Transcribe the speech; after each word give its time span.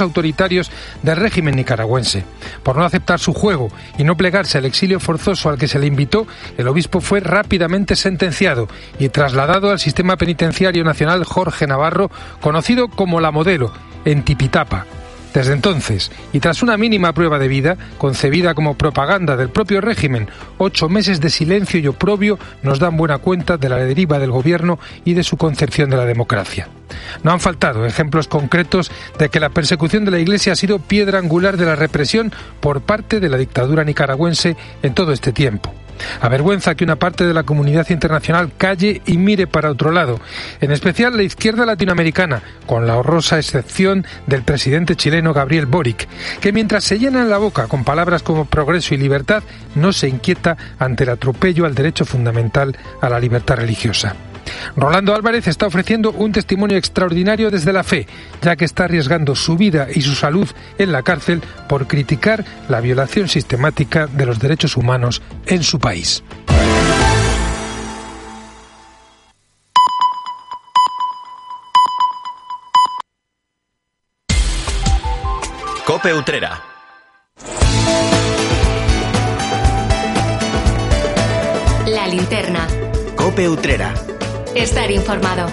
autoritarios 0.00 0.70
del 1.02 1.16
régimen 1.16 1.56
nicaragüense. 1.56 2.24
Por 2.62 2.76
no 2.76 2.84
aceptar 2.84 3.20
su 3.20 3.32
juego 3.32 3.68
y 3.98 4.04
no 4.04 4.16
plegarse 4.16 4.58
al 4.58 4.64
exilio 4.64 5.00
forzoso 5.00 5.48
al 5.48 5.58
que 5.58 5.68
se 5.68 5.78
le 5.78 5.86
invitó, 5.86 6.26
el 6.56 6.68
obispo 6.68 7.00
fue 7.00 7.20
rápidamente 7.20 7.96
sentenciado 7.96 8.68
y 8.98 9.08
trasladado 9.08 9.70
al 9.70 9.78
sistema 9.78 10.16
penitenciario 10.16 10.84
nacional 10.84 11.24
Jorge 11.24 11.66
Navarro, 11.66 12.10
conocido 12.40 12.88
como 12.88 13.20
la 13.20 13.30
modelo, 13.30 13.72
en 14.04 14.22
Tipitapa. 14.22 14.86
Desde 15.34 15.52
entonces, 15.52 16.12
y 16.32 16.38
tras 16.38 16.62
una 16.62 16.76
mínima 16.76 17.12
prueba 17.12 17.40
de 17.40 17.48
vida, 17.48 17.76
concebida 17.98 18.54
como 18.54 18.78
propaganda 18.78 19.36
del 19.36 19.48
propio 19.48 19.80
régimen, 19.80 20.28
ocho 20.58 20.88
meses 20.88 21.20
de 21.20 21.28
silencio 21.28 21.80
y 21.80 21.88
oprobio 21.88 22.38
nos 22.62 22.78
dan 22.78 22.96
buena 22.96 23.18
cuenta 23.18 23.56
de 23.56 23.68
la 23.68 23.78
deriva 23.78 24.20
del 24.20 24.30
gobierno 24.30 24.78
y 25.04 25.14
de 25.14 25.24
su 25.24 25.36
concepción 25.36 25.90
de 25.90 25.96
la 25.96 26.06
democracia. 26.06 26.68
No 27.24 27.32
han 27.32 27.40
faltado 27.40 27.84
ejemplos 27.84 28.28
concretos 28.28 28.92
de 29.18 29.28
que 29.28 29.40
la 29.40 29.50
persecución 29.50 30.04
de 30.04 30.12
la 30.12 30.20
Iglesia 30.20 30.52
ha 30.52 30.56
sido 30.56 30.78
piedra 30.78 31.18
angular 31.18 31.56
de 31.56 31.66
la 31.66 31.74
represión 31.74 32.32
por 32.60 32.82
parte 32.82 33.18
de 33.18 33.28
la 33.28 33.36
dictadura 33.36 33.82
nicaragüense 33.82 34.56
en 34.84 34.94
todo 34.94 35.12
este 35.12 35.32
tiempo. 35.32 35.74
Avergüenza 36.20 36.74
que 36.74 36.84
una 36.84 36.96
parte 36.96 37.24
de 37.26 37.34
la 37.34 37.42
comunidad 37.44 37.88
internacional 37.90 38.52
calle 38.56 39.02
y 39.06 39.18
mire 39.18 39.46
para 39.46 39.70
otro 39.70 39.90
lado, 39.90 40.20
en 40.60 40.70
especial 40.72 41.16
la 41.16 41.22
izquierda 41.22 41.66
latinoamericana, 41.66 42.42
con 42.66 42.86
la 42.86 42.96
horrorosa 42.96 43.38
excepción 43.38 44.06
del 44.26 44.42
presidente 44.42 44.96
chileno 44.96 45.32
Gabriel 45.32 45.66
Boric, 45.66 46.08
que 46.40 46.52
mientras 46.52 46.84
se 46.84 46.98
llena 46.98 47.24
la 47.24 47.38
boca 47.38 47.66
con 47.66 47.84
palabras 47.84 48.22
como 48.22 48.44
progreso 48.44 48.94
y 48.94 48.98
libertad, 48.98 49.42
no 49.74 49.92
se 49.92 50.08
inquieta 50.08 50.56
ante 50.78 51.04
el 51.04 51.10
atropello 51.10 51.66
al 51.66 51.74
derecho 51.74 52.04
fundamental 52.04 52.76
a 53.00 53.08
la 53.08 53.20
libertad 53.20 53.56
religiosa. 53.56 54.14
Rolando 54.76 55.14
Álvarez 55.14 55.46
está 55.46 55.66
ofreciendo 55.66 56.12
un 56.12 56.32
testimonio 56.32 56.76
extraordinario 56.76 57.50
desde 57.50 57.72
la 57.72 57.84
fe, 57.84 58.06
ya 58.42 58.56
que 58.56 58.64
está 58.64 58.84
arriesgando 58.84 59.34
su 59.34 59.56
vida 59.56 59.88
y 59.92 60.02
su 60.02 60.14
salud 60.14 60.48
en 60.78 60.92
la 60.92 61.02
cárcel 61.02 61.42
por 61.68 61.86
criticar 61.86 62.44
la 62.68 62.80
violación 62.80 63.28
sistemática 63.28 64.06
de 64.06 64.26
los 64.26 64.38
derechos 64.38 64.76
humanos 64.76 65.22
en 65.46 65.62
su 65.62 65.78
país. 65.78 66.22
Cope 75.86 76.14
Utrera. 76.14 76.62
La 81.86 82.08
linterna. 82.08 82.66
Cope 83.16 83.48
Utrera 83.48 83.94
estar 84.54 84.90
informado. 84.90 85.48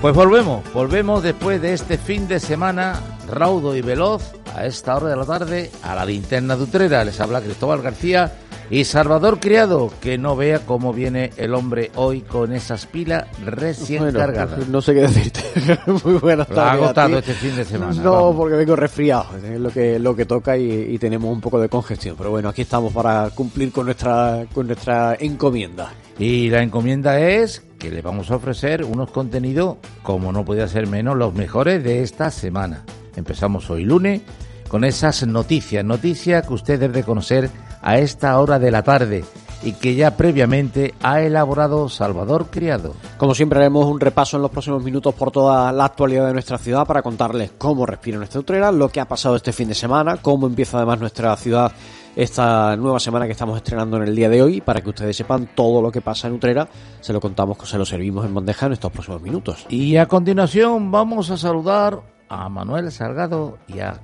Pues 0.00 0.14
volvemos, 0.14 0.62
volvemos 0.72 1.22
después 1.22 1.60
de 1.60 1.74
este 1.74 1.98
fin 1.98 2.28
de 2.28 2.40
semana 2.40 3.00
raudo 3.26 3.76
y 3.76 3.82
veloz 3.82 4.32
a 4.54 4.64
esta 4.64 4.96
hora 4.96 5.08
de 5.08 5.16
la 5.16 5.24
tarde 5.24 5.70
a 5.82 5.94
la 5.94 6.04
linterna 6.04 6.56
de 6.56 6.62
Utrera. 6.62 7.04
Les 7.04 7.20
habla 7.20 7.40
Cristóbal 7.40 7.82
García 7.82 8.32
y 8.70 8.84
Salvador 8.84 9.40
Criado, 9.40 9.90
que 10.00 10.16
no 10.16 10.36
vea 10.36 10.60
cómo 10.60 10.92
viene 10.92 11.30
el 11.36 11.54
hombre 11.54 11.90
hoy 11.96 12.20
con 12.20 12.52
esas 12.52 12.86
pilas 12.86 13.26
recién 13.44 14.12
cargadas. 14.12 14.68
No 14.68 14.80
sé 14.80 14.94
qué 14.94 15.00
decirte. 15.00 15.40
Muy 16.04 16.14
buenas 16.14 16.46
tardes. 16.46 16.62
ha 16.62 16.72
agotado 16.72 17.18
este 17.18 17.34
fin 17.34 17.56
de 17.56 17.64
semana. 17.64 18.00
No, 18.02 18.34
porque 18.36 18.56
vengo 18.56 18.76
resfriado. 18.76 19.26
Es 19.36 19.58
lo 19.58 19.70
que, 19.70 19.98
lo 19.98 20.14
que 20.14 20.26
toca 20.26 20.56
y, 20.56 20.70
y, 20.94 20.98
tenemos 20.98 21.32
un 21.32 21.40
poco 21.40 21.60
de 21.60 21.68
congestión. 21.68 22.14
Pero 22.16 22.30
bueno, 22.30 22.50
aquí 22.50 22.62
estamos 22.62 22.92
para 22.92 23.30
cumplir 23.30 23.72
con 23.72 23.86
nuestra, 23.86 24.46
con 24.54 24.66
nuestra 24.66 25.16
encomienda. 25.18 25.92
Y 26.18 26.50
la 26.50 26.62
encomienda 26.62 27.20
es 27.20 27.62
que 27.78 27.90
le 27.90 28.02
vamos 28.02 28.30
a 28.30 28.36
ofrecer 28.36 28.84
unos 28.84 29.10
contenidos, 29.10 29.76
como 30.02 30.32
no 30.32 30.44
podía 30.44 30.66
ser 30.66 30.88
menos, 30.88 31.16
los 31.16 31.32
mejores 31.32 31.84
de 31.84 32.02
esta 32.02 32.30
semana. 32.32 32.84
Empezamos 33.14 33.70
hoy 33.70 33.84
lunes 33.84 34.22
con 34.68 34.84
esas 34.84 35.26
noticias, 35.26 35.84
noticias 35.84 36.46
que 36.46 36.54
usted 36.54 36.80
debe 36.80 37.04
conocer 37.04 37.50
a 37.82 37.98
esta 37.98 38.38
hora 38.40 38.58
de 38.58 38.70
la 38.72 38.82
tarde 38.82 39.24
y 39.62 39.72
que 39.72 39.94
ya 39.94 40.16
previamente 40.16 40.94
ha 41.02 41.20
elaborado 41.20 41.88
Salvador 41.88 42.46
Criado. 42.50 42.94
Como 43.16 43.34
siempre 43.34 43.58
haremos 43.58 43.86
un 43.86 44.00
repaso 44.00 44.36
en 44.36 44.42
los 44.42 44.50
próximos 44.50 44.82
minutos 44.82 45.14
por 45.14 45.30
toda 45.30 45.72
la 45.72 45.84
actualidad 45.84 46.26
de 46.26 46.32
nuestra 46.32 46.58
ciudad 46.58 46.86
para 46.86 47.02
contarles 47.02 47.52
cómo 47.58 47.86
respira 47.86 48.18
nuestra 48.18 48.40
Utrera, 48.40 48.72
lo 48.72 48.88
que 48.88 49.00
ha 49.00 49.08
pasado 49.08 49.36
este 49.36 49.52
fin 49.52 49.68
de 49.68 49.74
semana, 49.74 50.18
cómo 50.18 50.46
empieza 50.46 50.76
además 50.78 51.00
nuestra 51.00 51.36
ciudad 51.36 51.72
esta 52.18 52.74
nueva 52.74 52.98
semana 52.98 53.26
que 53.26 53.32
estamos 53.32 53.56
estrenando 53.56 53.96
en 53.96 54.02
el 54.02 54.16
día 54.16 54.28
de 54.28 54.42
hoy 54.42 54.60
para 54.60 54.80
que 54.80 54.88
ustedes 54.88 55.16
sepan 55.16 55.50
todo 55.54 55.80
lo 55.80 55.92
que 55.92 56.00
pasa 56.00 56.26
en 56.26 56.34
Utrera. 56.34 56.68
Se 57.00 57.12
lo 57.12 57.20
contamos, 57.20 57.56
se 57.62 57.78
lo 57.78 57.84
servimos 57.86 58.26
en 58.26 58.34
bandeja 58.34 58.66
en 58.66 58.72
estos 58.72 58.90
próximos 58.90 59.22
minutos. 59.22 59.64
Y 59.68 59.96
a 59.96 60.06
continuación 60.06 60.90
vamos 60.90 61.30
a 61.30 61.36
saludar 61.36 62.02
a 62.28 62.48
Manuel 62.48 62.90
Salgado 62.90 63.58
y 63.68 63.78
a 63.78 64.00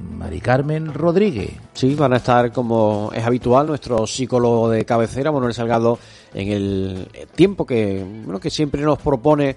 Mari 0.00 0.40
Carmen 0.40 0.94
Rodríguez. 0.94 1.50
Sí, 1.74 1.94
van 1.94 2.14
a 2.14 2.16
estar 2.16 2.52
como 2.52 3.10
es 3.14 3.22
habitual 3.22 3.66
nuestro 3.66 4.06
psicólogo 4.06 4.70
de 4.70 4.86
cabecera, 4.86 5.30
Manuel 5.30 5.52
Salgado, 5.52 5.98
en 6.32 6.48
el 6.50 7.08
tiempo 7.34 7.66
que, 7.66 8.02
bueno, 8.24 8.40
que 8.40 8.48
siempre 8.48 8.80
nos 8.80 8.98
propone 8.98 9.54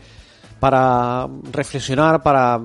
para 0.60 1.30
reflexionar, 1.50 2.22
para 2.22 2.60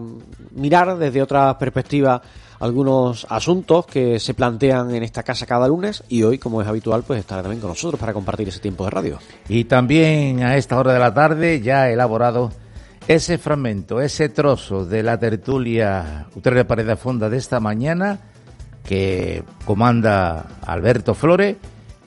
mirar 0.57 0.99
desde 0.99 1.23
otra 1.23 1.57
perspectiva 1.57 2.21
algunos 2.61 3.27
asuntos 3.29 3.87
que 3.87 4.19
se 4.19 4.35
plantean 4.35 4.95
en 4.95 5.03
esta 5.03 5.23
casa 5.23 5.47
cada 5.47 5.69
lunes 5.69 6.03
y 6.09 6.23
hoy, 6.23 6.39
como 6.39 6.63
es 6.63 6.69
habitual, 6.69 7.03
pues 7.07 7.21
estará 7.21 7.43
también 7.43 7.61
con 7.61 7.71
nosotros 7.71 7.99
para 8.01 8.13
compartir 8.13 8.49
ese 8.49 8.61
tiempo 8.61 8.85
de 8.85 8.91
radio. 8.91 9.19
Y 9.49 9.65
también 9.65 10.43
a 10.43 10.57
esta 10.57 10.79
hora 10.79 10.93
de 10.93 10.99
la 10.99 11.13
tarde 11.13 11.61
ya 11.61 11.91
elaborado 11.91 12.51
ese 13.09 13.39
fragmento, 13.39 14.01
ese 14.01 14.29
trozo 14.29 14.85
de 14.85 15.03
la 15.03 15.19
tertulia 15.19 16.27
Utrera 16.35 16.67
Pared 16.67 16.97
Fonda 16.97 17.31
de 17.31 17.37
esta 17.37 17.61
mañana 17.61 18.19
que 18.85 19.43
comanda 19.65 20.47
Alberto 20.65 21.15
Flores 21.15 21.57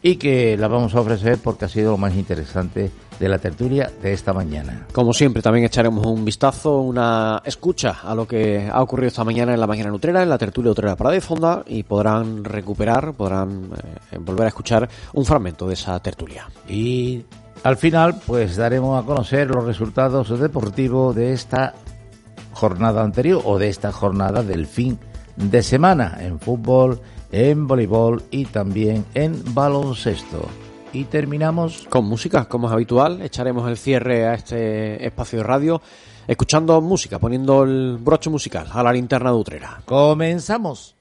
y 0.01 0.16
que 0.16 0.57
la 0.57 0.67
vamos 0.67 0.95
a 0.95 1.01
ofrecer 1.01 1.37
porque 1.43 1.66
ha 1.66 1.69
sido 1.69 1.91
lo 1.91 1.97
más 1.97 2.16
interesante 2.16 2.91
de 3.19 3.30
la 3.30 3.38
tertulia 3.38 3.91
de 4.02 4.13
esta 4.13 4.34
mañana. 4.34 4.88
Como 4.94 5.13
siempre, 5.13 5.41
también 5.41 5.66
echaremos 5.66 6.06
un 6.06 6.24
vistazo, 6.24 6.80
una 6.80 7.41
escucha 7.44 7.97
a 8.03 8.16
lo 8.16 8.28
que 8.28 8.69
ha 8.72 8.81
ocurrido 8.81 9.09
esta 9.09 9.24
mañana 9.24 9.53
en 9.53 9.59
la 9.59 9.68
mañana 9.68 9.90
nutrera, 9.90 10.24
en 10.24 10.30
la 10.30 10.38
tertulia 10.38 10.69
nutrera 10.69 10.96
para 10.96 11.12
de 11.12 11.22
fonda 11.22 11.63
y 11.68 11.84
podrán 11.84 12.44
recuperar, 12.44 13.13
podrán 13.13 13.69
eh, 14.12 14.18
volver 14.19 14.46
a 14.46 14.47
escuchar 14.47 14.90
un 15.13 15.25
fragmento 15.25 15.68
de 15.68 15.74
esa 15.74 16.00
tertulia. 16.00 16.47
Y 16.68 17.25
al 17.63 17.78
final, 17.78 18.22
pues 18.25 18.56
daremos 18.56 19.02
a 19.02 19.06
conocer 19.06 19.50
los 19.50 19.66
resultados 19.66 20.40
deportivos 20.40 21.16
de 21.16 21.34
esta 21.34 21.74
jornada 22.53 23.03
anterior 23.03 23.41
o 23.46 23.59
de 23.59 23.69
esta 23.69 23.91
jornada 23.91 24.44
del 24.44 24.66
fin 24.66 24.97
de 25.35 25.62
semana 25.63 26.18
en 26.22 26.40
fútbol, 26.40 27.02
en 27.31 27.68
voleibol 27.68 28.24
y 28.31 28.46
también 28.46 29.06
en 29.13 29.41
baloncesto. 29.53 30.47
Y 30.91 31.05
terminamos 31.05 31.85
con 31.89 32.05
música, 32.05 32.45
como 32.45 32.67
es 32.67 32.73
habitual. 32.73 33.22
Echaremos 33.22 33.69
el 33.69 33.77
cierre 33.77 34.27
a 34.27 34.33
este 34.33 35.05
espacio 35.05 35.39
de 35.39 35.44
radio 35.44 35.81
escuchando 36.27 36.79
música, 36.81 37.19
poniendo 37.19 37.63
el 37.63 37.97
broche 38.00 38.29
musical 38.29 38.67
a 38.72 38.83
la 38.83 38.94
linterna 38.94 39.31
de 39.31 39.38
Utrera. 39.38 39.81
Comenzamos. 39.85 40.95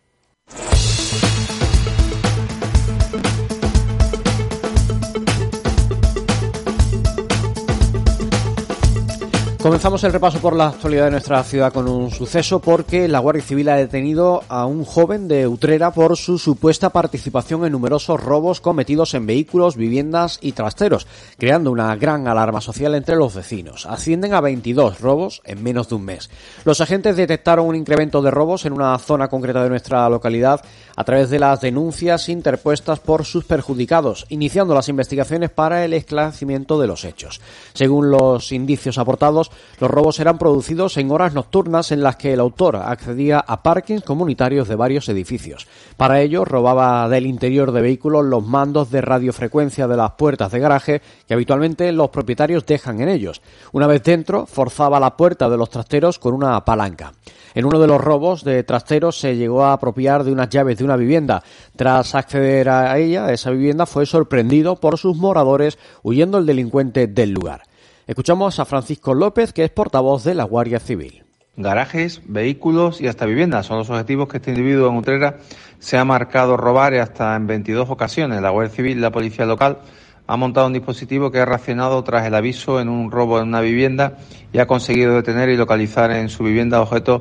Comenzamos 9.68 10.02
el 10.04 10.14
repaso 10.14 10.38
por 10.38 10.56
la 10.56 10.68
actualidad 10.68 11.04
de 11.04 11.10
nuestra 11.10 11.44
ciudad 11.44 11.74
con 11.74 11.86
un 11.88 12.10
suceso 12.10 12.58
porque 12.58 13.06
la 13.06 13.18
Guardia 13.18 13.42
Civil 13.42 13.68
ha 13.68 13.76
detenido 13.76 14.42
a 14.48 14.64
un 14.64 14.82
joven 14.82 15.28
de 15.28 15.46
Utrera 15.46 15.90
por 15.90 16.16
su 16.16 16.38
supuesta 16.38 16.88
participación 16.88 17.66
en 17.66 17.72
numerosos 17.72 18.18
robos 18.18 18.62
cometidos 18.62 19.12
en 19.12 19.26
vehículos, 19.26 19.76
viviendas 19.76 20.38
y 20.40 20.52
trasteros, 20.52 21.06
creando 21.36 21.70
una 21.70 21.94
gran 21.96 22.28
alarma 22.28 22.62
social 22.62 22.94
entre 22.94 23.16
los 23.16 23.34
vecinos. 23.34 23.84
Ascienden 23.84 24.32
a 24.32 24.40
22 24.40 25.02
robos 25.02 25.42
en 25.44 25.62
menos 25.62 25.90
de 25.90 25.96
un 25.96 26.04
mes. 26.06 26.30
Los 26.64 26.80
agentes 26.80 27.18
detectaron 27.18 27.66
un 27.66 27.76
incremento 27.76 28.22
de 28.22 28.30
robos 28.30 28.64
en 28.64 28.72
una 28.72 28.98
zona 28.98 29.28
concreta 29.28 29.62
de 29.62 29.68
nuestra 29.68 30.08
localidad 30.08 30.62
a 30.96 31.04
través 31.04 31.28
de 31.28 31.40
las 31.40 31.60
denuncias 31.60 32.30
interpuestas 32.30 33.00
por 33.00 33.26
sus 33.26 33.44
perjudicados, 33.44 34.24
iniciando 34.30 34.74
las 34.74 34.88
investigaciones 34.88 35.50
para 35.50 35.84
el 35.84 35.92
esclarecimiento 35.92 36.80
de 36.80 36.86
los 36.86 37.04
hechos. 37.04 37.42
Según 37.74 38.10
los 38.10 38.50
indicios 38.50 38.96
aportados, 38.96 39.50
los 39.80 39.90
robos 39.90 40.18
eran 40.20 40.38
producidos 40.38 40.96
en 40.96 41.10
horas 41.10 41.34
nocturnas 41.34 41.92
en 41.92 42.02
las 42.02 42.16
que 42.16 42.32
el 42.32 42.40
autor 42.40 42.76
accedía 42.76 43.38
a 43.38 43.62
parkings 43.62 44.02
comunitarios 44.02 44.66
de 44.68 44.74
varios 44.74 45.08
edificios. 45.08 45.68
Para 45.96 46.20
ello, 46.20 46.44
robaba 46.44 47.08
del 47.08 47.26
interior 47.26 47.72
de 47.72 47.82
vehículos 47.82 48.24
los 48.24 48.44
mandos 48.44 48.90
de 48.90 49.00
radiofrecuencia 49.00 49.86
de 49.86 49.96
las 49.96 50.12
puertas 50.12 50.50
de 50.50 50.58
garaje 50.58 51.02
que 51.26 51.34
habitualmente 51.34 51.92
los 51.92 52.10
propietarios 52.10 52.66
dejan 52.66 53.00
en 53.00 53.08
ellos. 53.08 53.40
Una 53.72 53.86
vez 53.86 54.02
dentro, 54.02 54.46
forzaba 54.46 54.98
la 54.98 55.16
puerta 55.16 55.48
de 55.48 55.56
los 55.56 55.70
trasteros 55.70 56.18
con 56.18 56.34
una 56.34 56.64
palanca. 56.64 57.12
En 57.54 57.64
uno 57.64 57.78
de 57.78 57.86
los 57.86 58.00
robos 58.00 58.44
de 58.44 58.62
trasteros 58.62 59.18
se 59.18 59.36
llegó 59.36 59.64
a 59.64 59.72
apropiar 59.72 60.24
de 60.24 60.32
unas 60.32 60.48
llaves 60.48 60.78
de 60.78 60.84
una 60.84 60.96
vivienda. 60.96 61.42
Tras 61.76 62.14
acceder 62.14 62.68
a 62.68 62.98
ella, 62.98 63.32
esa 63.32 63.50
vivienda, 63.50 63.86
fue 63.86 64.06
sorprendido 64.06 64.76
por 64.76 64.98
sus 64.98 65.16
moradores 65.16 65.78
huyendo 66.02 66.38
el 66.38 66.46
delincuente 66.46 67.06
del 67.06 67.30
lugar. 67.30 67.62
Escuchamos 68.08 68.58
a 68.58 68.64
Francisco 68.64 69.12
López, 69.12 69.52
que 69.52 69.64
es 69.64 69.70
portavoz 69.70 70.24
de 70.24 70.34
la 70.34 70.44
Guardia 70.44 70.80
Civil. 70.80 71.24
garajes, 71.58 72.22
vehículos 72.24 73.02
y 73.02 73.06
hasta 73.06 73.26
viviendas. 73.26 73.66
Son 73.66 73.76
los 73.76 73.90
objetivos 73.90 74.28
que 74.28 74.38
este 74.38 74.52
individuo 74.52 74.88
en 74.88 74.96
Utrera 74.96 75.36
se 75.78 75.98
ha 75.98 76.06
marcado 76.06 76.56
robar 76.56 76.94
hasta 76.94 77.36
en 77.36 77.46
22 77.46 77.90
ocasiones. 77.90 78.40
La 78.40 78.48
Guardia 78.48 78.74
Civil 78.74 78.96
y 78.96 79.00
la 79.02 79.10
Policía 79.10 79.44
Local 79.44 79.80
ha 80.26 80.36
montado 80.38 80.68
un 80.68 80.72
dispositivo 80.72 81.30
que 81.30 81.40
ha 81.40 81.44
reaccionado 81.44 82.02
tras 82.02 82.26
el 82.26 82.34
aviso 82.34 82.80
en 82.80 82.88
un 82.88 83.10
robo 83.10 83.40
en 83.40 83.48
una 83.48 83.60
vivienda 83.60 84.16
y 84.54 84.58
ha 84.58 84.66
conseguido 84.66 85.14
detener 85.14 85.50
y 85.50 85.58
localizar 85.58 86.10
en 86.10 86.30
su 86.30 86.44
vivienda 86.44 86.80
objetos 86.80 87.20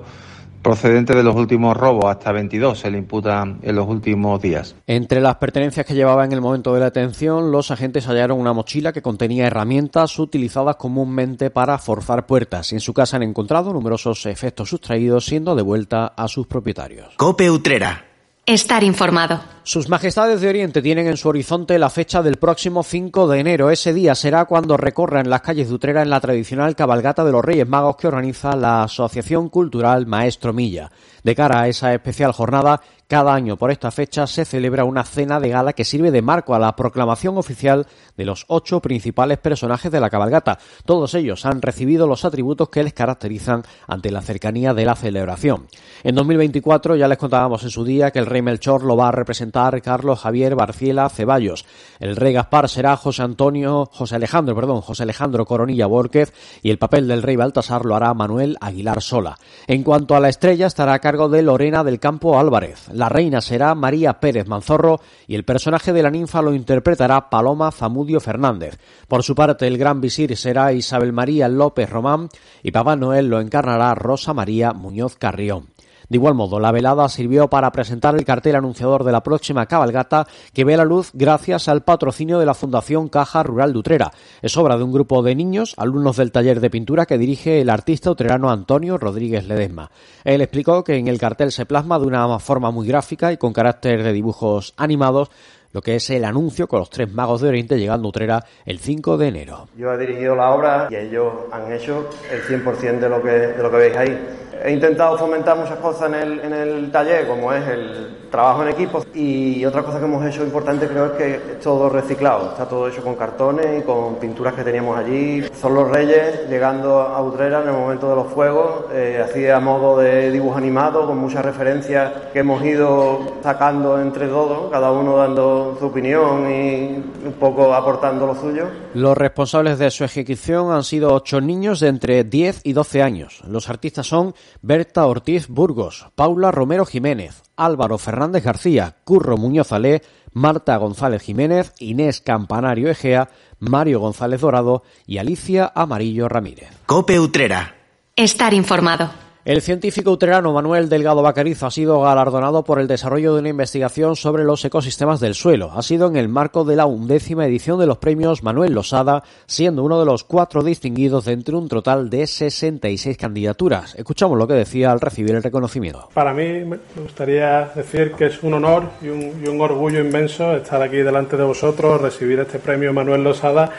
procedente 0.68 1.16
de 1.16 1.24
los 1.24 1.34
últimos 1.34 1.78
robos, 1.78 2.06
hasta 2.06 2.34
22 2.34 2.78
se 2.78 2.92
le 2.92 2.98
imputa 2.98 3.46
en 3.62 3.75
los 3.75 3.88
últimos 3.88 4.42
días. 4.42 4.75
Entre 4.86 5.22
las 5.22 5.38
pertenencias 5.38 5.86
que 5.86 5.94
llevaba 5.94 6.25
en 6.25 6.34
el 6.34 6.42
momento 6.42 6.74
de 6.74 6.81
la 6.81 6.88
detención, 6.88 7.54
los 7.54 7.72
agentes 7.72 8.06
hallaron 8.06 8.38
una 8.38 8.52
mochila 8.52 8.92
que 8.92 9.02
contenía 9.02 9.48
herramientas 9.48 10.19
utilizadas 10.19 10.75
comúnmente 10.75 11.52
para 11.52 11.78
forzar 11.78 12.25
puertas. 12.25 12.74
En 12.74 12.81
su 12.81 12.94
casa 12.94 13.16
han 13.16 13.24
encontrado 13.24 13.72
numerosos 13.72 14.25
efectos 14.25 14.69
sustraídos, 14.69 15.25
siendo 15.25 15.56
de 15.56 15.62
vuelta 15.62 16.08
a 16.08 16.28
sus 16.28 16.48
propietarios. 16.48 17.14
Cope 17.16 17.50
Utrera. 17.50 18.06
Estar 18.47 18.81
informado. 18.85 19.41
Sus 19.63 19.89
Majestades 19.89 20.39
de 20.39 20.47
Oriente 20.47 20.81
tienen 20.81 21.07
en 21.07 21.17
su 21.17 21.27
horizonte 21.27 21.77
la 21.77 21.89
fecha 21.89 22.23
del 22.23 22.38
próximo 22.38 22.81
5 22.81 23.27
de 23.27 23.41
enero. 23.41 23.69
Ese 23.69 23.94
día 23.94 24.15
será 24.15 24.45
cuando 24.45 24.77
recorran 24.77 25.29
las 25.29 25.41
calles 25.41 25.67
de 25.67 25.75
Utrera 25.75 26.01
en 26.01 26.09
la 26.09 26.21
tradicional 26.21 26.73
cabalgata 26.73 27.25
de 27.25 27.33
los 27.33 27.44
Reyes 27.44 27.67
Magos 27.67 27.97
que 27.97 28.07
organiza 28.07 28.55
la 28.55 28.83
Asociación 28.83 29.49
Cultural 29.49 30.05
Maestro 30.05 30.53
Milla. 30.53 30.89
De 31.27 31.35
cara 31.35 31.59
a 31.59 31.68
esa 31.68 31.94
especial 31.94 32.31
jornada, 32.31 32.79
cada 33.09 33.33
año 33.33 33.57
por 33.57 33.71
esta 33.71 33.91
fecha 33.91 34.27
se 34.27 34.45
celebra 34.45 34.85
una 34.85 35.03
cena 35.03 35.41
de 35.41 35.50
gala 35.50 35.74
que 35.74 35.83
sirve 35.83 36.12
de 36.12 36.21
marco 36.21 36.56
a 36.56 36.59
la 36.59 36.75
proclamación 36.75 37.38
oficial 37.38 37.85
de 38.15 38.25
los 38.25 38.45
ocho 38.47 38.81
principales 38.81 39.38
personajes 39.38 39.91
de 39.91 40.00
la 40.00 40.09
cabalgata. 40.09 40.57
Todos 40.85 41.13
ellos 41.15 41.45
han 41.45 41.62
recibido 41.62 42.07
los 42.07 42.24
atributos 42.24 42.69
que 42.69 42.83
les 42.83 42.94
caracterizan 42.94 43.63
ante 43.88 44.12
la 44.12 44.21
cercanía 44.21 44.74
de 44.74 44.85
la 44.85 44.95
celebración. 44.95 45.68
En 46.03 46.15
2024 46.15 46.95
ya 46.95 47.07
les 47.07 47.18
contábamos 47.18 47.63
en 47.63 47.71
su 47.71 47.83
día 47.83 48.12
que 48.12 48.19
el 48.19 48.25
rey 48.25 48.41
Melchor 48.41 48.83
lo 48.83 48.95
va 48.95 49.09
a 49.09 49.13
representar 49.13 49.81
Carlos 49.81 50.19
Javier 50.19 50.56
Barciela 50.56 51.09
Ceballos. 51.09 51.65
El 52.00 52.15
rey 52.15 52.33
Gaspar 52.33 52.68
será 52.68 52.95
José 52.97 53.23
Antonio, 53.23 53.89
José 53.91 54.15
Alejandro, 54.15 54.53
perdón, 54.53 54.81
José 54.81 55.03
Alejandro 55.03 55.45
Coronilla 55.45 55.88
Borquez 55.88 56.33
y 56.62 56.71
el 56.71 56.77
papel 56.77 57.07
del 57.07 57.23
rey 57.23 57.35
Baltasar 57.38 57.85
lo 57.85 57.95
hará 57.95 58.13
Manuel 58.13 58.57
Aguilar 58.59 59.01
Sola. 59.01 59.38
En 59.65 59.83
cuanto 59.83 60.15
a 60.15 60.19
la 60.19 60.30
estrella 60.30 60.68
estará 60.68 60.94
a 60.94 61.00
cargo 61.00 61.17
de 61.18 61.42
Lorena 61.42 61.84
del 61.84 62.00
Campo 62.00 62.40
Álvarez. 62.40 62.90
La 62.94 63.10
reina 63.10 63.42
será 63.42 63.74
María 63.74 64.19
Pérez 64.19 64.48
Manzorro 64.48 65.02
y 65.25 65.34
el 65.34 65.44
personaje 65.44 65.92
de 65.92 66.04
la 66.04 66.12
ninfa 66.12 66.44
lo 66.44 66.54
interpretará 66.54 67.31
Paloma 67.31 67.72
Zamudio 67.72 68.19
Fernández. 68.19 68.78
Por 69.08 69.24
su 69.24 69.34
parte, 69.34 69.66
el 69.66 69.80
gran 69.80 70.00
visir 70.00 70.38
será 70.38 70.72
Isabel 70.74 71.14
María 71.14 71.48
López 71.48 71.90
Román 71.90 72.30
y 72.62 72.72
Papá 72.72 72.96
Noel 72.96 73.28
lo 73.28 73.42
encarnará 73.42 73.96
Rosa 73.96 74.36
María 74.36 74.74
Muñoz 74.74 75.16
Carrión. 75.16 75.66
De 76.09 76.15
igual 76.15 76.36
modo, 76.36 76.59
la 76.59 76.71
velada 76.71 77.09
sirvió 77.09 77.50
para 77.50 77.71
presentar 77.71 78.15
el 78.15 78.24
cartel 78.24 78.56
anunciador 78.56 79.04
de 79.04 79.12
la 79.12 79.24
próxima 79.24 79.65
cabalgata 79.65 80.25
que 80.54 80.63
ve 80.63 80.77
la 80.77 80.86
luz 80.86 81.12
gracias 81.13 81.68
al 81.68 81.83
patrocinio 81.83 82.39
de 82.39 82.45
la 82.45 82.54
Fundación 82.54 83.09
Caja 83.09 83.44
Rural 83.44 83.74
de 83.74 83.80
Utrera. 83.80 84.12
Es 84.42 84.56
obra 84.56 84.77
de 84.77 84.83
un 84.83 84.94
grupo 84.94 85.21
de 85.21 85.36
niños, 85.36 85.74
alumnos 85.75 86.15
del 86.15 86.31
taller 86.31 86.62
de 86.62 86.69
pintura 86.69 87.06
que 87.06 87.18
dirige 87.18 87.59
el 87.59 87.69
artista 87.69 88.09
utrerano 88.09 88.50
Antonio 88.50 88.98
Rodríguez 88.98 89.48
Ledesma. 89.48 89.92
Él 90.24 90.39
explicó 90.42 90.83
que 90.83 90.95
en 90.95 91.09
el 91.09 91.19
cartel 91.19 91.51
se 91.51 91.65
plasma 91.65 92.00
de 92.00 92.06
una 92.06 92.39
forma 92.39 92.71
muy 92.71 92.88
gráfica 92.88 93.33
y 93.33 93.38
con 93.38 93.51
carácter 93.51 94.01
de 94.01 94.13
dibujos 94.13 94.74
animados 94.77 95.30
lo 95.72 95.81
que 95.81 95.96
es 95.96 96.10
el 96.10 96.25
anuncio 96.25 96.68
con 96.68 96.80
los 96.80 96.90
tres 96.90 97.12
magos 97.12 97.42
de 97.42 97.50
Oriente 97.50 97.78
llegando 97.78 98.08
a 98.08 98.10
Utrera 98.10 98.46
el 98.66 98.80
5 98.80 99.18
de 99.18 99.28
enero. 99.28 99.68
Yo 99.78 99.94
he 99.94 99.98
dirigido 99.98 100.36
la 100.36 100.52
obra 100.52 100.88
y 100.90 100.96
ellos 100.96 101.34
han 101.52 101.72
hecho 101.72 102.10
el 102.31 102.42
100% 102.44 103.00
de 103.00 103.10
lo 103.10 103.22
que, 103.22 103.30
de 103.30 103.64
lo 103.64 103.72
que 103.72 103.78
veis 103.78 103.98
ahí. 103.98 104.28
He 104.64 104.72
intentado 104.72 105.18
fomentar 105.18 105.56
muchas 105.56 105.78
cosas 105.78 106.10
en 106.10 106.16
el, 106.16 106.40
en 106.40 106.54
el 106.54 106.92
taller, 106.92 107.28
como 107.28 107.54
es 107.54 107.68
el 107.68 108.26
trabajo 108.29 108.63
en 108.63 108.69
equipo. 108.69 109.03
Y 109.13 109.65
otra 109.65 109.83
cosa 109.83 110.00
que 110.00 110.06
hemos 110.06 110.25
hecho 110.25 110.44
importante 110.44 110.88
creo 110.88 111.06
es 111.07 111.12
que 111.13 111.35
es 111.35 111.59
todo 111.59 111.89
reciclado. 111.89 112.51
Está 112.51 112.68
todo 112.68 112.88
hecho 112.88 113.01
con 113.03 113.15
cartones 113.15 113.79
y 113.79 113.83
con 113.83 114.15
pinturas 114.15 114.53
que 114.53 114.63
teníamos 114.63 114.97
allí. 114.97 115.44
Son 115.59 115.74
los 115.74 115.89
reyes 115.89 116.50
llegando 116.50 117.01
a 117.01 117.21
Utrera 117.21 117.62
en 117.62 117.69
el 117.69 117.74
momento 117.74 118.09
de 118.09 118.15
los 118.15 118.27
fuegos, 118.27 118.85
eh, 118.91 119.24
así 119.24 119.47
a 119.47 119.59
modo 119.59 119.97
de 119.97 120.31
dibujo 120.31 120.57
animado, 120.57 121.06
con 121.06 121.18
muchas 121.18 121.44
referencias 121.44 122.12
que 122.33 122.39
hemos 122.39 122.63
ido 122.63 123.19
sacando 123.41 124.00
entre 124.01 124.27
todos, 124.27 124.71
cada 124.71 124.91
uno 124.91 125.18
dando 125.18 125.75
su 125.80 125.85
opinión 125.88 126.50
y 126.51 127.03
un 127.25 127.35
poco 127.39 127.73
aportando 127.73 128.27
lo 128.27 128.35
suyo. 128.35 128.65
Los 128.94 129.18
responsables 129.18 129.80
de 129.80 129.91
su 129.91 130.03
ejecución 130.03 130.71
han 130.71 130.83
sido 130.83 131.13
ocho 131.13 131.41
niños 131.41 131.80
de 131.80 131.88
entre 131.88 132.23
10 132.23 132.62
y 132.63 132.73
12 132.73 133.01
años. 133.01 133.41
Los 133.47 133.69
artistas 133.69 134.07
son 134.07 134.33
Berta 134.62 135.06
Ortiz 135.06 135.47
Burgos, 135.47 136.07
Paula 136.15 136.51
Romero 136.51 136.85
Jiménez, 136.85 137.44
Álvaro 137.56 137.97
Fernández 137.97 138.17
García, 138.44 138.96
Curro 139.04 139.38
Muñoz 139.38 139.72
Alé, 139.72 140.02
Marta 140.34 140.75
González 140.78 141.22
Jiménez, 141.22 141.74
Inés 141.80 142.22
Campanario 142.22 142.90
Egea, 142.90 143.30
Mario 143.60 144.00
González 144.00 144.42
Dorado 144.42 144.84
y 145.06 145.18
Alicia 145.18 145.72
Amarillo 145.74 146.28
Ramírez. 146.28 146.69
Cope 146.86 147.19
Utrera. 147.19 147.75
Estar 148.16 148.54
informado. 148.54 149.26
El 149.47 149.61
científico 149.61 150.11
utrerano 150.11 150.51
Manuel 150.51 150.89
Delgado 150.89 151.21
Bacarizo 151.21 151.67
ha 151.67 151.71
sido 151.71 152.01
galardonado 152.01 152.65
por 152.65 152.81
el 152.81 152.88
desarrollo 152.89 153.33
de 153.33 153.39
una 153.39 153.47
investigación 153.47 154.17
sobre 154.17 154.44
los 154.44 154.65
ecosistemas 154.65 155.21
del 155.21 155.35
suelo. 155.35 155.71
Ha 155.73 155.83
sido 155.83 156.09
en 156.09 156.17
el 156.17 156.27
marco 156.27 156.65
de 156.65 156.75
la 156.75 156.85
undécima 156.85 157.45
edición 157.45 157.79
de 157.79 157.85
los 157.85 157.97
premios 157.97 158.44
Manuel 158.44 158.73
Losada, 158.73 159.23
siendo 159.45 159.85
uno 159.85 160.01
de 160.01 160.05
los 160.05 160.25
cuatro 160.25 160.63
distinguidos 160.63 161.23
de 161.23 161.31
entre 161.31 161.55
un 161.55 161.69
total 161.69 162.09
de 162.09 162.27
66 162.27 163.15
candidaturas. 163.15 163.95
Escuchamos 163.95 164.38
lo 164.38 164.49
que 164.49 164.55
decía 164.55 164.91
al 164.91 164.99
recibir 164.99 165.33
el 165.33 165.44
reconocimiento. 165.44 166.09
Para 166.13 166.33
mí 166.33 166.65
me 166.65 166.79
gustaría 167.01 167.71
decir 167.73 168.11
que 168.17 168.25
es 168.25 168.44
un 168.44 168.55
honor 168.55 168.83
y 169.01 169.07
un, 169.07 169.41
y 169.41 169.47
un 169.47 169.61
orgullo 169.61 170.01
inmenso 170.01 170.57
estar 170.57 170.81
aquí 170.81 170.97
delante 170.97 171.38
de 171.38 171.45
vosotros, 171.45 172.01
recibir 172.01 172.38
este 172.41 172.59
premio 172.59 172.91
Manuel 172.91 173.23
Losada 173.23 173.71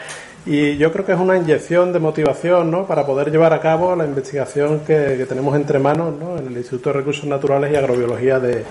y 0.45 0.77
yo 0.77 0.91
creo 0.91 1.05
que 1.05 1.11
es 1.11 1.19
una 1.19 1.37
inyección 1.37 1.93
de 1.93 1.99
motivación 1.99 2.71
¿no? 2.71 2.87
para 2.87 3.05
poder 3.05 3.31
llevar 3.31 3.53
a 3.53 3.59
cabo 3.59 3.95
la 3.95 4.05
investigación 4.05 4.79
que, 4.81 5.15
que 5.17 5.25
tenemos 5.25 5.55
entre 5.55 5.79
manos 5.79 6.13
¿no? 6.17 6.37
en 6.37 6.47
el 6.47 6.57
Instituto 6.57 6.89
de 6.89 6.99
Recursos 6.99 7.25
Naturales 7.25 7.71
y 7.71 7.75
Agrobiología 7.75 8.39
de, 8.39 8.63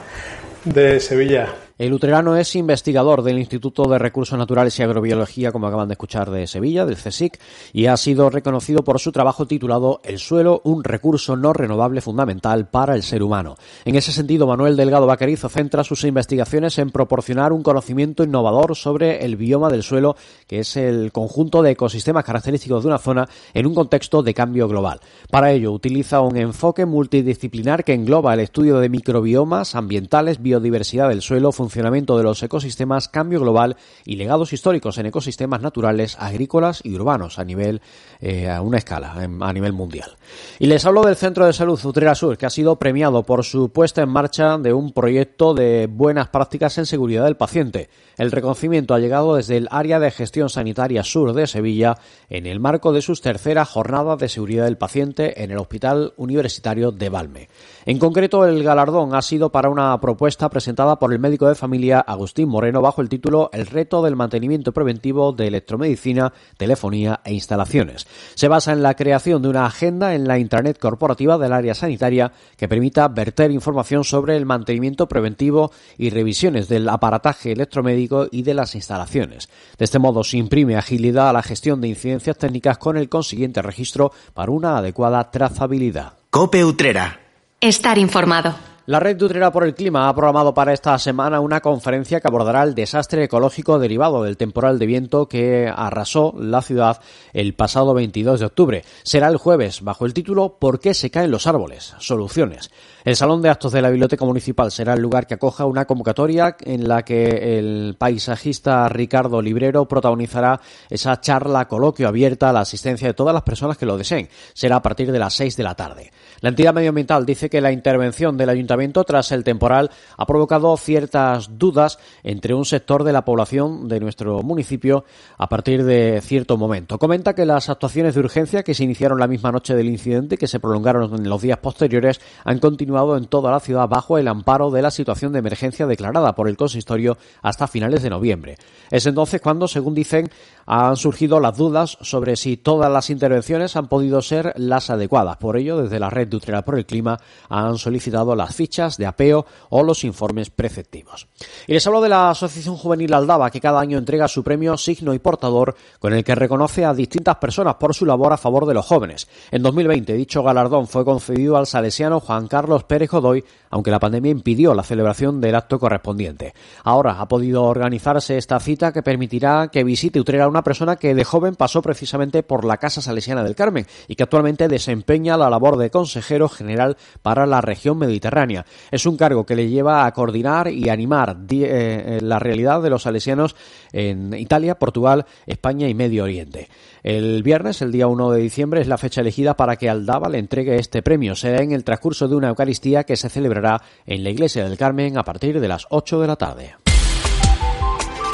de 0.65 1.00
Sevilla. 1.00 1.68
El 1.78 1.92
utrerano 1.92 2.36
es 2.36 2.56
investigador 2.56 3.22
del 3.22 3.38
Instituto 3.38 3.84
de 3.84 4.00
Recursos 4.00 4.36
Naturales 4.36 4.76
y 4.76 4.82
Agrobiología, 4.82 5.52
como 5.52 5.69
acaban 5.69 5.86
de 5.86 5.92
escuchar, 5.92 6.28
de 6.28 6.48
Sevilla, 6.48 6.84
del 6.84 6.96
CSIC, 6.96 7.38
y 7.72 7.86
ha 7.86 7.96
sido 7.96 8.30
reconocido 8.30 8.82
por 8.82 8.98
su 8.98 9.12
trabajo 9.12 9.46
titulado 9.46 10.00
El 10.02 10.19
suelo, 10.19 10.60
un 10.64 10.82
recurso 10.82 11.36
no 11.36 11.52
renovable 11.52 12.00
fundamental 12.00 12.66
para 12.66 12.96
el 12.96 13.04
ser 13.04 13.22
humano. 13.22 13.54
En 13.84 13.94
ese 13.94 14.10
sentido, 14.10 14.48
Manuel 14.48 14.76
Delgado 14.76 15.06
Vaquerizo 15.06 15.48
centra 15.48 15.84
sus 15.84 16.03
investigaciones 16.03 16.76
en 16.79 16.91
proporcionar 16.91 17.53
un 17.53 17.62
conocimiento 17.62 18.24
innovador 18.24 18.74
sobre 18.74 19.24
el 19.24 19.36
bioma 19.36 19.70
del 19.70 19.84
suelo, 19.84 20.17
que 20.48 20.58
es 20.58 20.76
el 20.76 21.12
conjunto 21.12 21.62
de 21.62 21.70
ecosistemas 21.70 22.24
característicos 22.24 22.82
de 22.82 22.88
una 22.88 22.98
zona 22.98 23.29
en 23.55 23.67
un 23.69 23.76
contexto 23.76 24.24
de 24.24 24.34
cambio 24.34 24.67
global. 24.67 24.98
Para 25.31 25.53
ello, 25.53 25.70
utiliza 25.70 26.22
un 26.22 26.38
enfoque 26.38 26.86
multidisciplinar 26.86 27.84
que 27.84 27.94
engloba 27.94 28.34
el 28.34 28.41
estudio 28.41 28.81
de 28.81 28.88
microbiomas 28.88 29.76
ambientales, 29.76 30.43
biodiversidad 30.43 31.08
del 31.08 31.22
suelo, 31.22 31.53
funcionamiento 31.69 32.17
de 32.17 32.25
los 32.25 32.43
ecosistemas, 32.43 33.08
cambio 33.08 33.41
global 33.41 33.77
y 34.06 34.17
legados 34.17 34.55
históricos 34.55 34.96
en 34.96 35.05
ecosistemas 35.05 35.60
naturales, 35.60 36.17
agrícolas 36.19 36.81
y 36.82 36.94
urbanos 36.94 37.39
a 37.39 37.44
nivel 37.44 37.82
eh, 38.20 38.48
a 38.48 38.63
una 38.63 38.79
escala 38.79 39.15
a 39.15 39.53
nivel 39.53 39.72
mundial. 39.72 40.17
Y 40.58 40.67
les 40.67 40.84
hablo 40.84 41.03
del 41.03 41.17
Centro 41.17 41.46
de 41.46 41.53
Salud 41.53 41.79
Utrera 41.84 42.15
Sur, 42.15 42.37
que 42.37 42.46
ha 42.46 42.51
sido 42.51 42.77
premiado 42.77 43.22
por 43.22 43.44
su 43.44 43.70
puesta 43.70 44.03
en 44.03 44.08
marcha 44.08 44.58
de 44.58 44.72
un 44.72 44.93
proyecto 44.93 45.55
de 45.55 45.87
buenas 45.87 46.29
prácticas 46.29 46.79
en 46.79 46.87
seguridad 46.87 47.25
del 47.25 47.37
paciente. 47.37 47.89
El 48.17 48.32
reconocimiento 48.32 48.94
ha 48.94 48.98
llegado 48.98 49.37
desde 49.37 49.56
el 49.56 49.69
área 49.70 50.01
de 50.01 50.10
gestión 50.10 50.48
sanitaria 50.48 51.05
sur 51.05 51.32
de 51.32 51.46
Sevilla 51.46 51.98
en 52.29 52.46
el 52.46 52.58
marco 52.58 52.93
de 52.93 53.03
sus 53.03 53.20
terceras 53.20 53.69
jornadas 53.69 54.19
de 54.19 54.29
seguridad 54.29 54.65
del 54.65 54.77
paciente 54.77 55.44
en 55.44 55.53
el 55.53 55.58
Hospital 55.58 56.13
Universitario 56.17 56.91
de 56.91 57.08
Valme. 57.08 57.48
En 57.87 58.01
concreto, 58.01 58.44
el 58.44 58.65
galardón 58.65 59.15
ha 59.15 59.22
sido 59.22 59.51
para 59.51 59.70
una 59.70 59.98
propuesta 60.01 60.51
presentada 60.51 60.98
por 60.98 61.13
el 61.13 61.20
médico 61.20 61.48
de 61.48 61.55
familia 61.55 62.01
Agustín 62.01 62.48
Moreno 62.48 62.82
bajo 62.82 63.01
el 63.01 63.08
título 63.08 63.51
El 63.53 63.67
reto 63.67 64.03
del 64.03 64.17
mantenimiento 64.17 64.72
preventivo 64.72 65.32
de 65.32 65.46
electromedicina, 65.46 66.32
telefonía 66.56 67.20
e 67.25 67.32
instalaciones. 67.32 68.07
Se 68.34 68.48
basa 68.48 68.72
en 68.72 68.82
la 68.82 68.94
creación 68.94 69.43
de 69.43 69.48
una 69.48 69.67
agenda 69.67 70.15
en 70.15 70.27
la 70.27 70.38
intranet 70.38 70.79
corporativa 70.79 71.38
del 71.38 71.53
área 71.53 71.74
sanitaria 71.74 72.32
que 72.56 72.69
permita 72.69 73.08
verter 73.08 73.50
información 73.50 74.05
sobre 74.05 74.36
el 74.36 74.46
mantenimiento 74.46 75.08
preventivo 75.08 75.72
y 75.96 76.10
revisiones 76.10 76.69
del 76.69 76.88
aparataje 76.88 77.53
electromédico 77.53 78.29
y 78.31 78.43
de 78.43 78.55
las 78.55 78.74
instalaciones. 78.74 79.48
De 79.79 79.84
este 79.84 79.98
modo 79.98 80.24
se 80.24 80.36
imprime 80.36 80.77
agilidad 80.77 81.29
a 81.29 81.32
la 81.32 81.43
gestión 81.43 81.81
de 81.81 81.88
incidencias 81.88 82.36
técnicas 82.36 82.79
con 82.79 82.96
el 82.96 83.08
consiguiente 83.08 83.62
registro 83.62 84.12
para 84.34 84.53
una 84.53 84.79
adecuada 84.79 85.31
trazabilidad. 85.31 86.15
Cope 86.31 86.65
Utrera. 86.65 87.20
Estar 87.60 87.98
informado. 87.98 88.68
La 88.88 89.00
Red 89.00 89.18
de 89.18 89.26
Utrera 89.26 89.52
por 89.52 89.64
el 89.64 89.74
Clima 89.74 90.08
ha 90.08 90.14
programado 90.14 90.54
para 90.54 90.72
esta 90.72 90.98
semana 90.98 91.40
una 91.40 91.60
conferencia 91.60 92.20
que 92.20 92.28
abordará 92.28 92.62
el 92.62 92.74
desastre 92.74 93.24
ecológico 93.24 93.78
derivado 93.78 94.22
del 94.22 94.38
temporal 94.38 94.78
de 94.78 94.86
viento 94.86 95.28
que 95.28 95.70
arrasó 95.70 96.34
la 96.38 96.62
ciudad 96.62 96.98
el 97.34 97.52
pasado 97.52 97.92
22 97.92 98.40
de 98.40 98.46
octubre. 98.46 98.84
Será 99.02 99.28
el 99.28 99.36
jueves, 99.36 99.82
bajo 99.82 100.06
el 100.06 100.14
título 100.14 100.56
¿Por 100.58 100.80
qué 100.80 100.94
se 100.94 101.10
caen 101.10 101.30
los 101.30 101.46
árboles? 101.46 101.96
Soluciones. 101.98 102.70
El 103.04 103.14
Salón 103.14 103.42
de 103.42 103.50
Actos 103.50 103.72
de 103.72 103.82
la 103.82 103.90
Biblioteca 103.90 104.24
Municipal 104.24 104.72
será 104.72 104.94
el 104.94 105.02
lugar 105.02 105.26
que 105.26 105.34
acoja 105.34 105.66
una 105.66 105.84
convocatoria 105.84 106.56
en 106.62 106.88
la 106.88 107.04
que 107.04 107.58
el 107.58 107.94
paisajista 107.98 108.88
Ricardo 108.88 109.42
Librero 109.42 109.86
protagonizará 109.86 110.62
esa 110.88 111.20
charla 111.20 111.68
coloquio 111.68 112.08
abierta 112.08 112.48
a 112.48 112.54
la 112.54 112.60
asistencia 112.60 113.08
de 113.08 113.12
todas 113.12 113.34
las 113.34 113.42
personas 113.42 113.76
que 113.76 113.84
lo 113.84 113.98
deseen. 113.98 114.30
Será 114.54 114.76
a 114.76 114.82
partir 114.82 115.12
de 115.12 115.18
las 115.18 115.34
6 115.34 115.58
de 115.58 115.62
la 115.62 115.74
tarde. 115.74 116.10
La 116.40 116.50
entidad 116.50 116.72
medioambiental 116.72 117.26
dice 117.26 117.50
que 117.50 117.60
la 117.60 117.72
intervención 117.72 118.36
del 118.36 118.48
ayuntamiento 118.48 119.02
tras 119.02 119.32
el 119.32 119.42
temporal 119.42 119.90
ha 120.16 120.24
provocado 120.24 120.76
ciertas 120.76 121.58
dudas 121.58 121.98
entre 122.22 122.54
un 122.54 122.64
sector 122.64 123.02
de 123.02 123.12
la 123.12 123.24
población 123.24 123.88
de 123.88 123.98
nuestro 123.98 124.42
municipio 124.42 125.04
a 125.36 125.48
partir 125.48 125.84
de 125.84 126.20
cierto 126.22 126.56
momento. 126.56 126.98
Comenta 126.98 127.34
que 127.34 127.44
las 127.44 127.68
actuaciones 127.68 128.14
de 128.14 128.20
urgencia 128.20 128.62
que 128.62 128.74
se 128.74 128.84
iniciaron 128.84 129.18
la 129.18 129.26
misma 129.26 129.50
noche 129.50 129.74
del 129.74 129.88
incidente 129.88 130.36
y 130.36 130.38
que 130.38 130.46
se 130.46 130.60
prolongaron 130.60 131.12
en 131.14 131.28
los 131.28 131.42
días 131.42 131.58
posteriores 131.58 132.20
han 132.44 132.60
continuado 132.60 133.16
en 133.16 133.26
toda 133.26 133.50
la 133.50 133.58
ciudad 133.58 133.88
bajo 133.88 134.16
el 134.16 134.28
amparo 134.28 134.70
de 134.70 134.82
la 134.82 134.92
situación 134.92 135.32
de 135.32 135.40
emergencia 135.40 135.86
declarada 135.88 136.36
por 136.36 136.48
el 136.48 136.56
consistorio 136.56 137.18
hasta 137.42 137.66
finales 137.66 138.02
de 138.02 138.10
noviembre. 138.10 138.56
Es 138.90 139.06
entonces 139.06 139.40
cuando, 139.40 139.66
según 139.66 139.94
dicen, 139.94 140.30
han 140.70 140.98
surgido 140.98 141.41
las 141.41 141.56
dudas 141.56 141.96
sobre 142.03 142.37
si 142.37 142.58
todas 142.58 142.93
las 142.93 143.08
intervenciones 143.08 143.75
han 143.75 143.89
podido 143.89 144.20
ser 144.20 144.53
las 144.56 144.91
adecuadas. 144.91 145.39
Por 145.39 145.56
ello, 145.56 145.79
desde 145.79 145.98
la 145.98 146.10
red 146.10 146.29
de 146.29 146.63
por 146.63 146.79
el 146.79 146.84
Clima 146.84 147.19
han 147.48 147.79
solicitado 147.79 148.37
las 148.37 148.55
fichas 148.55 148.98
de 148.98 149.06
apeo 149.06 149.46
o 149.70 149.82
los 149.82 150.05
informes 150.05 150.51
preceptivos. 150.51 151.27
Y 151.67 151.72
les 151.72 151.87
hablo 151.87 152.03
de 152.03 152.10
la 152.10 152.31
Asociación 152.31 152.77
Juvenil 152.77 153.15
Aldaba, 153.15 153.51
que 153.51 153.63
cada 153.63 153.81
año 153.81 153.96
entrega 153.96 154.29
su 154.29 154.44
premio 154.44 154.77
Signo 154.77 155.15
y 155.15 155.19
Portador, 155.19 155.75
con 155.98 156.13
el 156.13 156.22
que 156.22 156.34
reconoce 156.34 156.84
a 156.84 156.93
distintas 156.93 157.37
personas 157.37 157.77
por 157.77 157.94
su 157.94 158.05
labor 158.05 158.34
a 158.34 158.37
favor 158.37 158.67
de 158.67 158.75
los 158.75 158.84
jóvenes. 158.84 159.27
En 159.51 159.63
2020, 159.63 160.13
dicho 160.13 160.43
galardón 160.43 160.87
fue 160.87 161.03
concedido 161.03 161.56
al 161.56 161.67
salesiano 161.67 162.20
Juan 162.20 162.46
Carlos 162.46 162.84
Pérez 162.84 163.10
Godoy, 163.10 163.43
aunque 163.70 163.91
la 163.91 164.01
pandemia 164.01 164.31
impidió 164.31 164.75
la 164.75 164.82
celebración 164.82 165.41
del 165.41 165.55
acto 165.55 165.79
correspondiente. 165.79 166.55
Ahora 166.84 167.20
ha 167.20 167.29
podido 167.29 167.65
organizarse 167.65 168.37
esta 168.37 168.60
cita 168.60 168.93
que 168.93 169.03
permitirá 169.03 169.69
que 169.69 169.84
visite 169.84 170.20
Utrera 170.20 170.48
una 170.48 170.63
persona 170.63 170.96
que 170.96 171.15
de 171.15 171.25
joven 171.25 171.55
pasó 171.55 171.82
precisamente 171.82 172.43
por 172.43 172.65
la 172.65 172.79
Casa 172.79 173.03
Salesiana 173.03 173.43
del 173.43 173.55
Carmen 173.55 173.87
y 174.06 174.15
que 174.15 174.22
actualmente 174.22 174.69
desempeña 174.69 175.37
la 175.37 175.51
labor 175.51 175.77
de 175.77 175.91
consejero 175.91 176.48
general 176.48 176.96
para 177.22 177.46
la 177.46 177.60
región 177.60 177.98
mediterránea. 177.98 178.65
Es 178.91 179.06
un 179.06 179.17
cargo 179.17 179.46
que 179.46 179.56
le 179.56 179.69
lleva 179.69 180.06
a 180.06 180.13
coordinar 180.13 180.69
y 180.69 180.89
animar 180.89 181.37
eh, 181.51 182.19
la 182.22 182.39
realidad 182.39 182.82
de 182.82 182.91
los 182.91 183.03
salesianos 183.03 183.56
en 183.93 184.34
Italia, 184.34 184.79
Portugal, 184.79 185.27
España 185.46 185.89
y 185.89 185.94
Medio 185.94 186.25
Oriente. 186.25 186.69
El 187.03 187.43
viernes, 187.43 187.81
el 187.81 187.93
día 187.93 188.06
1 188.06 188.32
de 188.32 188.41
diciembre, 188.41 188.81
es 188.81 188.89
la 188.89 188.98
fecha 188.98 189.20
elegida 189.20 189.56
para 189.56 189.77
que 189.77 189.89
Aldaba 189.89 190.29
le 190.29 190.39
entregue 190.39 190.77
este 190.77 191.03
premio. 191.03 191.34
Será 191.34 191.63
en 191.63 191.72
el 191.72 191.84
transcurso 191.84 192.29
de 192.29 192.37
una 192.37 192.48
Eucaristía 192.48 193.05
que 193.05 193.17
se 193.17 193.29
celebrará 193.58 193.82
en 194.06 194.24
la 194.24 194.31
Iglesia 194.31 194.65
del 194.65 194.79
Carmen 194.79 195.19
a 195.19 195.24
partir 195.24 195.60
de 195.60 195.69
las 195.69 195.86
8 195.91 196.20
de 196.20 196.27
la 196.27 196.36
tarde. 196.36 196.74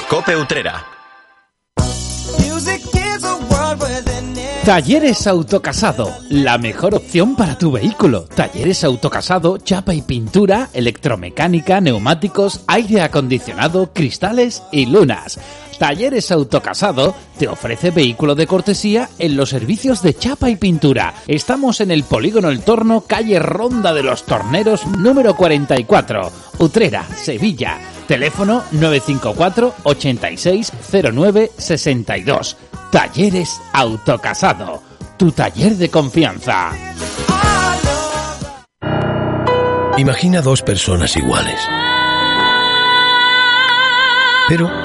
Cope 0.09 0.37
Utrera. 0.37 0.85
Talleres 4.65 5.27
Autocasado, 5.27 6.11
la 6.31 6.57
mejor 6.57 6.95
opción 6.95 7.37
para 7.37 7.59
tu 7.59 7.71
vehículo. 7.71 8.25
Talleres 8.25 8.83
Autocasado, 8.85 9.59
chapa 9.59 9.93
y 9.93 10.01
pintura, 10.01 10.71
electromecánica, 10.73 11.83
neumáticos, 11.83 12.63
aire 12.67 13.03
acondicionado, 13.03 13.93
cristales 13.93 14.63
y 14.73 14.87
lunas. 14.87 15.39
Talleres 15.79 16.31
Autocasado 16.31 17.15
te 17.39 17.49
ofrece 17.49 17.91
vehículo 17.91 18.35
de 18.35 18.47
cortesía 18.47 19.09
en 19.19 19.37
los 19.37 19.51
servicios 19.51 20.03
de 20.03 20.15
chapa 20.15 20.51
y 20.51 20.57
pintura. 20.57 21.15
Estamos 21.27 21.81
en 21.81 21.91
el 21.91 22.05
Polígono 22.05 22.49
El 22.49 22.63
Torno, 22.63 23.03
calle 23.03 23.39
Ronda 23.39 23.93
de 23.93 24.03
los 24.03 24.25
Torneros, 24.25 24.87
número 24.87 25.35
44, 25.37 26.31
Utrera, 26.59 27.05
Sevilla. 27.17 27.79
Teléfono 28.07 28.63
954 28.73 29.75
8609 29.83 31.53
62. 31.57 32.57
Talleres 32.91 33.61
Autocasado, 33.73 34.83
tu 35.17 35.33
taller 35.33 35.77
de 35.77 35.89
confianza. 35.89 36.73
Imagina 39.97 40.43
dos 40.43 40.61
personas 40.63 41.17
iguales. 41.17 41.61
Pero 44.49 44.84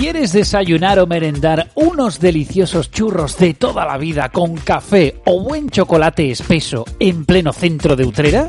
¿Quieres 0.00 0.32
desayunar 0.32 0.98
o 0.98 1.06
merendar 1.06 1.72
unos 1.74 2.20
deliciosos 2.20 2.90
churros 2.90 3.36
de 3.36 3.52
toda 3.52 3.84
la 3.84 3.98
vida 3.98 4.30
con 4.30 4.56
café 4.56 5.20
o 5.26 5.42
buen 5.42 5.68
chocolate 5.68 6.30
espeso 6.30 6.86
en 6.98 7.26
pleno 7.26 7.52
centro 7.52 7.96
de 7.96 8.06
Utrera? 8.06 8.48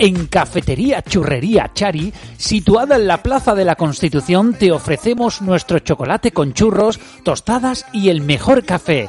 En 0.00 0.26
Cafetería 0.26 1.00
Churrería 1.02 1.70
Chari, 1.72 2.12
situada 2.36 2.96
en 2.96 3.06
la 3.06 3.22
Plaza 3.22 3.54
de 3.54 3.64
la 3.64 3.76
Constitución, 3.76 4.54
te 4.54 4.72
ofrecemos 4.72 5.40
nuestro 5.40 5.78
chocolate 5.78 6.32
con 6.32 6.52
churros, 6.52 6.98
tostadas 7.22 7.86
y 7.92 8.08
el 8.08 8.20
mejor 8.20 8.64
café. 8.64 9.08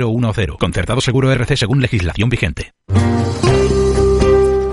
010. 0.00 0.56
Concertado 0.58 1.00
seguro 1.00 1.30
RC 1.32 1.56
según 1.56 1.80
legislación 1.80 2.28
vigente. 2.28 2.72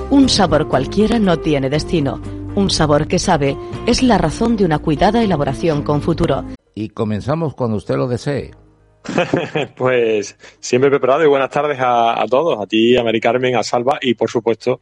Un 0.10 0.30
sabor 0.30 0.68
cualquiera 0.68 1.20
no 1.20 1.40
tiene 1.40 1.70
destino. 1.70 2.22
Un 2.56 2.70
sabor 2.70 3.08
que 3.08 3.20
sabe 3.20 3.58
es 3.88 4.04
la 4.04 4.18
razón 4.18 4.56
de 4.56 4.64
una 4.64 4.80
cuidada 4.80 5.24
elaboración 5.24 5.82
con 5.82 6.02
futuro. 6.02 6.46
Y 6.76 6.90
comenzamos 6.90 7.56
cuando 7.56 7.78
usted 7.78 7.96
lo 7.96 8.08
desee. 8.08 8.52
pues 9.76 10.38
siempre 10.60 10.90
preparado 10.90 11.24
y 11.24 11.28
buenas 11.28 11.50
tardes 11.50 11.78
a, 11.82 12.24
todos, 12.30 12.62
a 12.62 12.68
ti, 12.68 12.96
a 12.96 13.04
Mari 13.04 13.20
Carmen, 13.20 13.56
a 13.56 13.64
Salva 13.64 13.98
y 14.02 14.14
por 14.14 14.30
supuesto 14.30 14.82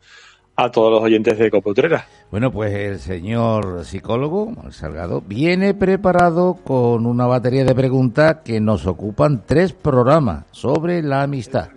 a 0.56 0.70
todos 0.70 0.92
los 0.92 1.02
oyentes 1.02 1.38
de 1.38 1.50
Coputrera. 1.50 2.06
Bueno, 2.30 2.52
pues 2.52 2.74
el 2.74 3.00
señor 3.00 3.86
psicólogo, 3.86 4.54
Salgado, 4.70 5.22
viene 5.22 5.74
preparado 5.74 6.56
con 6.56 7.06
una 7.06 7.26
batería 7.26 7.66
de 7.66 7.76
preguntas 7.76 8.38
que 8.44 8.60
nos 8.60 8.86
ocupan 8.86 9.44
tres 9.46 9.74
programas 9.74 10.46
sobre 10.52 11.02
la 11.02 11.24
amistad. 11.24 11.70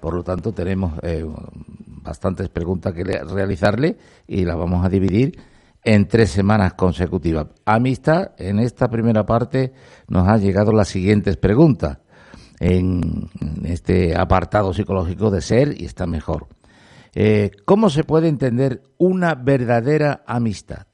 Por 0.00 0.14
lo 0.14 0.22
tanto, 0.22 0.52
tenemos 0.52 0.92
eh, 1.02 1.24
bastantes 2.02 2.48
preguntas 2.48 2.94
que 2.94 3.04
realizarle 3.04 3.96
y 4.26 4.44
las 4.44 4.56
vamos 4.56 4.84
a 4.84 4.88
dividir 4.88 5.38
en 5.82 6.06
tres 6.06 6.30
semanas 6.30 6.74
consecutivas. 6.74 7.46
Amistad, 7.64 8.32
en 8.38 8.58
esta 8.60 8.88
primera 8.88 9.24
parte 9.26 9.72
nos 10.08 10.28
han 10.28 10.40
llegado 10.40 10.72
las 10.72 10.88
siguientes 10.88 11.36
preguntas. 11.36 11.98
en 12.60 13.30
este 13.64 14.16
apartado 14.16 14.74
psicológico 14.74 15.30
de 15.30 15.40
ser 15.40 15.80
y 15.80 15.84
estar 15.84 16.08
mejor. 16.08 16.48
Eh, 17.14 17.50
¿Cómo 17.64 17.90
se 17.90 18.04
puede 18.04 18.28
entender 18.28 18.82
una 18.98 19.34
verdadera 19.34 20.22
amistad? 20.26 20.88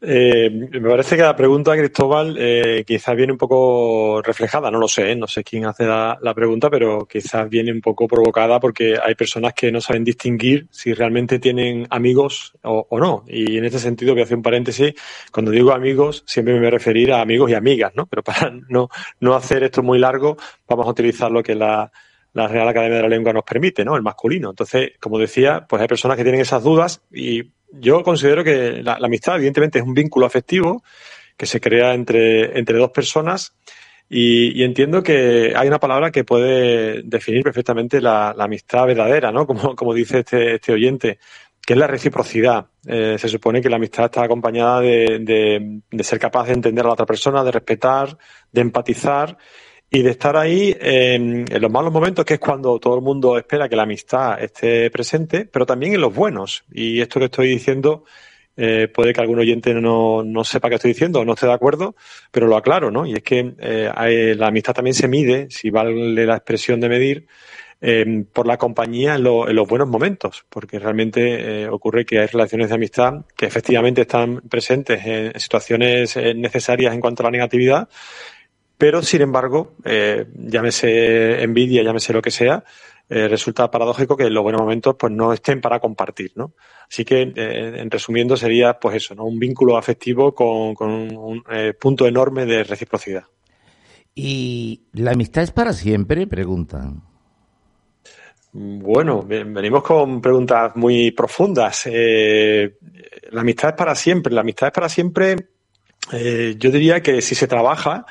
Eh, 0.00 0.48
me 0.50 0.88
parece 0.88 1.16
que 1.16 1.22
la 1.22 1.34
pregunta, 1.34 1.76
Cristóbal, 1.76 2.36
eh, 2.38 2.84
quizás 2.86 3.16
viene 3.16 3.32
un 3.32 3.38
poco 3.38 4.22
reflejada, 4.22 4.70
no 4.70 4.78
lo 4.78 4.86
sé, 4.86 5.16
no 5.16 5.26
sé 5.26 5.42
quién 5.42 5.66
hace 5.66 5.86
la, 5.86 6.16
pregunta, 6.36 6.70
pero 6.70 7.04
quizás 7.04 7.48
viene 7.48 7.72
un 7.72 7.80
poco 7.80 8.06
provocada 8.06 8.60
porque 8.60 8.96
hay 9.02 9.16
personas 9.16 9.54
que 9.54 9.72
no 9.72 9.80
saben 9.80 10.04
distinguir 10.04 10.68
si 10.70 10.94
realmente 10.94 11.40
tienen 11.40 11.88
amigos 11.90 12.52
o, 12.62 12.86
no. 12.92 13.24
Y 13.26 13.58
en 13.58 13.64
este 13.64 13.80
sentido 13.80 14.12
voy 14.12 14.20
a 14.20 14.24
hacer 14.24 14.36
un 14.36 14.42
paréntesis. 14.42 14.94
Cuando 15.32 15.50
digo 15.50 15.72
amigos, 15.72 16.22
siempre 16.26 16.54
me 16.54 16.60
voy 16.60 16.68
a 16.68 16.72
referir 16.72 17.12
a 17.12 17.20
amigos 17.20 17.50
y 17.50 17.54
amigas, 17.54 17.92
¿no? 17.96 18.06
Pero 18.06 18.22
para 18.22 18.50
no, 18.68 18.88
no 19.18 19.34
hacer 19.34 19.64
esto 19.64 19.82
muy 19.82 19.98
largo, 19.98 20.36
vamos 20.68 20.86
a 20.86 20.90
utilizar 20.90 21.32
lo 21.32 21.42
que 21.42 21.56
la, 21.56 21.90
la 22.32 22.48
Real 22.48 22.68
Academia 22.68 22.96
de 22.96 23.02
la 23.02 23.08
Lengua 23.08 23.32
nos 23.32 23.44
permite, 23.44 23.84
¿no? 23.84 23.96
El 23.96 24.02
masculino. 24.02 24.50
Entonces, 24.50 24.92
como 25.00 25.18
decía, 25.18 25.66
pues 25.68 25.82
hay 25.82 25.88
personas 25.88 26.16
que 26.16 26.22
tienen 26.22 26.40
esas 26.40 26.62
dudas 26.62 27.02
y 27.12 27.50
yo 27.72 28.02
considero 28.02 28.44
que 28.44 28.82
la, 28.82 28.94
amistad, 28.94 29.36
evidentemente, 29.36 29.78
es 29.78 29.84
un 29.84 29.94
vínculo 29.94 30.26
afectivo 30.26 30.82
que 31.36 31.46
se 31.46 31.60
crea 31.60 31.94
entre, 31.94 32.58
entre 32.58 32.78
dos 32.78 32.90
personas 32.90 33.54
y, 34.08 34.62
entiendo 34.62 35.02
que 35.02 35.52
hay 35.54 35.68
una 35.68 35.78
palabra 35.78 36.10
que 36.10 36.24
puede 36.24 37.02
definir 37.02 37.42
perfectamente 37.42 38.00
la, 38.00 38.30
amistad 38.30 38.86
verdadera, 38.86 39.30
¿no? 39.30 39.46
Como, 39.46 39.76
como 39.76 39.92
dice 39.92 40.20
este, 40.20 40.54
este 40.54 40.72
oyente, 40.72 41.18
que 41.60 41.74
es 41.74 41.78
la 41.78 41.86
reciprocidad. 41.86 42.66
Eh, 42.86 43.16
se 43.18 43.28
supone 43.28 43.60
que 43.60 43.68
la 43.68 43.76
amistad 43.76 44.06
está 44.06 44.22
acompañada 44.22 44.80
de, 44.80 45.82
de 45.90 46.04
ser 46.04 46.18
capaz 46.18 46.46
de 46.46 46.54
entender 46.54 46.84
a 46.84 46.88
la 46.88 46.94
otra 46.94 47.04
persona, 47.04 47.44
de 47.44 47.50
respetar, 47.50 48.16
de 48.50 48.60
empatizar 48.62 49.36
y 49.90 50.02
de 50.02 50.10
estar 50.10 50.36
ahí 50.36 50.76
en, 50.80 51.46
los 51.60 51.70
malos 51.70 51.92
momentos, 51.92 52.24
que 52.24 52.34
es 52.34 52.40
cuando 52.40 52.78
todo 52.78 52.96
el 52.96 53.02
mundo 53.02 53.38
espera 53.38 53.68
que 53.68 53.76
la 53.76 53.84
amistad 53.84 54.42
esté 54.42 54.90
presente, 54.90 55.46
pero 55.46 55.64
también 55.64 55.94
en 55.94 56.00
los 56.00 56.14
buenos. 56.14 56.64
Y 56.70 57.00
esto 57.00 57.18
que 57.18 57.26
estoy 57.26 57.48
diciendo 57.48 58.04
eh, 58.56 58.88
puede 58.92 59.12
que 59.12 59.20
algún 59.20 59.38
oyente 59.38 59.72
no, 59.72 60.22
no, 60.22 60.44
sepa 60.44 60.68
qué 60.68 60.74
estoy 60.74 60.92
diciendo 60.92 61.20
o 61.20 61.24
no 61.24 61.34
esté 61.34 61.46
de 61.46 61.52
acuerdo, 61.52 61.96
pero 62.30 62.46
lo 62.46 62.56
aclaro, 62.56 62.90
¿no? 62.90 63.06
Y 63.06 63.14
es 63.14 63.22
que 63.22 63.54
eh, 63.58 64.34
la 64.36 64.48
amistad 64.48 64.74
también 64.74 64.94
se 64.94 65.08
mide, 65.08 65.46
si 65.50 65.70
vale 65.70 66.26
la 66.26 66.36
expresión 66.36 66.80
de 66.80 66.88
medir, 66.88 67.26
eh, 67.80 68.24
por 68.32 68.48
la 68.48 68.56
compañía 68.56 69.14
en, 69.14 69.22
los 69.22 69.68
buenos 69.68 69.86
momentos, 69.86 70.44
porque 70.48 70.80
realmente 70.80 71.62
eh, 71.62 71.68
ocurre 71.68 72.04
que 72.04 72.18
hay 72.18 72.26
relaciones 72.26 72.70
de 72.70 72.74
amistad 72.74 73.24
que 73.36 73.46
efectivamente 73.46 74.00
están 74.00 74.40
presentes 74.40 75.06
en 75.06 75.38
situaciones 75.38 76.16
eh, 76.16 76.34
necesarias 76.34 76.92
en 76.92 77.00
cuanto 77.00 77.22
a 77.22 77.26
la 77.26 77.30
negatividad, 77.30 77.88
pero, 78.78 79.02
sin 79.02 79.22
embargo, 79.22 79.74
eh, 79.84 80.26
llámese 80.34 81.42
envidia, 81.42 81.82
llámese 81.82 82.12
lo 82.12 82.22
que 82.22 82.30
sea, 82.30 82.62
eh, 83.08 83.26
resulta 83.26 83.68
paradójico 83.72 84.16
que 84.16 84.24
en 84.24 84.34
los 84.34 84.44
buenos 84.44 84.60
momentos 84.60 84.94
pues 84.96 85.12
no 85.12 85.32
estén 85.32 85.60
para 85.60 85.80
compartir, 85.80 86.30
¿no? 86.36 86.52
Así 86.88 87.04
que, 87.04 87.22
eh, 87.22 87.80
en 87.80 87.90
resumiendo, 87.90 88.36
sería 88.36 88.78
pues 88.78 88.96
eso, 88.96 89.16
¿no? 89.16 89.24
Un 89.24 89.40
vínculo 89.40 89.76
afectivo 89.76 90.32
con, 90.32 90.76
un 90.80 91.42
punto 91.80 92.06
enorme 92.06 92.46
de 92.46 92.62
reciprocidad. 92.62 93.24
¿Y 94.14 94.82
la 94.92 95.10
amistad 95.10 95.42
es 95.42 95.50
para 95.50 95.72
siempre? 95.72 96.28
Preguntan. 96.28 97.02
Bueno, 98.52 99.22
venimos 99.22 99.82
con 99.82 100.20
preguntas 100.20 100.74
muy 100.76 101.10
profundas. 101.10 101.86
la 101.86 103.40
amistad 103.40 103.70
es 103.70 103.76
para 103.76 103.94
siempre. 103.94 104.32
La 104.32 104.40
amistad 104.42 104.68
es 104.68 104.72
para 104.72 104.88
siempre. 104.88 105.36
yo 106.10 106.70
diría 106.70 107.00
que 107.00 107.20
si 107.20 107.34
se 107.34 107.46
trabaja, 107.46 108.06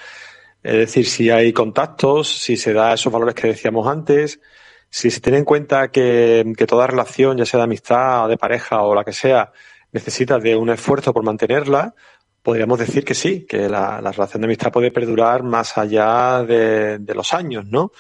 es 0.68 0.74
decir, 0.74 1.06
si 1.06 1.30
hay 1.30 1.54
contactos, 1.54 2.28
si 2.28 2.58
se 2.58 2.74
da 2.74 2.94
esos 2.94 3.12
valores 3.12 3.36
que 3.36 3.48
decíamos 3.48 3.88
antes, 3.88 4.42
si 4.90 5.10
se 5.10 5.22
tiene 5.22 5.38
en 5.38 5.46
cuenta 5.46 5.92
que, 5.92 6.44
toda 6.68 6.88
relación, 6.88 7.38
ya 7.38 7.46
sea 7.46 7.60
de 7.60 7.64
amistad, 7.64 8.28
de 8.28 8.36
pareja 8.36 8.82
o 8.82 8.94
la 8.94 9.06
que 9.06 9.14
sea, 9.14 9.54
necesita 9.94 10.40
de 10.40 10.58
un 10.58 10.70
esfuerzo 10.70 11.14
por 11.14 11.24
mantenerla, 11.24 11.96
podríamos 12.44 12.80
decir 12.80 13.06
que 13.06 13.14
sí, 13.14 13.46
que 13.46 13.70
la, 13.70 14.02
relación 14.02 14.42
de 14.42 14.48
amistad 14.48 14.74
puede 14.74 14.92
perdurar 14.92 15.42
más 15.42 15.78
allá 15.78 16.44
de, 16.44 17.00
los 17.16 17.34
años, 17.34 17.66
¿no? 17.66 17.94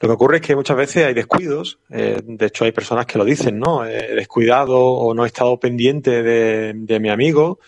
Lo 0.00 0.08
que 0.08 0.14
ocurre 0.14 0.36
es 0.38 0.42
que 0.42 0.56
muchas 0.56 0.76
veces 0.76 1.06
hay 1.06 1.14
descuidos, 1.14 1.78
eh, 1.88 2.20
de 2.24 2.46
hecho 2.46 2.64
hay 2.64 2.72
personas 2.72 3.06
que 3.06 3.18
lo 3.18 3.24
dicen, 3.24 3.60
¿no? 3.60 3.86
He 3.86 4.16
descuidado 4.16 4.80
o 4.80 5.14
no 5.14 5.22
he 5.22 5.28
estado 5.28 5.60
pendiente 5.60 6.24
de, 6.24 6.72
de 6.74 6.98
mi 6.98 7.10
amigo, 7.10 7.60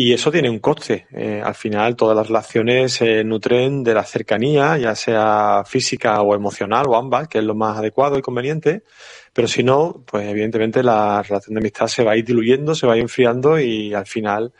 y 0.00 0.12
eso 0.12 0.30
tiene 0.30 0.48
un 0.48 0.60
coste. 0.60 1.08
Eh, 1.10 1.42
al 1.44 1.56
final, 1.56 1.96
todas 1.96 2.16
las 2.16 2.28
relaciones 2.28 2.92
se 2.92 3.24
nutren 3.24 3.82
de 3.82 3.94
la 3.94 4.04
cercanía, 4.04 4.78
ya 4.78 4.94
sea 4.94 5.64
física 5.66 6.22
o 6.22 6.36
emocional 6.36 6.86
o 6.86 6.94
ambas, 6.94 7.26
que 7.26 7.38
es 7.38 7.44
lo 7.44 7.56
más 7.56 7.78
adecuado 7.78 8.16
y 8.16 8.22
conveniente. 8.22 8.84
Pero 9.32 9.48
si 9.48 9.64
no, 9.64 10.04
pues 10.06 10.28
evidentemente 10.28 10.84
la 10.84 11.20
relación 11.24 11.52
de 11.52 11.58
amistad 11.62 11.88
se 11.88 12.04
va 12.04 12.12
a 12.12 12.16
ir 12.16 12.24
diluyendo, 12.24 12.76
se 12.76 12.86
va 12.86 12.92
a 12.92 12.96
ir 12.96 13.02
enfriando 13.02 13.58
y 13.58 13.92
al 13.92 14.06
final 14.06 14.52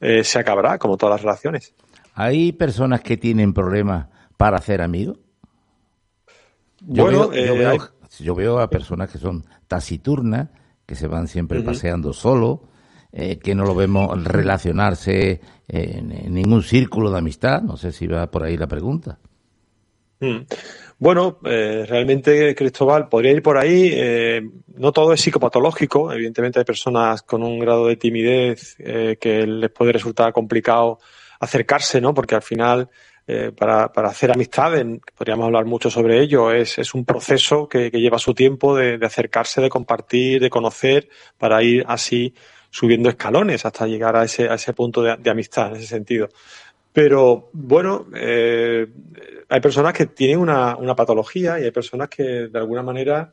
eh, 0.00 0.22
se 0.22 0.38
acabará, 0.38 0.78
como 0.78 0.96
todas 0.96 1.14
las 1.14 1.22
relaciones. 1.22 1.74
¿Hay 2.14 2.52
personas 2.52 3.00
que 3.00 3.16
tienen 3.16 3.52
problemas 3.52 4.06
para 4.36 4.58
hacer 4.58 4.82
amigos? 4.82 5.18
Yo, 6.80 7.06
veo, 7.06 7.32
eh, 7.32 7.76
yo, 8.20 8.36
veo, 8.36 8.60
a 8.60 8.70
personas 8.70 9.10
que 9.10 9.18
son 9.18 9.46
taciturnas, 9.66 10.50
que 10.86 10.94
se 10.94 11.08
van 11.08 11.26
siempre 11.26 11.60
paseando 11.62 12.12
solo 12.12 12.68
eh, 13.12 13.38
que 13.38 13.54
no 13.54 13.64
lo 13.64 13.74
vemos 13.74 14.22
relacionarse 14.24 15.40
en, 15.68 16.34
ningún 16.34 16.62
círculo 16.62 17.10
de 17.10 17.18
amistad. 17.18 17.62
No 17.62 17.76
sé 17.76 17.92
si 17.92 18.06
va 18.06 18.30
por 18.30 18.42
ahí 18.42 18.56
la 18.56 18.66
pregunta. 18.66 19.18
Mm. 20.20 20.40
Bueno, 20.98 21.38
eh, 21.44 21.84
realmente, 21.88 22.54
Cristóbal, 22.54 23.08
podría 23.08 23.32
ir 23.32 23.42
por 23.42 23.56
ahí. 23.56 23.90
Eh, 23.92 24.42
no 24.74 24.92
todo 24.92 25.12
es 25.12 25.20
psicopatológico. 25.20 26.12
Evidentemente 26.12 26.58
hay 26.58 26.64
personas 26.64 27.22
con 27.22 27.42
un 27.42 27.58
grado 27.58 27.86
de 27.86 27.96
timidez 27.96 28.76
que 28.76 29.46
les 29.46 29.70
puede 29.70 29.92
resultar 29.92 30.32
complicado 30.32 30.98
acercarse, 31.40 32.00
¿no? 32.00 32.12
Porque 32.12 32.34
al 32.34 32.42
final, 32.42 32.88
para, 33.56 33.92
para, 33.92 34.08
hacer 34.08 34.30
amistades, 34.30 34.86
podríamos 35.14 35.46
hablar 35.46 35.66
mucho 35.66 35.90
sobre 35.90 36.20
ello, 36.20 36.50
es, 36.50 36.78
es 36.78 36.94
un 36.94 37.04
proceso 37.04 37.68
que, 37.68 37.90
lleva 37.90 38.18
su 38.18 38.32
tiempo 38.34 38.74
de, 38.76 38.98
acercarse, 39.02 39.60
de 39.60 39.68
compartir, 39.68 40.40
de 40.40 40.48
conocer, 40.50 41.08
para 41.36 41.62
ir 41.62 41.84
así 41.88 42.34
subiendo 42.76 43.08
escalones 43.08 43.64
hasta 43.64 43.86
llegar 43.86 44.14
a 44.16 44.24
ese, 44.24 44.50
a 44.50 44.54
ese 44.54 44.74
punto 44.74 45.00
de, 45.02 45.30
amistad 45.30 45.68
en 45.68 45.76
ese 45.76 45.86
sentido. 45.86 46.28
Pero 46.92 47.48
bueno, 47.54 48.06
eh, 48.14 48.86
hay 49.48 49.60
personas 49.60 49.94
que 49.94 50.04
tienen 50.04 50.38
una, 50.38 50.76
una, 50.76 50.94
patología 50.94 51.58
y 51.58 51.64
hay 51.64 51.70
personas 51.70 52.10
que 52.10 52.22
de 52.48 52.58
alguna 52.58 52.82
manera 52.82 53.32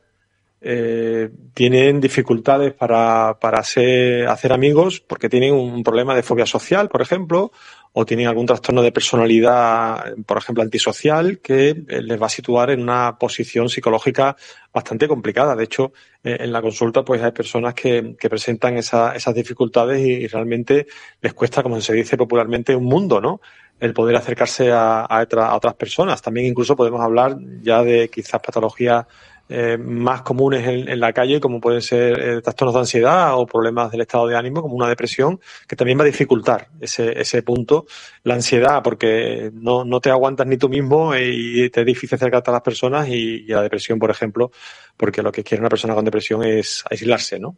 eh, 0.62 1.28
tienen 1.52 2.00
dificultades 2.00 2.72
para, 2.72 3.38
para 3.38 3.58
hacer 3.58 4.50
amigos 4.50 5.00
porque 5.00 5.28
tienen 5.28 5.52
un 5.52 5.82
problema 5.82 6.14
de 6.14 6.22
fobia 6.22 6.46
social, 6.46 6.88
por 6.88 7.02
ejemplo, 7.02 7.52
o 7.96 8.04
tienen 8.04 8.26
algún 8.26 8.44
trastorno 8.44 8.82
de 8.82 8.90
personalidad, 8.90 10.16
por 10.26 10.38
ejemplo, 10.38 10.64
antisocial, 10.64 11.38
que 11.38 11.68
eh, 11.68 12.02
les 12.02 12.20
va 12.20 12.26
a 12.26 12.28
situar 12.28 12.70
en 12.70 12.82
una 12.82 13.16
posición 13.16 13.68
psicológica 13.68 14.36
bastante 14.72 15.06
complicada. 15.06 15.54
De 15.54 15.62
hecho, 15.62 15.92
eh, 16.24 16.38
en 16.40 16.50
la 16.50 16.60
consulta, 16.60 17.04
pues 17.04 17.22
hay 17.22 17.30
personas 17.30 17.72
que, 17.72 18.16
que 18.18 18.28
presentan 18.28 18.76
esa, 18.76 19.14
esas 19.14 19.32
dificultades 19.36 20.00
y, 20.00 20.26
realmente 20.26 20.88
les 21.20 21.34
cuesta, 21.34 21.62
como 21.62 21.80
se 21.80 21.92
dice 21.92 22.16
popularmente, 22.16 22.74
un 22.74 22.86
mundo, 22.86 23.20
¿no? 23.20 23.40
El 23.78 23.94
poder 23.94 24.16
acercarse 24.16 24.72
a, 24.72 25.02
a, 25.02 25.22
a 25.22 25.56
otras 25.56 25.74
personas. 25.74 26.20
También 26.20 26.48
incluso 26.48 26.74
podemos 26.74 27.00
hablar 27.00 27.36
ya 27.62 27.84
de 27.84 28.08
quizás 28.08 28.40
patologías 28.40 29.06
eh, 29.48 29.76
más 29.76 30.22
comunes 30.22 30.66
en, 30.66 31.00
la 31.00 31.12
calle, 31.12 31.40
como 31.40 31.60
pueden 31.60 31.82
ser 31.82 32.18
eh, 32.18 32.40
trastornos 32.40 32.74
de 32.74 32.80
ansiedad 32.80 33.38
o 33.38 33.46
problemas 33.46 33.90
del 33.90 34.00
estado 34.00 34.26
de 34.26 34.36
ánimo, 34.36 34.62
como 34.62 34.74
una 34.74 34.88
depresión, 34.88 35.38
que 35.68 35.76
también 35.76 35.98
va 35.98 36.02
a 36.02 36.06
dificultar 36.06 36.68
ese, 36.80 37.20
ese 37.20 37.42
punto. 37.42 37.86
La 38.22 38.34
ansiedad, 38.34 38.82
porque 38.82 39.50
no, 39.52 39.84
no 39.84 40.00
te 40.00 40.10
aguantas 40.10 40.46
ni 40.46 40.56
tú 40.56 40.68
mismo 40.68 41.14
y 41.14 41.68
te 41.70 41.80
es 41.80 41.86
difícil 41.86 42.16
acercarte 42.16 42.50
a 42.50 42.54
las 42.54 42.62
personas, 42.62 43.08
y, 43.08 43.44
y 43.44 43.48
la 43.48 43.62
depresión, 43.62 43.98
por 43.98 44.10
ejemplo, 44.10 44.50
porque 44.96 45.22
lo 45.22 45.32
que 45.32 45.42
quiere 45.42 45.60
una 45.60 45.68
persona 45.68 45.94
con 45.94 46.04
depresión 46.04 46.44
es 46.44 46.84
aislarse, 46.88 47.38
¿no? 47.38 47.56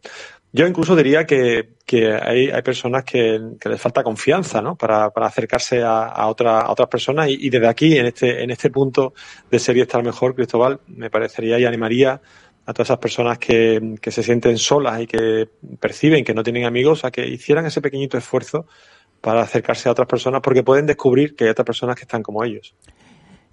Yo 0.51 0.65
incluso 0.65 0.95
diría 0.95 1.25
que, 1.25 1.73
que 1.85 2.13
hay, 2.13 2.49
hay 2.49 2.61
personas 2.61 3.03
que, 3.03 3.39
les 3.63 3.81
falta 3.81 4.03
confianza, 4.03 4.61
¿no? 4.61 4.75
Para, 4.75 5.11
para 5.11 5.27
acercarse 5.27 5.83
a, 5.83 6.05
a, 6.05 6.27
otra, 6.27 6.61
a 6.61 6.71
otras 6.71 6.87
personas 6.87 7.29
y, 7.29 7.49
desde 7.49 7.67
aquí, 7.67 7.97
en 7.97 8.07
este, 8.07 8.43
en 8.43 8.49
este 8.49 8.69
punto 8.69 9.13
de 9.51 9.59
ser 9.59 9.77
y 9.77 9.81
estar 9.81 10.03
mejor, 10.03 10.35
Cristóbal, 10.35 10.79
me 10.87 11.09
parecería 11.09 11.59
y 11.59 11.65
animaría 11.65 12.21
a 12.65 12.73
todas 12.73 12.87
esas 12.87 12.99
personas 12.99 13.37
que, 13.37 13.95
que 14.01 14.11
se 14.11 14.23
sienten 14.23 14.57
solas 14.57 15.01
y 15.01 15.07
que 15.07 15.47
perciben 15.79 16.25
que 16.25 16.33
no 16.33 16.43
tienen 16.43 16.65
amigos 16.65 17.05
a 17.05 17.11
que 17.11 17.25
hicieran 17.25 17.65
ese 17.65 17.81
pequeñito 17.81 18.17
esfuerzo 18.17 18.65
para 19.21 19.41
acercarse 19.41 19.89
a 19.89 19.93
otras 19.93 20.07
personas 20.07 20.41
porque 20.41 20.63
pueden 20.63 20.85
descubrir 20.85 21.35
que 21.35 21.45
hay 21.45 21.49
otras 21.51 21.65
personas 21.65 21.95
que 21.95 22.03
están 22.03 22.23
como 22.23 22.43
ellos. 22.43 22.75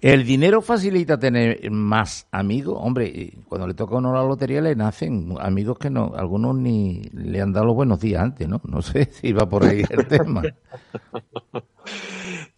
¿El 0.01 0.25
dinero 0.25 0.61
facilita 0.61 1.17
tener 1.17 1.71
más 1.71 2.27
amigos? 2.31 2.77
Hombre, 2.79 3.33
cuando 3.47 3.67
le 3.67 3.73
toca 3.73 3.95
uno 3.95 4.13
la 4.13 4.23
lotería 4.23 4.61
le 4.61 4.75
nacen 4.75 5.35
amigos 5.39 5.77
que 5.79 5.89
no, 5.89 6.13
algunos 6.15 6.55
ni 6.55 7.01
le 7.13 7.41
han 7.41 7.53
dado 7.53 7.67
los 7.67 7.75
buenos 7.75 7.99
días 7.99 8.21
antes, 8.21 8.47
¿no? 8.47 8.61
No 8.65 8.81
sé 8.81 9.05
si 9.11 9.33
va 9.33 9.47
por 9.47 9.65
ahí 9.65 9.83
el 9.89 10.07
tema. 10.07 10.43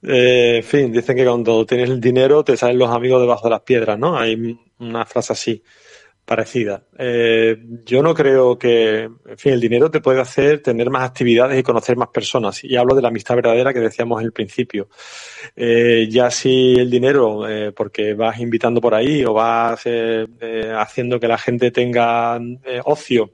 Eh, 0.01 0.57
en 0.57 0.63
fin, 0.63 0.91
dicen 0.91 1.17
que 1.17 1.25
cuando 1.25 1.65
tienes 1.65 1.89
el 1.89 1.99
dinero 1.99 2.43
te 2.43 2.55
salen 2.55 2.77
los 2.77 2.89
amigos 2.89 3.19
debajo 3.19 3.45
de 3.45 3.49
las 3.49 3.61
piedras, 3.61 3.99
¿no? 3.99 4.17
Hay 4.17 4.57
una 4.79 5.05
frase 5.05 5.33
así 5.33 5.63
parecida. 6.27 6.83
Eh, 6.99 7.57
yo 7.85 8.03
no 8.03 8.13
creo 8.13 8.59
que, 8.59 9.03
en 9.03 9.37
fin, 9.37 9.53
el 9.53 9.61
dinero 9.61 9.89
te 9.89 10.01
puede 10.01 10.19
hacer 10.19 10.61
tener 10.61 10.89
más 10.89 11.09
actividades 11.09 11.57
y 11.57 11.63
conocer 11.63 11.95
más 11.95 12.09
personas. 12.09 12.65
Y 12.65 12.75
hablo 12.75 12.95
de 12.95 13.01
la 13.01 13.07
amistad 13.07 13.35
verdadera 13.35 13.73
que 13.73 13.79
decíamos 13.79 14.19
en 14.19 14.25
el 14.25 14.33
principio. 14.33 14.89
Eh, 15.55 16.05
ya 16.11 16.29
si 16.29 16.75
el 16.75 16.89
dinero, 16.89 17.47
eh, 17.47 17.71
porque 17.71 18.13
vas 18.13 18.41
invitando 18.41 18.81
por 18.81 18.93
ahí 18.93 19.23
o 19.23 19.31
vas 19.31 19.83
eh, 19.85 20.27
haciendo 20.77 21.17
que 21.17 21.29
la 21.29 21.37
gente 21.37 21.71
tenga 21.71 22.37
ocio 22.83 23.31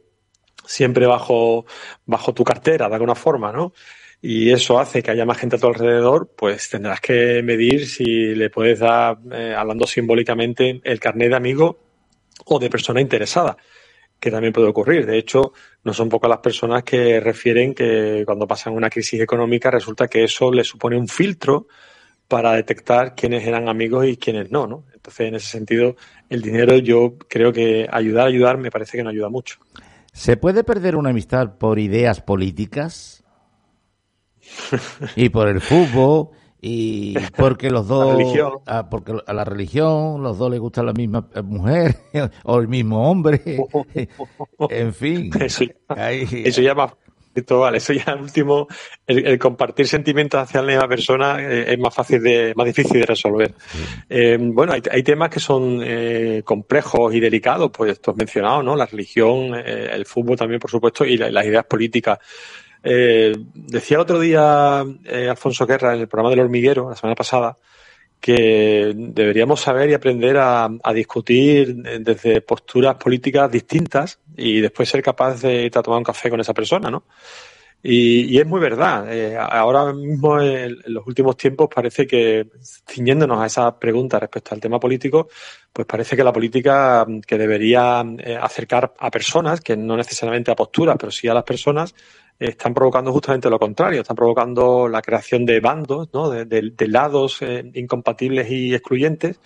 siempre 0.63 1.07
bajo, 1.07 1.65
bajo 2.05 2.31
tu 2.31 2.43
cartera, 2.43 2.87
de 2.89 2.93
alguna 2.93 3.15
forma, 3.15 3.51
¿no? 3.51 3.73
Y 4.21 4.51
eso 4.51 4.79
hace 4.79 5.01
que 5.01 5.09
haya 5.09 5.25
más 5.25 5.39
gente 5.39 5.55
a 5.55 5.59
tu 5.59 5.65
alrededor, 5.65 6.29
pues 6.37 6.69
tendrás 6.69 7.01
que 7.01 7.41
medir 7.41 7.87
si 7.87 8.35
le 8.35 8.51
puedes 8.51 8.79
dar, 8.79 9.17
hablando 9.57 9.87
simbólicamente, 9.87 10.79
el 10.83 10.99
carnet 10.99 11.29
de 11.29 11.35
amigo 11.35 11.92
o 12.45 12.59
de 12.59 12.69
persona 12.69 13.01
interesada, 13.01 13.57
que 14.19 14.31
también 14.31 14.53
puede 14.53 14.67
ocurrir. 14.67 15.05
De 15.05 15.17
hecho, 15.17 15.53
no 15.83 15.93
son 15.93 16.09
pocas 16.09 16.29
las 16.29 16.39
personas 16.39 16.83
que 16.83 17.19
refieren 17.19 17.73
que 17.73 18.23
cuando 18.25 18.47
pasan 18.47 18.73
una 18.73 18.89
crisis 18.89 19.19
económica 19.21 19.69
resulta 19.69 20.07
que 20.07 20.23
eso 20.23 20.51
le 20.51 20.63
supone 20.63 20.97
un 20.97 21.07
filtro 21.07 21.67
para 22.27 22.53
detectar 22.53 23.15
quiénes 23.15 23.45
eran 23.45 23.69
amigos 23.69 24.05
y 24.07 24.17
quiénes 24.17 24.49
no, 24.49 24.65
¿no? 24.65 24.85
Entonces, 24.93 25.27
en 25.27 25.35
ese 25.35 25.47
sentido, 25.47 25.95
el 26.29 26.41
dinero 26.41 26.77
yo 26.77 27.17
creo 27.27 27.51
que 27.51 27.87
ayudar 27.91 28.27
ayudar 28.27 28.57
me 28.57 28.71
parece 28.71 28.97
que 28.97 29.03
no 29.03 29.09
ayuda 29.09 29.29
mucho. 29.29 29.59
¿Se 30.13 30.37
puede 30.37 30.63
perder 30.63 30.95
una 30.95 31.09
amistad 31.09 31.57
por 31.57 31.79
ideas 31.79 32.21
políticas? 32.21 33.23
y 35.15 35.29
por 35.29 35.47
el 35.47 35.61
fútbol 35.61 36.29
y 36.65 37.13
porque 37.35 37.69
los 37.69 37.87
dos 37.89 38.07
La 38.07 38.13
religión. 38.15 38.53
ah, 38.67 38.87
porque 38.89 39.13
a 39.27 39.33
la 39.33 39.43
religión 39.43 40.23
los 40.23 40.37
dos 40.37 40.49
les 40.49 40.61
gusta 40.61 40.81
la 40.81 40.93
misma 40.93 41.27
eh, 41.35 41.41
mujer 41.41 41.97
o 42.45 42.57
el 42.59 42.67
mismo 42.69 43.09
hombre 43.11 43.41
en 44.69 44.93
fin 44.93 45.29
Eso 45.39 45.65
ya, 45.65 45.73
Ahí- 45.89 46.25
eso 46.45 46.61
ya 46.61 46.73
Cristóbal, 47.33 47.73
eso 47.73 47.93
ya 47.93 48.13
último, 48.15 48.67
el, 49.07 49.25
el 49.25 49.39
compartir 49.39 49.87
sentimientos 49.87 50.39
hacia 50.39 50.61
la 50.61 50.67
misma 50.67 50.87
persona 50.87 51.37
eh, 51.41 51.73
es 51.73 51.79
más 51.79 51.91
fácil 51.91 52.21
de, 52.21 52.53
más 52.55 52.67
difícil 52.67 52.99
de 52.99 53.07
resolver. 53.07 53.55
Eh, 54.07 54.37
bueno, 54.39 54.73
hay, 54.73 54.83
hay 54.91 55.01
temas 55.01 55.31
que 55.31 55.39
son 55.39 55.79
eh, 55.83 56.43
complejos 56.45 57.11
y 57.15 57.19
delicados, 57.19 57.71
pues 57.75 57.99
tú 57.99 58.11
has 58.11 58.17
mencionado, 58.17 58.61
¿no? 58.61 58.75
La 58.75 58.85
religión, 58.85 59.55
eh, 59.55 59.89
el 59.93 60.05
fútbol 60.05 60.37
también, 60.37 60.59
por 60.59 60.69
supuesto, 60.69 61.03
y 61.05 61.17
la- 61.17 61.31
las 61.31 61.43
ideas 61.47 61.65
políticas. 61.65 62.19
Eh, 62.83 63.33
decía 63.53 63.95
el 63.95 64.01
otro 64.01 64.19
día 64.19 64.83
eh, 65.05 65.29
Alfonso 65.29 65.65
Guerra 65.65 65.95
en 65.95 66.01
el 66.01 66.07
programa 66.07 66.31
del 66.31 66.41
hormiguero, 66.41 66.89
la 66.89 66.95
semana 66.97 67.15
pasada, 67.15 67.57
que 68.19 68.93
deberíamos 68.95 69.61
saber 69.61 69.89
y 69.89 69.93
aprender 69.93 70.37
a, 70.37 70.69
discutir 70.93 71.75
desde 71.75 72.41
posturas 72.41 72.95
políticas 72.95 73.51
distintas 73.51 74.19
y 74.35 74.61
después 74.61 74.89
ser 74.89 75.01
capaz 75.01 75.41
de 75.41 75.63
irte 75.63 75.79
a 75.79 75.81
tomar 75.81 75.99
un 75.99 76.05
café 76.05 76.29
con 76.29 76.39
esa 76.39 76.53
persona, 76.53 76.89
¿no? 76.89 77.03
Y, 77.85 78.33
y 78.33 78.39
es 78.39 78.47
muy 78.47 78.61
verdad. 78.61 79.13
Eh, 79.13 79.37
ahora 79.37 79.91
mismo, 79.91 80.39
en, 80.39 80.77
los 80.85 81.05
últimos 81.05 81.35
tiempos, 81.35 81.67
parece 81.73 82.07
que, 82.07 82.47
ciñéndonos 82.89 83.41
a 83.41 83.45
esa 83.45 83.77
pregunta 83.77 84.19
respecto 84.19 84.55
al 84.55 84.61
tema 84.61 84.79
político, 84.79 85.27
pues 85.73 85.85
parece 85.85 86.15
que 86.15 86.23
la 86.23 86.31
política 86.31 87.05
que 87.27 87.37
debería 87.37 88.05
acercar 88.41 88.93
a 88.97 89.11
personas, 89.11 89.59
que 89.59 89.75
no 89.75 89.97
necesariamente 89.97 90.49
a 90.49 90.55
posturas, 90.55 90.95
pero 90.97 91.11
sí 91.11 91.27
a 91.27 91.33
las 91.33 91.43
personas, 91.43 91.93
están 92.39 92.73
provocando 92.73 93.11
justamente 93.13 93.49
lo 93.49 93.59
contrario, 93.59 94.01
están 94.01 94.15
provocando 94.15 94.87
la 94.87 95.01
creación 95.01 95.45
de 95.45 95.59
bandos, 95.59 96.09
¿no? 96.13 96.29
de, 96.29 96.45
de- 96.45 96.71
de 96.75 96.87
lados 96.87 97.41
eh, 97.41 97.69
incompatibles 97.75 98.49
y 98.51 98.73
excluyentes 98.73 99.39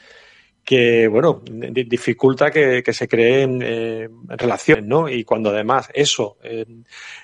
que, 0.63 1.08
bueno, 1.08 1.41
di- 1.45 1.84
dificulta 1.86 2.52
que, 2.52 2.84
que 2.84 2.93
se 2.93 3.08
creen 3.08 3.62
eh, 3.63 4.10
relaciones, 4.28 4.86
¿no? 4.86 5.08
Y 5.10 5.23
cuando 5.23 5.50
además 5.52 5.89
eso 5.93 6.38
eh, 6.43 6.65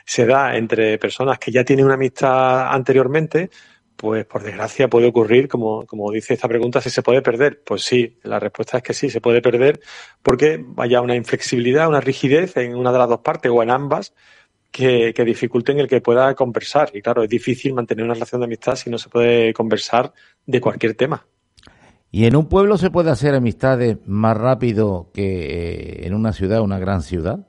se 0.06 0.26
da 0.26 0.56
entre 0.56 0.98
personas 0.98 1.40
que 1.40 1.52
ya 1.52 1.66
tienen 1.66 1.86
una 1.86 1.96
amistad 1.96 2.70
anteriormente, 2.74 3.50
pues 3.98 4.26
por 4.26 4.44
desgracia 4.44 4.88
puede 4.90 5.08
ocurrir, 5.08 5.48
como, 5.50 5.86
como 5.86 6.10
dice 6.12 6.34
esta 6.34 6.48
pregunta, 6.48 6.82
si 6.82 6.90
se 6.90 7.02
puede 7.04 7.22
perder. 7.22 7.62
Pues 7.66 7.84
sí, 7.84 8.18
la 8.24 8.40
respuesta 8.40 8.78
es 8.78 8.84
que 8.84 8.94
sí, 8.94 9.10
se 9.10 9.22
puede 9.22 9.42
perder 9.42 9.80
porque 10.22 10.64
haya 10.78 11.02
una 11.02 11.16
inflexibilidad, 11.16 11.88
una 11.90 12.02
rigidez 12.02 12.56
en 12.58 12.76
una 12.76 12.92
de 12.94 12.98
las 13.00 13.10
dos 13.10 13.20
partes 13.20 13.52
o 13.54 13.62
en 13.62 13.72
ambas 13.72 14.14
que, 14.74 15.14
que 15.14 15.24
dificulten 15.24 15.80
el 15.80 15.88
que 15.88 16.02
pueda 16.02 16.34
conversar. 16.36 16.90
Y 16.94 17.02
claro, 17.02 17.24
es 17.24 17.30
difícil 17.30 17.74
mantener 17.74 18.04
una 18.04 18.16
relación 18.16 18.42
de 18.42 18.46
amistad 18.46 18.76
si 18.76 18.90
no 18.90 18.98
se 18.98 19.08
puede 19.08 19.54
conversar 19.54 20.12
de 20.46 20.60
cualquier 20.60 20.96
tema. 20.96 21.26
y 22.12 22.26
en 22.26 22.36
un 22.36 22.48
pueblo 22.50 22.78
se 22.78 22.90
puede 22.90 23.10
hacer 23.12 23.34
amistades 23.36 23.98
más 24.06 24.36
rápido 24.36 25.10
que 25.14 26.02
eh, 26.04 26.08
en 26.08 26.14
una 26.14 26.34
ciudad 26.34 26.62
una 26.62 26.80
gran 26.80 27.02
ciudad 27.02 27.48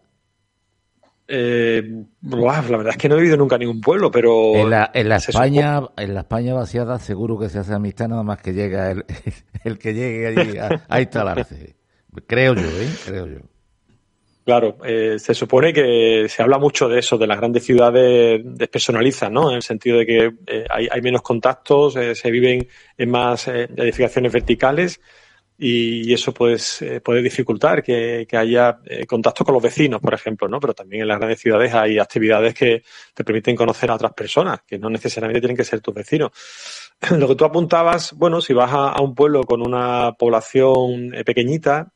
Eh, 1.27 1.83
buah, 2.21 2.63
la 2.69 2.77
verdad 2.77 2.93
es 2.93 2.99
que 2.99 3.09
no 3.09 3.15
he 3.15 3.19
vivido 3.23 3.39
nunca 3.39 3.57
en 3.57 3.61
ningún 3.61 3.81
pueblo, 3.81 4.11
pero 4.11 4.55
en 4.57 4.69
la, 4.69 4.91
en 4.93 5.09
la 5.09 5.17
España 5.17 5.81
en 5.97 6.13
la 6.13 6.21
España 6.21 6.53
vaciada 6.53 6.99
seguro 6.99 7.39
que 7.39 7.49
se 7.49 7.59
hace 7.59 7.73
amistad 7.73 8.09
nada 8.09 8.23
más 8.23 8.43
que 8.43 8.53
llega 8.53 8.91
el, 8.91 9.05
el 9.65 9.79
que 9.79 9.95
llegue 9.95 10.27
allí 10.27 10.59
a, 10.59 10.85
a 10.87 11.01
instalarse 11.01 11.77
creo 12.27 12.53
yo 12.55 12.69
¿eh? 12.69 12.91
creo 13.07 13.27
yo 13.27 13.39
Claro, 14.45 14.77
eh, 14.85 15.19
se 15.19 15.33
supone 15.33 15.73
que 15.73 16.27
se 16.29 16.43
habla 16.43 16.59
mucho 16.59 16.87
de 16.87 16.99
eso, 16.99 17.17
de 17.17 17.27
las 17.27 17.39
grandes 17.39 17.65
ciudades 17.65 18.43
despersonalizan, 18.45 19.33
¿no? 19.33 19.49
En 19.49 19.57
el 19.57 19.63
sentido 19.63 19.97
de 19.99 20.07
que 20.07 20.33
eh, 20.47 20.67
hay, 20.69 20.87
hay 20.91 21.01
menos 21.01 21.23
contactos, 21.23 21.97
eh, 21.97 22.15
se 22.15 22.31
viven 22.31 22.69
en 22.99 23.11
más 23.11 23.49
eh, 23.49 23.71
edificaciones 23.75 24.31
verticales 24.31 25.01
y, 25.57 26.13
eso 26.13 26.35
pues 26.35 26.83
eh, 26.83 27.01
puede 27.01 27.23
dificultar 27.23 27.83
que, 27.83 28.27
haya 28.33 28.81
eh, 28.85 29.07
contacto 29.07 29.45
con 29.45 29.55
los 29.55 29.63
vecinos, 29.63 30.01
por 30.01 30.15
ejemplo, 30.15 30.49
¿no? 30.49 30.59
Pero 30.59 30.75
también 30.75 31.03
en 31.03 31.09
las 31.09 31.19
grandes 31.19 31.41
ciudades 31.41 31.73
hay 31.73 31.99
actividades 31.99 32.55
que 32.55 32.83
te 33.15 33.25
permiten 33.25 33.55
conocer 33.55 33.91
a 33.91 33.95
otras 33.95 34.13
personas, 34.13 34.61
que 34.67 34.79
no 34.79 34.91
necesariamente 34.91 35.41
tienen 35.41 35.57
que 35.57 35.65
ser 35.65 35.81
tus 35.81 35.95
vecinos. 35.95 36.33
Lo 37.19 37.29
que 37.29 37.37
tú 37.37 37.45
apuntabas, 37.45 38.13
bueno, 38.15 38.41
si 38.41 38.53
vas 38.53 38.71
a, 38.73 39.01
un 39.01 39.15
pueblo 39.15 39.45
con 39.45 39.65
una 39.65 40.13
población 40.19 41.15
eh, 41.15 41.25
pequeñita, 41.25 41.93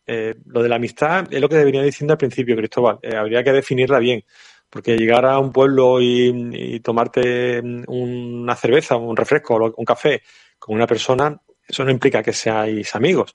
lo 0.47 0.62
de 0.62 0.68
la 0.68 0.77
amistad 0.77 1.27
es 1.33 1.40
lo 1.40 1.49
que 1.49 1.57
debería 1.57 1.83
diciendo 1.83 2.12
al 2.12 2.18
principio, 2.18 2.57
Cristóbal. 2.57 2.99
Habría 3.14 3.44
que 3.44 3.53
definirla 3.53 3.99
bien, 3.99 4.25
porque 4.71 4.97
llegar 4.97 5.27
a 5.27 5.38
un 5.38 5.53
pueblo 5.53 6.01
y, 6.01 6.51
y 6.53 6.81
tomarte 6.81 7.62
mm, 7.62 7.85
una 7.88 8.57
cerveza, 8.57 8.97
un 8.97 9.16
refresco, 9.16 9.75
un 9.77 9.85
café 9.85 10.23
con 10.59 10.75
una 10.77 10.87
persona, 10.87 11.38
eso 11.68 11.85
no 11.85 11.90
implica 11.90 12.23
que 12.23 12.33
seáis 12.33 12.94
amigos. 12.94 13.35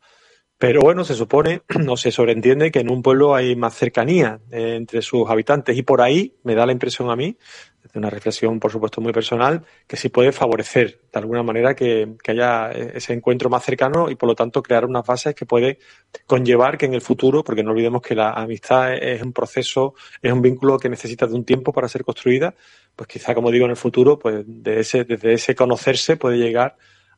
Pero 0.64 0.80
bueno, 0.80 1.04
se 1.04 1.14
supone 1.14 1.64
o 1.90 1.98
se 1.98 2.10
sobreentiende 2.10 2.72
que 2.72 2.80
en 2.80 2.90
un 2.90 3.02
pueblo 3.02 3.36
hay 3.36 3.54
más 3.54 3.76
cercanía 3.76 4.40
eh, 4.50 4.76
entre 4.78 5.02
sus 5.02 5.30
habitantes 5.30 5.78
y 5.78 5.82
por 5.84 6.00
ahí 6.00 6.38
me 6.44 6.56
da 6.56 6.66
la 6.66 6.72
impresión 6.72 7.12
a 7.12 7.18
mí, 7.18 7.38
desde 7.84 8.00
una 8.00 8.10
reflexión 8.10 8.62
por 8.62 8.72
supuesto 8.72 9.02
muy 9.02 9.12
personal, 9.12 9.66
que 9.86 9.98
sí 9.98 10.08
puede 10.08 10.32
favorecer 10.32 11.02
de 11.12 11.20
alguna 11.20 11.44
manera 11.44 11.76
que, 11.76 12.16
que 12.24 12.32
haya 12.32 12.72
eh, 12.72 12.94
ese 12.96 13.12
encuentro 13.12 13.50
más 13.50 13.66
cercano 13.66 14.10
y 14.10 14.16
por 14.16 14.30
lo 14.30 14.36
tanto 14.36 14.64
crear 14.64 14.86
unas 14.86 15.06
bases 15.06 15.36
que 15.36 15.46
puede 15.46 15.80
conllevar 16.26 16.78
que 16.78 16.86
en 16.86 16.94
el 16.94 17.02
futuro, 17.02 17.44
porque 17.44 17.62
no 17.62 17.72
olvidemos 17.72 18.02
que 18.02 18.16
la 18.16 18.30
amistad 18.30 18.94
es 18.94 19.22
un 19.22 19.34
proceso, 19.34 19.96
es 20.22 20.32
un 20.32 20.42
vínculo 20.42 20.80
que 20.80 20.88
necesita 20.88 21.28
de 21.28 21.34
un 21.34 21.44
tiempo 21.44 21.74
para 21.74 21.90
ser 21.90 22.06
construida, 22.06 22.56
pues 22.96 23.10
quizá 23.10 23.36
como 23.36 23.52
digo 23.52 23.66
en 23.66 23.72
el 23.72 23.78
futuro, 23.78 24.18
pues 24.18 24.46
de 24.48 24.80
ese, 24.80 25.04
desde 25.04 25.34
ese 25.34 25.56
conocerse 25.56 26.16
puede 26.16 26.38
llegar 26.38 26.78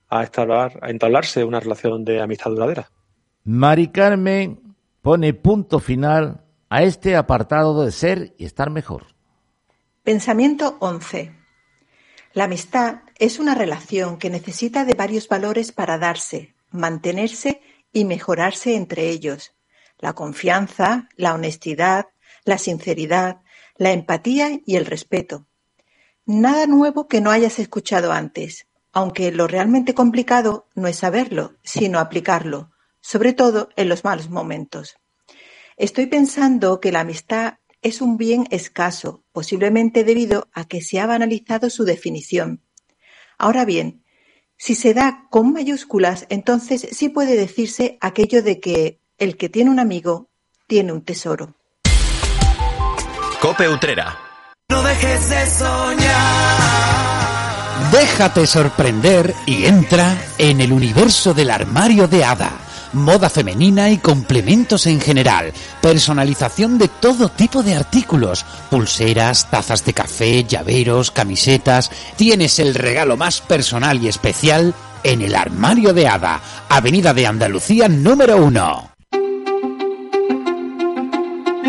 a, 0.09 0.23
establar, 0.23 0.79
a 0.81 0.89
entablarse 0.89 1.43
una 1.43 1.59
relación 1.59 2.03
de 2.03 2.21
amistad 2.21 2.49
duradera. 2.49 2.89
Mari 3.47 3.89
Carmen 3.89 4.75
pone 5.03 5.35
punto 5.35 5.77
final 5.77 6.43
a 6.67 6.81
este 6.81 7.15
apartado 7.15 7.85
de 7.85 7.91
ser 7.91 8.33
y 8.39 8.45
estar 8.45 8.71
mejor. 8.71 9.05
Pensamiento 10.01 10.77
11. 10.79 11.31
La 12.33 12.45
amistad 12.45 13.01
es 13.19 13.37
una 13.37 13.53
relación 13.53 14.17
que 14.17 14.31
necesita 14.31 14.83
de 14.83 14.95
varios 14.95 15.27
valores 15.27 15.71
para 15.71 15.99
darse, 15.99 16.55
mantenerse 16.71 17.61
y 17.93 18.05
mejorarse 18.05 18.75
entre 18.75 19.09
ellos. 19.11 19.53
La 19.99 20.13
confianza, 20.13 21.07
la 21.15 21.35
honestidad, 21.35 22.07
la 22.45 22.57
sinceridad, 22.57 23.41
la 23.77 23.91
empatía 23.91 24.59
y 24.65 24.75
el 24.75 24.87
respeto. 24.87 25.45
Nada 26.25 26.65
nuevo 26.65 27.07
que 27.07 27.21
no 27.21 27.29
hayas 27.29 27.59
escuchado 27.59 28.11
antes, 28.11 28.65
aunque 28.91 29.31
lo 29.31 29.45
realmente 29.45 29.93
complicado 29.93 30.65
no 30.73 30.87
es 30.87 30.95
saberlo, 30.95 31.53
sino 31.61 31.99
aplicarlo, 31.99 32.71
sobre 33.05 33.33
todo 33.33 33.69
en 33.75 33.87
los 33.87 34.03
malos 34.03 34.31
momentos. 34.31 34.95
Estoy 35.77 36.07
pensando 36.07 36.79
que 36.79 36.91
la 36.91 37.01
amistad 37.01 37.59
es 37.83 38.01
un 38.01 38.17
bien 38.17 38.47
escaso, 38.49 39.23
posiblemente 39.31 40.03
debido 40.03 40.49
a 40.53 40.65
que 40.65 40.81
se 40.81 40.99
ha 40.99 41.05
banalizado 41.05 41.69
su 41.69 41.83
definición. 41.83 42.63
Ahora 43.37 43.63
bien, 43.63 44.03
si 44.57 44.73
se 44.73 44.95
da 44.95 45.27
con 45.29 45.53
mayúsculas, 45.53 46.25
entonces 46.29 46.87
sí 46.93 47.09
puede 47.09 47.35
decirse 47.35 47.99
aquello 48.01 48.41
de 48.41 48.59
que 48.59 48.99
el 49.19 49.37
que 49.37 49.49
tiene 49.49 49.69
un 49.69 49.79
amigo 49.79 50.31
tiene 50.65 50.91
un 50.91 51.03
tesoro. 51.03 51.53
Cope 53.39 53.69
Utrera. 53.69 54.17
No 54.69 54.81
dejes 54.81 55.29
de 55.29 55.45
soñar. 55.45 56.85
Déjate 57.91 58.47
sorprender 58.47 59.35
y 59.45 59.65
entra 59.65 60.17
en 60.39 60.59
el 60.59 60.71
universo 60.71 61.35
del 61.35 61.51
armario 61.51 62.07
de 62.07 62.23
Hada. 62.23 62.64
Moda 62.95 63.29
femenina 63.29 63.89
y 63.89 63.97
complementos 63.97 64.87
en 64.87 65.01
general. 65.01 65.51
Personalización 65.81 66.77
de 66.77 66.87
todo 66.87 67.27
tipo 67.27 67.61
de 67.61 67.75
artículos. 67.75 68.45
Pulseras, 68.69 69.51
tazas 69.51 69.83
de 69.83 69.91
café, 69.91 70.45
llaveros, 70.45 71.11
camisetas. 71.11 71.91
Tienes 72.15 72.57
el 72.59 72.73
regalo 72.73 73.17
más 73.17 73.41
personal 73.41 74.01
y 74.01 74.07
especial 74.07 74.73
en 75.03 75.21
el 75.21 75.35
armario 75.35 75.93
de 75.93 76.07
Hada. 76.07 76.39
Avenida 76.69 77.13
de 77.13 77.27
Andalucía 77.27 77.89
número 77.89 78.37
1. 78.37 78.89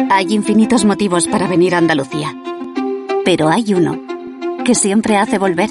Hay 0.08 0.32
infinitos 0.32 0.84
motivos 0.84 1.26
para 1.26 1.48
venir 1.48 1.74
a 1.74 1.78
Andalucía. 1.78 2.32
Pero 3.24 3.48
hay 3.48 3.74
uno 3.74 4.00
que 4.64 4.76
siempre 4.76 5.16
hace 5.16 5.38
volver. 5.38 5.70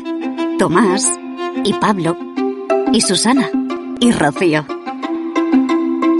Tomás 0.60 1.10
y 1.64 1.74
Pablo 1.76 2.18
y 2.92 3.00
Susana 3.00 3.50
y 4.02 4.12
Rocío. 4.12 4.75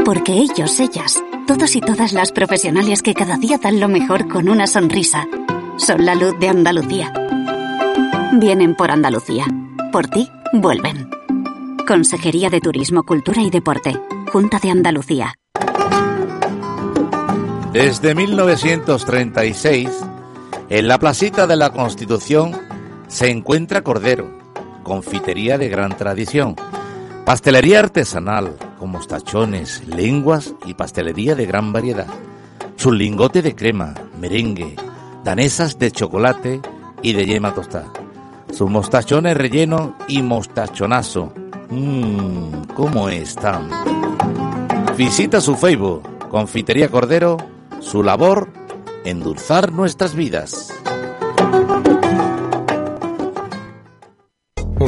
Porque 0.06 0.34
ellos, 0.34 0.80
ellas, 0.80 1.20
todos 1.48 1.76
y 1.76 1.82
todas 1.82 2.14
las 2.14 2.32
profesionales 2.32 3.02
que 3.02 3.16
cada 3.16 3.38
día 3.38 3.58
dan 3.58 3.80
lo 3.80 3.88
mejor 3.88 4.28
con 4.28 4.50
una 4.50 4.68
sonrisa, 4.68 5.28
son 5.78 6.06
la 6.06 6.14
luz 6.14 6.38
de 6.40 6.48
Andalucía. 6.48 7.12
Vienen 8.34 8.76
por 8.76 8.92
Andalucía. 8.92 9.46
Por 9.92 10.06
ti, 10.06 10.30
vuelven. 10.54 11.10
Consejería 11.88 12.52
de 12.52 12.62
Turismo, 12.62 13.02
Cultura 13.02 13.42
y 13.42 13.50
Deporte. 13.50 14.00
Junta 14.32 14.60
de 14.60 14.70
Andalucía. 14.70 15.34
Desde 17.74 18.14
1936, 18.14 19.90
en 20.70 20.88
la 20.88 21.00
placita 21.00 21.48
de 21.48 21.56
la 21.56 21.72
Constitución 21.72 22.52
se 23.08 23.32
encuentra 23.32 23.82
Cordero, 23.82 24.38
confitería 24.84 25.58
de 25.58 25.68
gran 25.68 25.98
tradición, 25.98 26.56
pastelería 27.26 27.80
artesanal 27.80 28.56
mostachones, 28.86 29.88
lenguas 29.88 30.54
y 30.66 30.74
pastelería 30.74 31.36
de 31.36 31.46
gran 31.46 31.74
variedad, 31.74 32.08
su 32.76 32.92
lingote 32.92 33.42
de 33.42 33.56
crema, 33.56 33.94
merengue, 34.20 34.76
danesas 35.24 35.80
de 35.80 35.92
chocolate 35.92 36.62
y 37.02 37.14
de 37.14 37.26
yema 37.26 37.54
tostada, 37.54 37.92
sus 38.52 38.70
mostachones 38.70 39.36
relleno 39.38 39.96
y 40.08 40.22
mostachonazo. 40.22 41.34
Mmm, 41.70 42.66
¿cómo 42.76 43.10
están? 43.10 43.70
Visita 44.98 45.42
su 45.42 45.56
Facebook, 45.56 46.04
Confitería 46.30 46.90
Cordero, 46.90 47.38
su 47.80 48.04
labor, 48.04 48.50
endulzar 49.04 49.72
nuestras 49.72 50.16
vidas. 50.16 50.74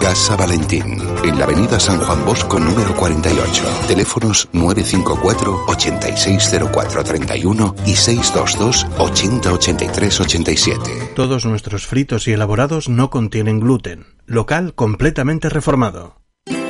Casa 0.00 0.34
Valentín, 0.34 0.98
en 1.24 1.38
la 1.38 1.44
avenida 1.44 1.78
San 1.78 2.00
Juan 2.00 2.24
Bosco 2.24 2.58
número 2.58 2.96
48. 2.96 3.62
Teléfonos 3.86 4.48
954 4.52 5.66
860431 5.68 7.76
y 7.86 7.94
622 7.94 8.86
808387. 8.98 11.12
Todos 11.14 11.44
nuestros 11.44 11.86
fritos 11.86 12.26
y 12.26 12.32
elaborados 12.32 12.88
no 12.88 13.10
contienen 13.10 13.60
gluten. 13.60 14.06
Local 14.26 14.74
completamente 14.74 15.48
reformado. 15.50 16.16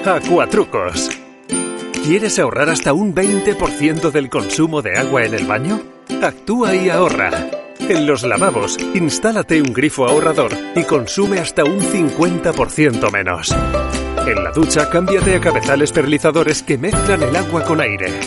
Acuatrucos. 0.04 1.08
¿Quieres 2.04 2.38
ahorrar 2.38 2.68
hasta 2.68 2.92
un 2.92 3.14
20% 3.14 4.10
del 4.10 4.28
consumo 4.28 4.82
de 4.82 4.98
agua 4.98 5.24
en 5.24 5.32
el 5.34 5.46
baño? 5.46 5.80
Actúa 6.20 6.74
y 6.74 6.90
ahorra. 6.90 7.59
En 7.90 8.06
los 8.06 8.22
lavabos, 8.22 8.78
instálate 8.94 9.60
un 9.60 9.72
grifo 9.72 10.06
ahorrador 10.06 10.52
y 10.76 10.84
consume 10.84 11.40
hasta 11.40 11.64
un 11.64 11.80
50% 11.80 13.10
menos. 13.10 13.52
En 14.28 14.44
la 14.44 14.52
ducha, 14.52 14.88
cámbiate 14.88 15.34
a 15.34 15.40
cabezales 15.40 15.90
perlizadores 15.90 16.62
que 16.62 16.78
mezclan 16.78 17.20
el 17.20 17.34
agua 17.34 17.64
con 17.64 17.80
aire. 17.80 18.20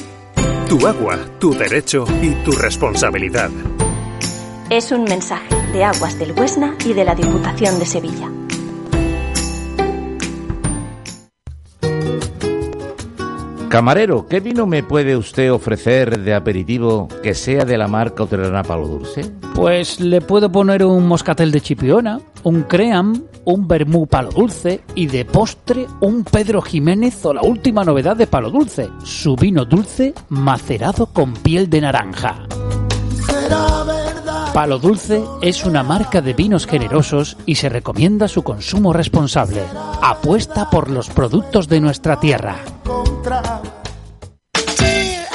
Tu 0.68 0.86
agua, 0.86 1.18
tu 1.40 1.54
derecho 1.54 2.04
y 2.22 2.32
tu 2.44 2.52
responsabilidad. 2.52 3.52
Es 4.70 4.92
un 4.92 5.06
mensaje 5.06 5.56
de 5.72 5.86
Aguas 5.86 6.20
del 6.20 6.34
Huesna 6.34 6.76
y 6.84 6.92
de 6.92 7.06
la 7.06 7.16
Diputación 7.16 7.80
de 7.80 7.86
Sevilla. 7.86 8.30
Camarero, 13.74 14.28
¿qué 14.28 14.40
vino 14.40 14.68
me 14.68 14.84
puede 14.84 15.18
usted 15.18 15.52
ofrecer 15.52 16.20
de 16.20 16.36
aperitivo 16.36 17.08
que 17.24 17.34
sea 17.34 17.66
de 17.66 17.76
la 17.76 17.88
marca 17.88 18.22
hotelera 18.22 18.62
Palo 18.62 18.88
Dulce? 18.88 19.32
Pues 19.56 20.00
le 20.00 20.22
puedo 20.22 20.52
poner 20.52 20.86
un 20.86 21.08
moscatel 21.08 21.50
de 21.52 21.60
chipiona, 21.60 22.20
un 22.44 22.62
cream, 22.62 23.24
un 23.46 23.68
vermú 23.68 24.06
palo 24.06 24.30
dulce 24.30 24.82
y 24.94 25.08
de 25.08 25.26
postre 25.26 25.88
un 26.02 26.24
Pedro 26.24 26.62
Jiménez 26.62 27.26
o 27.26 27.34
la 27.34 27.42
última 27.42 27.84
novedad 27.84 28.16
de 28.16 28.28
Palo 28.28 28.52
Dulce, 28.52 28.92
su 29.04 29.36
vino 29.36 29.66
dulce 29.66 30.14
macerado 30.30 31.08
con 31.08 31.34
piel 31.34 31.68
de 31.68 31.82
naranja. 31.82 32.46
Palo 34.54 34.78
Dulce 34.78 35.24
es 35.42 35.66
una 35.66 35.82
marca 35.82 36.22
de 36.22 36.34
vinos 36.34 36.68
generosos 36.68 37.38
y 37.48 37.56
se 37.56 37.70
recomienda 37.70 38.28
su 38.28 38.44
consumo 38.44 38.94
responsable. 38.94 39.64
Apuesta 40.04 40.70
por 40.70 40.92
los 40.92 41.10
productos 41.10 41.68
de 41.68 41.82
nuestra 41.82 42.20
tierra. 42.20 42.58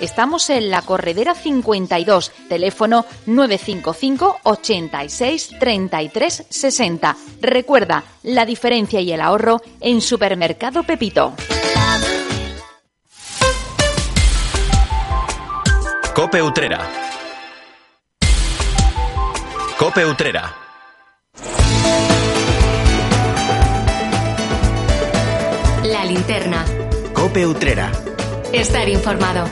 Estamos 0.00 0.48
en 0.50 0.70
la 0.70 0.82
Corredera 0.82 1.34
52, 1.34 2.30
teléfono 2.48 3.04
955 3.26 4.40
86 4.44 5.56
33 5.58 6.46
60. 6.48 7.16
Recuerda, 7.40 8.04
la 8.22 8.46
diferencia 8.46 9.00
y 9.00 9.12
el 9.12 9.20
ahorro 9.20 9.60
en 9.80 10.00
Supermercado 10.00 10.84
Pepito. 10.84 11.34
Cope 16.14 16.42
Utrera. 16.42 16.80
Cope 19.78 20.04
Utrera. 20.04 20.56
La 25.84 26.04
linterna. 26.04 26.64
Cope 27.14 27.46
Utrera. 27.46 27.92
Estar 28.52 28.88
informado. 28.88 29.46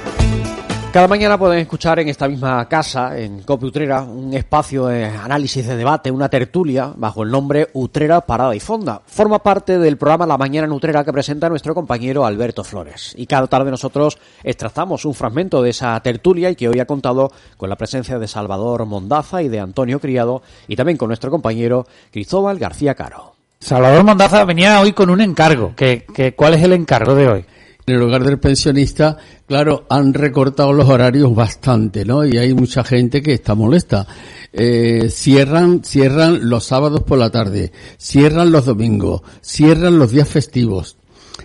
Cada 0.90 1.06
mañana 1.06 1.36
pueden 1.36 1.58
escuchar 1.58 1.98
en 1.98 2.08
esta 2.08 2.26
misma 2.26 2.66
casa, 2.66 3.18
en 3.18 3.42
Cope 3.42 3.66
Utrera, 3.66 4.00
un 4.00 4.32
espacio 4.32 4.86
de 4.86 5.04
análisis 5.04 5.66
de 5.66 5.76
debate, 5.76 6.10
una 6.10 6.30
tertulia 6.30 6.94
bajo 6.96 7.22
el 7.22 7.30
nombre 7.30 7.68
Utrera 7.74 8.22
Parada 8.22 8.56
y 8.56 8.60
Fonda. 8.60 9.02
Forma 9.04 9.42
parte 9.42 9.78
del 9.78 9.98
programa 9.98 10.24
La 10.24 10.38
Mañana 10.38 10.66
en 10.66 10.72
Utrera 10.72 11.04
que 11.04 11.12
presenta 11.12 11.50
nuestro 11.50 11.74
compañero 11.74 12.24
Alberto 12.24 12.64
Flores. 12.64 13.12
Y 13.18 13.26
cada 13.26 13.46
tarde 13.48 13.70
nosotros 13.70 14.16
extractamos 14.42 15.04
un 15.04 15.12
fragmento 15.12 15.60
de 15.60 15.70
esa 15.70 16.00
tertulia 16.00 16.48
y 16.48 16.56
que 16.56 16.70
hoy 16.70 16.80
ha 16.80 16.86
contado 16.86 17.30
con 17.58 17.68
la 17.68 17.76
presencia 17.76 18.18
de 18.18 18.26
Salvador 18.26 18.86
Mondaza 18.86 19.42
y 19.42 19.48
de 19.48 19.60
Antonio 19.60 20.00
Criado 20.00 20.40
y 20.68 20.76
también 20.76 20.96
con 20.96 21.08
nuestro 21.08 21.30
compañero 21.30 21.86
Cristóbal 22.10 22.58
García 22.58 22.94
Caro. 22.94 23.34
Salvador 23.60 24.04
Mondaza 24.04 24.46
venía 24.46 24.80
hoy 24.80 24.94
con 24.94 25.10
un 25.10 25.20
encargo. 25.20 25.74
¿Qué, 25.76 26.06
qué, 26.14 26.34
cuál 26.34 26.54
es 26.54 26.62
el 26.62 26.72
encargo 26.72 27.14
de 27.14 27.28
hoy? 27.28 27.44
En 27.88 27.94
el 27.94 28.02
hogar 28.02 28.24
del 28.24 28.40
pensionista, 28.40 29.16
claro, 29.46 29.86
han 29.88 30.12
recortado 30.12 30.72
los 30.72 30.88
horarios 30.88 31.32
bastante, 31.32 32.04
¿no? 32.04 32.24
Y 32.24 32.36
hay 32.36 32.52
mucha 32.52 32.82
gente 32.82 33.22
que 33.22 33.32
está 33.32 33.54
molesta. 33.54 34.08
Eh, 34.52 35.08
cierran, 35.08 35.84
cierran 35.84 36.50
los 36.50 36.64
sábados 36.64 37.04
por 37.04 37.18
la 37.18 37.30
tarde, 37.30 37.70
cierran 37.96 38.50
los 38.50 38.66
domingos, 38.66 39.22
cierran 39.40 40.00
los 40.00 40.10
días 40.10 40.28
festivos, 40.28 40.96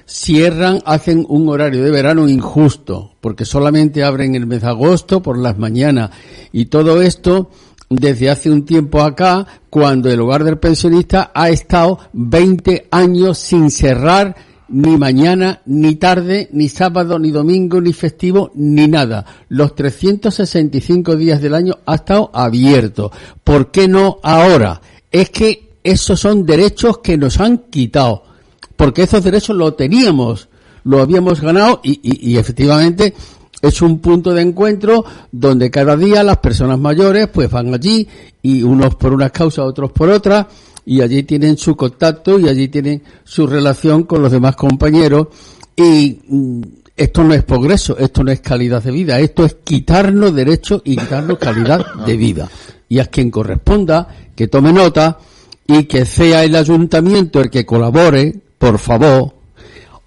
cierran, 0.07 0.81
hacen 0.83 1.27
un 1.29 1.47
horario 1.47 1.83
de 1.83 1.91
verano 1.91 2.27
injusto, 2.27 3.11
porque 3.21 3.45
solamente 3.45 4.03
abren 4.03 4.33
el 4.33 4.47
mes 4.47 4.61
de 4.61 4.69
agosto 4.69 5.21
por 5.21 5.37
las 5.37 5.59
mañanas. 5.59 6.09
Y 6.51 6.65
todo 6.65 7.03
esto, 7.03 7.51
desde 7.87 8.31
hace 8.31 8.49
un 8.49 8.65
tiempo 8.65 9.03
acá, 9.03 9.45
cuando 9.69 10.09
el 10.09 10.19
hogar 10.19 10.43
del 10.43 10.57
pensionista 10.57 11.31
ha 11.35 11.49
estado 11.51 11.99
20 12.13 12.87
años 12.89 13.37
sin 13.37 13.69
cerrar 13.69 14.49
ni 14.71 14.97
mañana, 14.97 15.61
ni 15.65 15.95
tarde, 15.95 16.49
ni 16.53 16.69
sábado, 16.69 17.19
ni 17.19 17.31
domingo, 17.31 17.79
ni 17.81 17.93
festivo, 17.93 18.51
ni 18.55 18.87
nada. 18.87 19.25
Los 19.49 19.75
365 19.75 21.15
días 21.15 21.41
del 21.41 21.55
año 21.55 21.77
ha 21.85 21.95
estado 21.95 22.31
abierto. 22.33 23.11
¿Por 23.43 23.71
qué 23.71 23.87
no 23.87 24.19
ahora? 24.23 24.81
Es 25.11 25.29
que 25.29 25.71
esos 25.83 26.19
son 26.19 26.45
derechos 26.45 26.99
que 26.99 27.17
nos 27.17 27.39
han 27.39 27.57
quitado. 27.69 28.23
Porque 28.75 29.03
esos 29.03 29.23
derechos 29.23 29.55
los 29.55 29.75
teníamos, 29.77 30.49
lo 30.83 31.01
habíamos 31.01 31.41
ganado 31.41 31.81
y 31.83 32.37
efectivamente 32.37 33.13
es 33.61 33.81
un 33.81 33.99
punto 33.99 34.33
de 34.33 34.41
encuentro 34.41 35.05
donde 35.31 35.69
cada 35.69 35.95
día 35.95 36.23
las 36.23 36.37
personas 36.37 36.79
mayores 36.79 37.27
pues 37.27 37.49
van 37.49 37.73
allí 37.73 38.07
y 38.41 38.63
unos 38.63 38.95
por 38.95 39.13
unas 39.13 39.31
causas, 39.31 39.65
otros 39.65 39.91
por 39.91 40.09
otras 40.09 40.47
y 40.85 41.01
allí 41.01 41.23
tienen 41.23 41.57
su 41.57 41.75
contacto 41.75 42.39
y 42.39 42.47
allí 42.47 42.67
tienen 42.67 43.03
su 43.23 43.47
relación 43.47 44.03
con 44.03 44.21
los 44.21 44.31
demás 44.31 44.55
compañeros 44.55 45.27
y 45.75 46.19
mm, 46.27 46.61
esto 46.95 47.23
no 47.23 47.33
es 47.33 47.43
progreso, 47.43 47.97
esto 47.97 48.23
no 48.23 48.31
es 48.31 48.41
calidad 48.41 48.83
de 48.83 48.91
vida, 48.91 49.19
esto 49.19 49.45
es 49.45 49.55
quitarnos 49.63 50.35
derechos 50.35 50.81
y 50.85 50.97
quitarnos 50.97 51.37
calidad 51.37 51.83
de 52.05 52.17
vida. 52.17 52.49
Y 52.89 52.99
a 52.99 53.05
quien 53.05 53.31
corresponda 53.31 54.07
que 54.35 54.47
tome 54.47 54.73
nota 54.73 55.17
y 55.65 55.85
que 55.85 56.05
sea 56.05 56.43
el 56.43 56.55
ayuntamiento 56.55 57.39
el 57.39 57.49
que 57.49 57.65
colabore, 57.65 58.35
por 58.57 58.77
favor, 58.77 59.33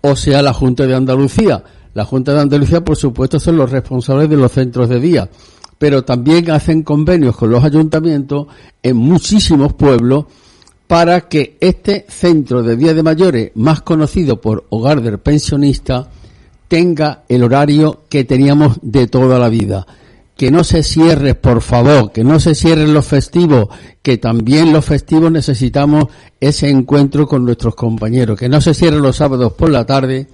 o 0.03 0.15
sea 0.15 0.43
la 0.43 0.53
Junta 0.53 0.87
de 0.87 0.95
Andalucía. 0.95 1.65
La 1.95 2.05
Junta 2.05 2.35
de 2.35 2.41
Andalucía, 2.41 2.85
por 2.85 2.97
supuesto, 2.97 3.41
son 3.41 3.57
los 3.57 3.71
responsables 3.71 4.29
de 4.29 4.37
los 4.37 4.53
centros 4.53 4.89
de 4.89 5.01
día, 5.01 5.29
pero 5.79 6.05
también 6.05 6.51
hacen 6.51 6.83
convenios 6.83 7.37
con 7.37 7.51
los 7.51 7.65
ayuntamientos 7.65 8.49
en 8.83 8.97
muchísimos 8.97 9.73
pueblos 9.73 10.27
para 10.87 11.23
que 11.23 11.57
este 11.61 12.07
centro 12.09 12.62
de 12.62 12.77
día 12.77 12.94
de 12.94 13.03
mayores, 13.03 13.53
más 13.55 13.83
conocido 13.83 14.40
por 14.40 14.64
Hogar 14.70 15.01
del 15.01 15.18
Pensionista, 15.18 16.09
tenga 16.68 17.25
el 17.29 17.42
horario 17.42 18.03
que 18.09 18.25
teníamos 18.25 18.79
de 18.83 19.07
toda 19.07 19.38
la 19.38 19.49
vida. 19.49 19.87
Que 20.37 20.51
no 20.51 20.64
se 20.64 20.83
cierre, 20.83 21.35
por 21.35 21.61
favor, 21.61 22.11
que 22.11 22.25
no 22.25 22.40
se 22.40 22.55
cierren 22.55 22.92
los 22.92 23.07
festivos, 23.07 23.68
que 24.03 24.18
también 24.18 24.73
los 24.73 24.85
festivos 24.85 25.31
necesitamos 25.31 26.07
ese 26.40 26.68
encuentro 26.68 27.27
con 27.27 27.44
nuestros 27.44 27.77
compañeros, 27.77 28.38
que 28.38 28.49
no 28.49 28.61
se 28.61 28.75
cierren 28.75 29.03
los 29.03 29.16
sábados 29.16 29.53
por 29.53 29.70
la 29.70 29.87
tarde 29.87 30.27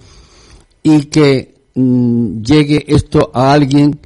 y 0.81 1.03
que 1.03 1.53
mm, 1.75 2.41
llegue 2.41 2.83
esto 2.87 3.29
a 3.33 3.53
alguien 3.53 3.99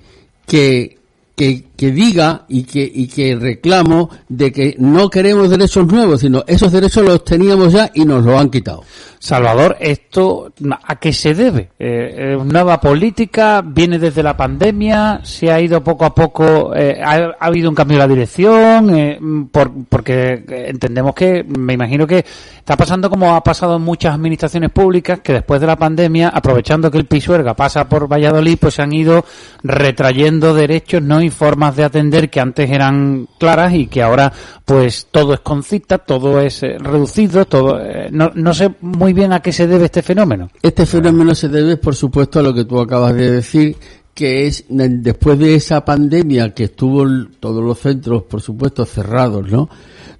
que 0.45 0.95
que, 1.35 1.64
que 1.75 1.91
diga 1.91 2.45
y 2.47 2.63
que, 2.63 2.89
y 2.93 3.07
que 3.07 3.35
reclamo 3.35 4.09
de 4.29 4.51
que 4.51 4.75
no 4.79 5.09
queremos 5.09 5.49
derechos 5.49 5.85
nuevos, 5.87 6.21
sino 6.21 6.43
esos 6.47 6.71
derechos 6.71 7.05
los 7.05 7.23
teníamos 7.23 7.73
ya 7.73 7.91
y 7.93 8.05
nos 8.05 8.23
los 8.23 8.39
han 8.39 8.49
quitado. 8.49 8.83
Salvador, 9.25 9.75
¿esto 9.79 10.53
a 10.83 10.95
qué 10.97 11.11
se 11.11 11.33
debe? 11.33 11.71
Eh, 11.79 12.37
¿Nueva 12.45 12.79
política? 12.79 13.63
¿Viene 13.65 13.97
desde 13.97 14.21
la 14.21 14.37
pandemia? 14.37 15.21
¿Se 15.23 15.51
ha 15.51 15.59
ido 15.59 15.83
poco 15.83 16.05
a 16.05 16.13
poco? 16.13 16.75
Eh, 16.75 17.01
ha, 17.03 17.15
ha, 17.15 17.35
habido 17.39 17.69
un 17.69 17.75
cambio 17.75 17.97
de 17.97 18.03
la 18.03 18.07
dirección? 18.07 18.95
Eh, 18.95 19.19
por, 19.51 19.71
porque 19.89 20.43
entendemos 20.47 21.15
que, 21.15 21.43
me 21.43 21.73
imagino 21.73 22.05
que 22.05 22.19
está 22.19 22.77
pasando 22.77 23.09
como 23.09 23.35
ha 23.35 23.43
pasado 23.43 23.77
en 23.77 23.81
muchas 23.81 24.13
administraciones 24.13 24.69
públicas, 24.69 25.19
que 25.21 25.33
después 25.33 25.59
de 25.59 25.67
la 25.67 25.75
pandemia, 25.75 26.29
aprovechando 26.29 26.91
que 26.91 26.99
el 26.99 27.05
Pisuerga 27.05 27.55
pasa 27.55 27.89
por 27.89 28.07
Valladolid, 28.07 28.59
pues 28.59 28.75
se 28.75 28.83
han 28.83 28.93
ido 28.93 29.25
retrayendo 29.63 30.53
derechos 30.53 31.01
no 31.01 31.21
y 31.21 31.31
de 31.73 31.85
atender 31.85 32.29
que 32.29 32.41
antes 32.41 32.69
eran 32.69 33.29
claras 33.39 33.73
y 33.73 33.87
que 33.87 34.01
ahora 34.01 34.33
pues 34.65 35.07
todo 35.09 35.33
es 35.33 35.39
con 35.39 35.63
cita, 35.63 35.99
todo 35.99 36.41
es 36.41 36.63
eh, 36.63 36.77
reducido, 36.77 37.45
todo 37.45 37.79
eh, 37.81 38.09
no, 38.11 38.31
no 38.35 38.53
sé 38.53 38.71
muy 38.81 39.13
bien 39.13 39.31
a 39.31 39.39
qué 39.39 39.53
se 39.53 39.67
debe 39.67 39.85
este 39.85 40.01
fenómeno. 40.01 40.49
Este 40.61 40.85
fenómeno 40.85 41.33
se 41.33 41.47
debe, 41.47 41.77
por 41.77 41.95
supuesto, 41.95 42.39
a 42.39 42.43
lo 42.43 42.53
que 42.53 42.65
tú 42.65 42.79
acabas 42.79 43.15
de 43.15 43.31
decir, 43.31 43.77
que 44.15 44.47
es 44.47 44.65
después 44.69 45.37
de 45.37 45.55
esa 45.55 45.83
pandemia 45.83 46.53
que 46.53 46.63
estuvo 46.63 47.05
todos 47.39 47.63
los 47.63 47.77
centros, 47.79 48.23
por 48.23 48.41
supuesto, 48.41 48.85
cerrados, 48.85 49.51
¿no? 49.51 49.69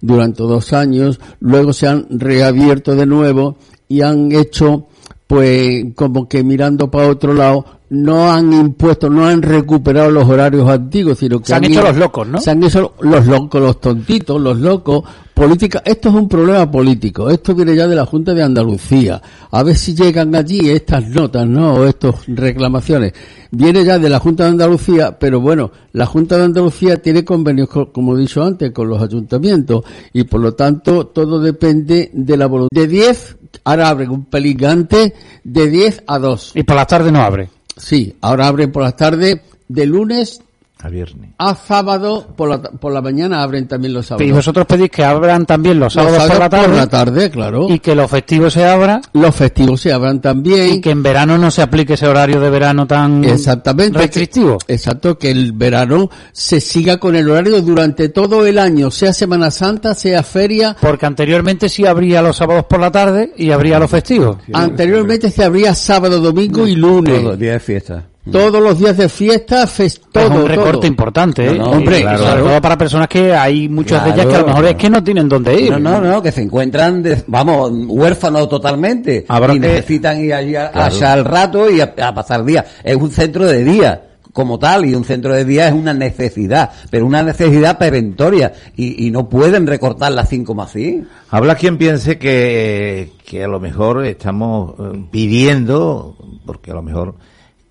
Durante 0.01 0.43
dos 0.43 0.73
años, 0.73 1.19
luego 1.39 1.71
se 1.71 1.87
han 1.87 2.05
reabierto 2.09 2.93
de 2.93 3.05
nuevo 3.05 3.57
y 3.87 4.01
han 4.01 4.33
hecho, 4.33 4.87
pues, 5.27 5.85
como 5.95 6.27
que 6.27 6.43
mirando 6.43 6.89
para 6.91 7.09
otro 7.09 7.33
lado, 7.33 7.65
no 7.89 8.31
han 8.31 8.51
impuesto, 8.53 9.09
no 9.09 9.25
han 9.25 9.41
recuperado 9.41 10.09
los 10.09 10.27
horarios 10.27 10.69
antiguos, 10.69 11.19
sino 11.19 11.39
que 11.39 11.47
se 11.47 11.53
han, 11.53 11.65
han 11.65 11.71
hecho 11.71 11.81
ido, 11.81 11.89
los 11.89 11.97
locos, 11.97 12.27
¿no? 12.27 12.39
Se 12.39 12.51
han 12.51 12.63
hecho 12.63 12.93
los 13.01 13.25
locos, 13.27 13.61
los 13.61 13.79
tontitos, 13.79 14.41
los 14.41 14.59
locos. 14.59 15.03
Política, 15.35 15.81
esto 15.83 16.07
es 16.09 16.15
un 16.15 16.29
problema 16.29 16.71
político. 16.71 17.29
Esto 17.29 17.53
viene 17.53 17.75
ya 17.75 17.87
de 17.87 17.95
la 17.95 18.05
Junta 18.05 18.33
de 18.33 18.41
Andalucía. 18.41 19.21
A 19.51 19.63
ver 19.63 19.75
si 19.75 19.93
llegan 19.93 20.33
allí 20.33 20.69
estas 20.69 21.09
notas, 21.09 21.45
¿no? 21.45 21.73
O 21.73 21.85
estas 21.85 22.15
reclamaciones. 22.27 23.13
Viene 23.51 23.83
ya 23.83 23.99
de 23.99 24.09
la 24.09 24.19
Junta 24.19 24.45
de 24.45 24.51
Andalucía, 24.51 25.19
pero 25.19 25.41
bueno, 25.41 25.71
la 25.91 26.05
Junta 26.05 26.37
de 26.37 26.45
Andalucía 26.45 27.01
tiene 27.01 27.25
convenios, 27.25 27.67
como 27.67 28.15
he 28.15 28.21
dicho 28.21 28.43
antes, 28.43 28.71
con 28.71 28.87
los 28.87 29.01
ayuntamientos 29.01 29.83
y 30.13 30.23
por 30.23 30.39
lo 30.39 30.53
tanto 30.53 31.07
todo 31.07 31.41
depende 31.41 32.11
de 32.13 32.37
la 32.37 32.45
voluntad. 32.47 32.69
De 32.73 32.87
10, 32.87 33.37
ahora 33.63 33.89
abren 33.89 34.09
un 34.11 34.25
peligante 34.25 35.13
de 35.43 35.69
10 35.69 36.03
a 36.07 36.19
2. 36.19 36.51
Y 36.55 36.63
por 36.63 36.75
la 36.75 36.85
tarde 36.85 37.11
no 37.11 37.21
abre. 37.21 37.49
Sí, 37.77 38.15
ahora 38.21 38.47
abren 38.47 38.71
por 38.71 38.83
las 38.83 38.95
tardes 38.95 39.39
de 39.67 39.85
lunes 39.85 40.41
a 40.85 40.89
viernes. 40.89 41.31
A 41.37 41.55
sábado 41.55 42.27
por 42.35 42.49
la, 42.49 42.61
por 42.61 42.93
la 42.93 43.01
mañana 43.01 43.41
abren 43.41 43.67
también 43.67 43.93
los 43.93 44.05
sábados. 44.05 44.27
Y 44.27 44.31
vosotros 44.31 44.65
pedís 44.65 44.89
que 44.89 45.03
abran 45.03 45.45
también 45.45 45.79
los 45.79 45.93
sábados, 45.93 46.17
los 46.17 46.27
sábados 46.27 46.37
por 46.37 46.43
la 46.43 46.49
tarde. 46.49 46.67
Por 46.67 46.77
la 46.77 46.87
tarde, 46.87 47.29
claro. 47.31 47.67
Y 47.69 47.79
que 47.79 47.95
los 47.95 48.09
festivos 48.09 48.53
se 48.53 48.65
abran. 48.65 49.01
Los 49.13 49.35
festivos 49.35 49.81
se 49.81 49.91
abran 49.91 50.21
también. 50.21 50.75
Y 50.75 50.81
que 50.81 50.91
en 50.91 51.01
verano 51.01 51.37
no 51.37 51.49
se 51.49 51.61
aplique 51.61 51.93
ese 51.93 52.07
horario 52.07 52.39
de 52.39 52.49
verano 52.49 52.85
tan 52.85 53.23
Exactamente, 53.23 53.97
restrictivo. 53.97 54.57
Que, 54.59 54.73
exacto, 54.73 55.17
que 55.17 55.31
el 55.31 55.53
verano 55.53 56.09
se 56.31 56.61
siga 56.61 56.97
con 56.97 57.15
el 57.15 57.29
horario 57.29 57.61
durante 57.61 58.09
todo 58.09 58.45
el 58.45 58.59
año, 58.59 58.91
sea 58.91 59.13
Semana 59.13 59.49
Santa, 59.51 59.95
sea 59.95 60.23
feria. 60.23 60.75
Porque 60.79 61.05
anteriormente 61.05 61.67
sí 61.69 61.85
abría 61.85 62.21
los 62.21 62.37
sábados 62.37 62.65
por 62.65 62.79
la 62.79 62.91
tarde 62.91 63.33
y 63.37 63.51
abría 63.51 63.79
los 63.79 63.89
festivos. 63.89 64.37
Anteriormente 64.53 65.31
se 65.31 65.43
abría 65.43 65.73
sábado, 65.73 66.19
domingo 66.19 66.67
y 66.67 66.75
lunes. 66.75 67.15
Todos 67.15 67.23
los 67.31 67.39
días 67.39 67.53
de 67.53 67.59
fiesta 67.59 68.03
todos 68.31 68.61
los 68.61 68.79
días 68.79 68.97
de 68.97 69.07
fiesta, 69.09 69.67
fest, 69.67 70.03
todo, 70.11 70.23
es 70.23 70.29
un 70.31 70.47
recorte 70.47 70.71
todo. 70.73 70.87
importante, 70.87 71.45
¿eh? 71.45 71.57
No, 71.57 71.65
no, 71.65 71.71
hombre, 71.71 72.01
claro, 72.01 72.17
sobre 72.25 72.41
todo 72.41 72.61
para 72.61 72.77
personas 72.77 73.07
que 73.07 73.33
hay 73.33 73.69
muchas 73.69 74.01
claro, 74.01 74.15
de 74.15 74.21
ellas 74.21 74.25
que 74.31 74.35
a 74.35 74.41
lo 74.41 74.47
mejor 74.47 74.65
es 74.65 74.75
que 74.75 74.89
no 74.89 75.03
tienen 75.03 75.29
dónde 75.29 75.61
ir. 75.61 75.71
No, 75.71 75.79
no, 75.79 76.01
no, 76.01 76.21
que 76.21 76.31
se 76.31 76.41
encuentran, 76.41 77.03
de, 77.03 77.23
vamos, 77.27 77.71
huérfanos 77.87 78.49
totalmente 78.49 79.25
Habrá 79.27 79.53
y 79.53 79.59
que... 79.59 79.67
necesitan 79.67 80.19
ir 80.23 80.33
allí 80.33 80.55
a, 80.55 80.71
claro. 80.71 80.95
allá 80.95 81.13
al 81.13 81.25
rato 81.25 81.69
y 81.69 81.81
a, 81.81 81.93
a 82.01 82.13
pasar 82.13 82.43
día. 82.43 82.65
Es 82.83 82.95
un 82.95 83.11
centro 83.11 83.45
de 83.45 83.63
día 83.63 84.01
como 84.33 84.59
tal 84.59 84.85
y 84.85 84.93
un 84.93 85.05
centro 85.05 85.33
de 85.33 85.45
día 85.45 85.69
es 85.69 85.73
una 85.73 85.93
necesidad, 85.93 86.69
pero 86.89 87.05
una 87.05 87.23
necesidad 87.23 87.77
perentoria 87.77 88.51
y, 88.75 89.07
y 89.07 89.09
no 89.09 89.29
pueden 89.29 89.65
recortar 89.65 90.11
las 90.11 90.27
cinco 90.27 90.53
más 90.53 90.71
así. 90.71 91.03
Habla 91.29 91.55
quien 91.55 91.77
piense 91.77 92.17
que, 92.17 93.13
que 93.25 93.45
a 93.45 93.47
lo 93.47 93.61
mejor 93.61 94.05
estamos 94.05 94.73
eh, 94.77 95.05
pidiendo, 95.09 96.17
porque 96.45 96.71
a 96.71 96.73
lo 96.73 96.81
mejor 96.81 97.15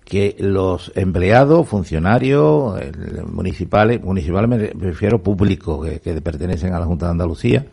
que 0.05 0.35
los 0.39 0.91
empleados, 0.95 1.67
funcionarios, 1.67 2.79
municipales, 3.27 4.01
municipales 4.03 4.49
me 4.49 4.57
refiero 4.87 5.21
públicos 5.21 5.85
que, 5.85 5.99
que, 5.99 6.21
pertenecen 6.21 6.73
a 6.73 6.79
la 6.79 6.85
Junta 6.85 7.07
de 7.07 7.11
Andalucía, 7.11 7.65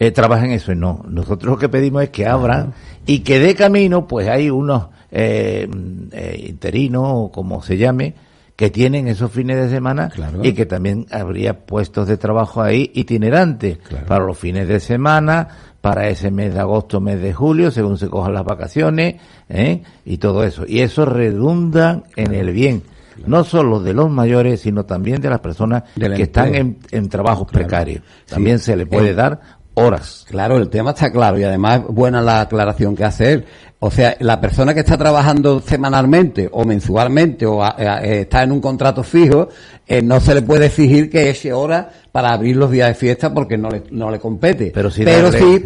eh, 0.00 0.10
trabajen 0.10 0.50
eso 0.50 0.72
y 0.72 0.76
no. 0.76 1.04
Nosotros 1.08 1.52
lo 1.52 1.58
que 1.58 1.68
pedimos 1.68 2.02
es 2.02 2.10
que 2.10 2.26
abran 2.26 2.72
y 3.06 3.20
que 3.20 3.38
de 3.38 3.54
camino, 3.54 4.08
pues 4.08 4.28
hay 4.28 4.50
unos 4.50 4.88
eh, 5.12 5.68
eh, 6.12 6.46
interinos 6.48 7.04
o 7.06 7.30
como 7.30 7.62
se 7.62 7.76
llame, 7.76 8.14
que 8.56 8.70
tienen 8.70 9.08
esos 9.08 9.30
fines 9.30 9.56
de 9.56 9.68
semana 9.68 10.08
claro. 10.08 10.40
y 10.42 10.54
que 10.54 10.66
también 10.66 11.06
habría 11.10 11.66
puestos 11.66 12.08
de 12.08 12.16
trabajo 12.16 12.62
ahí 12.62 12.90
itinerantes 12.94 13.78
claro. 13.78 14.06
para 14.06 14.24
los 14.24 14.38
fines 14.38 14.68
de 14.68 14.80
semana, 14.80 15.48
para 15.80 16.08
ese 16.08 16.30
mes 16.30 16.52
de 16.54 16.60
agosto, 16.60 17.00
mes 17.00 17.20
de 17.20 17.32
julio, 17.32 17.70
según 17.70 17.96
se 17.96 18.08
cojan 18.08 18.34
las 18.34 18.44
vacaciones, 18.44 19.16
¿eh? 19.48 19.82
y 20.04 20.18
todo 20.18 20.44
eso. 20.44 20.64
Y 20.66 20.80
eso 20.80 21.04
redunda 21.06 22.02
en 22.16 22.34
el 22.34 22.52
bien, 22.52 22.82
no 23.26 23.44
solo 23.44 23.80
de 23.80 23.94
los 23.94 24.10
mayores, 24.10 24.60
sino 24.60 24.84
también 24.84 25.20
de 25.20 25.30
las 25.30 25.40
personas 25.40 25.84
que 25.94 26.22
están 26.22 26.54
en, 26.54 26.78
en 26.90 27.08
trabajos 27.08 27.48
claro. 27.48 27.66
precarios. 27.66 28.02
También 28.28 28.58
sí. 28.58 28.66
se 28.66 28.76
le 28.76 28.86
puede 28.86 29.10
eh. 29.10 29.14
dar 29.14 29.40
horas. 29.74 30.26
Claro, 30.28 30.56
el 30.56 30.68
tema 30.68 30.90
está 30.90 31.10
claro 31.10 31.38
y 31.38 31.44
además 31.44 31.82
buena 31.88 32.20
la 32.20 32.42
aclaración 32.42 32.96
que 32.96 33.04
hace 33.04 33.32
él. 33.32 33.44
O 33.82 33.90
sea, 33.90 34.14
la 34.20 34.40
persona 34.40 34.74
que 34.74 34.80
está 34.80 34.98
trabajando 34.98 35.62
semanalmente 35.62 36.48
o 36.52 36.64
mensualmente 36.66 37.46
o 37.46 37.64
está 38.02 38.42
en 38.42 38.52
un 38.52 38.60
contrato 38.60 39.02
fijo, 39.02 39.48
eh, 39.86 40.02
no 40.02 40.20
se 40.20 40.34
le 40.34 40.42
puede 40.42 40.66
exigir 40.66 41.08
que 41.08 41.30
eche 41.30 41.52
horas 41.52 41.86
para 42.12 42.32
abrir 42.32 42.56
los 42.56 42.70
días 42.70 42.88
de 42.88 42.94
fiesta 42.94 43.32
porque 43.32 43.56
no 43.56 43.70
le, 43.70 43.84
no 43.90 44.10
le 44.10 44.18
compete. 44.18 44.70
Pero, 44.74 44.90
sí 44.90 45.04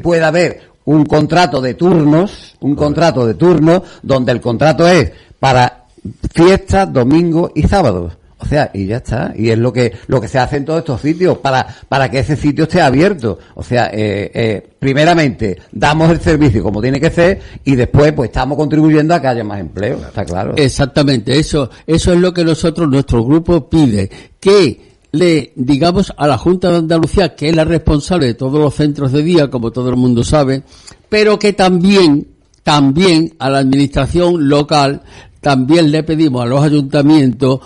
puede 0.00 0.22
haber 0.22 0.60
un 0.84 1.04
contrato 1.06 1.60
de 1.60 1.74
turnos, 1.74 2.56
un 2.60 2.76
contrato 2.76 3.26
de 3.26 3.34
turnos 3.34 3.82
donde 4.02 4.30
el 4.30 4.40
contrato 4.40 4.86
es 4.86 5.10
para 5.40 5.86
fiestas, 6.32 6.92
domingos 6.92 7.50
y 7.54 7.64
sábados. 7.64 8.16
O 8.44 8.46
sea, 8.46 8.70
y 8.74 8.86
ya 8.86 8.98
está. 8.98 9.32
Y 9.34 9.48
es 9.48 9.58
lo 9.58 9.72
que, 9.72 9.92
lo 10.06 10.20
que 10.20 10.28
se 10.28 10.38
hace 10.38 10.58
en 10.58 10.66
todos 10.66 10.80
estos 10.80 11.00
sitios 11.00 11.38
para, 11.38 11.66
para 11.88 12.10
que 12.10 12.18
ese 12.18 12.36
sitio 12.36 12.64
esté 12.64 12.82
abierto. 12.82 13.38
O 13.54 13.62
sea, 13.62 13.86
eh, 13.86 14.30
eh, 14.34 14.68
primeramente, 14.78 15.56
damos 15.72 16.10
el 16.10 16.20
servicio 16.20 16.62
como 16.62 16.82
tiene 16.82 17.00
que 17.00 17.10
ser 17.10 17.40
y 17.64 17.74
después, 17.74 18.12
pues 18.12 18.28
estamos 18.28 18.58
contribuyendo 18.58 19.14
a 19.14 19.20
que 19.20 19.28
haya 19.28 19.44
más 19.44 19.60
empleo. 19.60 19.96
Está 19.96 20.26
claro. 20.26 20.52
Exactamente. 20.56 21.38
Eso, 21.38 21.70
eso 21.86 22.12
es 22.12 22.20
lo 22.20 22.34
que 22.34 22.44
nosotros, 22.44 22.86
nuestro 22.86 23.24
grupo 23.24 23.66
pide. 23.66 24.10
Que 24.38 24.92
le 25.12 25.52
digamos 25.54 26.12
a 26.14 26.26
la 26.26 26.36
Junta 26.36 26.70
de 26.70 26.78
Andalucía, 26.78 27.34
que 27.34 27.48
es 27.48 27.56
la 27.56 27.64
responsable 27.64 28.26
de 28.26 28.34
todos 28.34 28.60
los 28.60 28.74
centros 28.74 29.10
de 29.12 29.22
día, 29.22 29.48
como 29.48 29.70
todo 29.70 29.88
el 29.88 29.96
mundo 29.96 30.22
sabe, 30.22 30.64
pero 31.08 31.38
que 31.38 31.54
también, 31.54 32.28
también 32.62 33.32
a 33.38 33.48
la 33.48 33.58
administración 33.60 34.50
local, 34.50 35.00
también 35.40 35.90
le 35.90 36.02
pedimos 36.02 36.42
a 36.42 36.46
los 36.46 36.62
ayuntamientos 36.62 37.60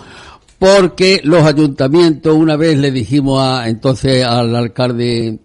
porque 0.59 1.21
los 1.23 1.43
ayuntamientos, 1.43 2.35
una 2.35 2.57
vez 2.57 2.77
le 2.77 2.91
dijimos 2.91 3.41
a, 3.41 3.69
entonces 3.69 4.23
al 4.25 4.55
alcalde 4.55 5.39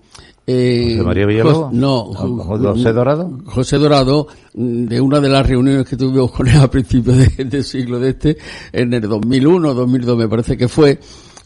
eh, 0.47 0.95
José 0.97 1.07
María 1.07 1.27
Villalobos, 1.27 1.73
no, 1.73 2.05
José 2.05 2.93
Dorado. 2.93 3.39
José 3.47 3.79
Dorado, 3.79 4.27
mm, 4.55 4.85
de 4.85 5.01
una 5.01 5.21
de 5.21 5.31
las 5.31 5.47
reuniones 5.47 5.89
que 5.89 5.97
tuvimos 5.97 6.33
con 6.33 6.49
él 6.49 6.59
a 6.59 6.69
principios 6.71 7.17
del 7.17 7.49
de 7.49 7.62
siglo 7.62 7.99
de 7.99 8.11
este, 8.11 8.37
en 8.73 8.93
el 8.93 9.03
2001, 9.03 9.73
2002 9.73 10.19
me 10.19 10.29
parece 10.29 10.59
que 10.59 10.69
fue, 10.69 10.99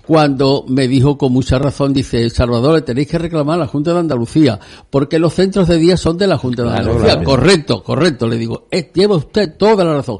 cuando 0.04 0.64
me 0.66 0.88
dijo 0.88 1.16
con 1.16 1.32
mucha 1.32 1.60
razón, 1.60 1.92
dice, 1.92 2.28
Salvador, 2.30 2.74
le 2.74 2.82
tenéis 2.82 3.06
que 3.06 3.18
reclamar 3.18 3.54
a 3.56 3.58
la 3.58 3.66
Junta 3.68 3.92
de 3.92 4.00
Andalucía, 4.00 4.58
porque 4.90 5.20
los 5.20 5.34
centros 5.34 5.68
de 5.68 5.76
día 5.76 5.96
son 5.96 6.18
de 6.18 6.26
la 6.26 6.36
Junta 6.36 6.64
de 6.64 6.70
Andalucía. 6.70 7.22
Correcto, 7.22 7.84
correcto, 7.84 8.26
le 8.26 8.36
digo, 8.36 8.66
eh, 8.68 8.90
lleva 8.92 9.14
usted 9.16 9.56
toda 9.56 9.84
la 9.84 9.94
razón. 9.94 10.18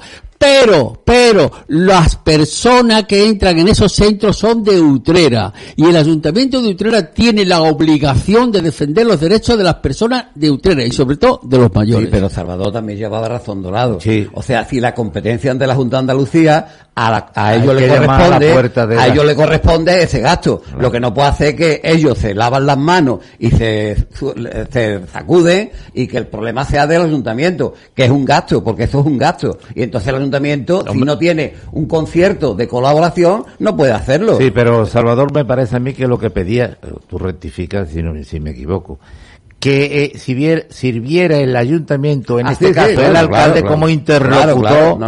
Pero, 0.49 1.03
pero, 1.05 1.51
las 1.69 2.17
personas 2.17 3.05
que 3.05 3.27
entran 3.27 3.59
en 3.59 3.69
esos 3.69 3.93
centros 3.93 4.37
son 4.37 4.65
de 4.65 4.81
Utrera. 4.81 5.53
Y 5.77 5.85
el 5.85 5.97
Ayuntamiento 5.97 6.61
de 6.63 6.71
Utrera 6.71 7.11
tiene 7.11 7.45
la 7.45 7.63
obligación 7.63 8.51
de 8.51 8.63
defender 8.63 9.07
los 9.07 9.21
derechos 9.21 9.59
de 9.59 9.65
las 9.65 9.77
personas 9.77 10.27
de 10.35 10.51
Utrera 10.51 10.85
y 10.85 10.91
sobre 10.91 11.17
todo 11.17 11.41
de 11.43 11.59
los 11.59 11.75
mayores. 11.75 12.07
Sí, 12.07 12.11
pero 12.11 12.31
Salvador 12.31 12.73
también 12.73 12.99
llevaba 12.99 13.29
razón 13.29 13.63
dorado. 13.63 14.01
Sí. 14.01 14.27
O 14.33 14.43
sea, 14.43 14.65
si 14.65 14.81
la 14.81 14.95
competencia 14.95 15.51
ante 15.51 15.67
la 15.67 15.75
Junta 15.75 15.97
de 15.97 16.01
Andalucía, 16.01 16.89
a, 16.99 17.55
ellos 17.55 17.75
le 17.75 17.89
corresponde, 17.89 18.99
a, 18.99 19.07
ellos 19.07 19.25
le 19.25 19.35
corresponde 19.37 20.03
ese 20.03 20.21
gasto. 20.21 20.63
Lo 20.79 20.91
que 20.91 20.99
no 20.99 21.15
puede 21.15 21.29
hacer 21.29 21.49
es 21.49 21.55
que 21.55 21.81
ellos 21.85 22.19
se 22.19 22.35
lavan 22.35 22.67
las 22.67 22.77
manos 22.77 23.21
y 23.39 23.51
se, 23.51 23.97
se 24.71 25.07
sacuden 25.13 25.71
y 25.95 26.07
que 26.09 26.19
el 26.19 26.27
problema 26.27 26.65
sea 26.65 26.87
del 26.87 27.03
ayuntamiento, 27.03 27.75
que 27.95 28.05
es 28.05 28.11
un 28.11 28.25
gasto, 28.25 28.65
porque 28.65 28.85
eso 28.85 29.01
es 29.01 29.07
un 29.07 29.17
gasto. 29.17 29.59
Y 29.75 29.83
entonces 29.83 30.09
el 30.09 30.17
ayuntamiento, 30.17 30.38
si 30.91 30.99
no 30.99 31.19
tiene 31.19 31.55
un 31.73 31.87
concierto 31.87 32.55
de 32.55 32.69
colaboración, 32.69 33.45
no 33.59 33.77
puede 33.77 33.93
hacerlo. 33.93 34.39
Sí, 34.39 34.51
pero 34.51 34.87
Salvador 34.87 35.33
me 35.33 35.45
parece 35.45 35.77
a 35.77 35.81
mí 35.81 35.95
que 35.95 36.07
lo 36.07 36.19
que 36.19 36.31
pedía, 36.31 36.79
tú 37.09 37.19
rectificas 37.19 37.89
si, 37.91 38.03
no, 38.03 38.13
si 38.25 38.41
me 38.41 38.51
equivoco, 38.51 38.99
que 39.61 40.05
eh, 40.05 40.19
si 40.19 40.37
sirviera 40.69 41.39
el 41.39 41.57
ayuntamiento, 41.57 42.39
en 42.39 42.47
ah, 42.47 42.53
este 42.53 42.73
caso 42.73 43.01
el 43.01 43.17
alcalde, 43.17 43.63
como 43.65 43.89
interlocutor 43.89 44.99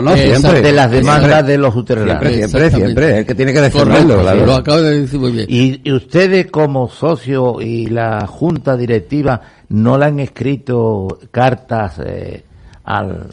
de 0.60 0.72
las 0.72 0.90
demandas 0.90 1.46
de 1.46 1.56
los 1.56 1.74
uterinos. 1.74 2.18
Siempre, 2.20 2.34
siempre, 2.34 2.70
siempre, 2.70 3.18
el 3.18 3.26
que 3.26 3.34
tiene 3.34 3.52
que 3.52 3.60
defenderlo. 3.60 4.22
Lo 4.44 4.54
acabo 4.54 4.80
de 4.80 5.02
decir 5.02 5.20
muy 5.20 5.32
bien. 5.32 5.46
Y, 5.48 5.80
y, 5.88 5.92
ustedes 5.92 6.50
como 6.50 6.88
socio 6.88 7.60
y 7.60 7.86
la 7.86 8.26
junta 8.26 8.76
directiva 8.76 9.40
no 9.68 9.96
le 9.96 10.06
han 10.06 10.18
escrito 10.18 11.06
cartas 11.30 12.00
eh, 12.04 12.42
al, 12.90 13.26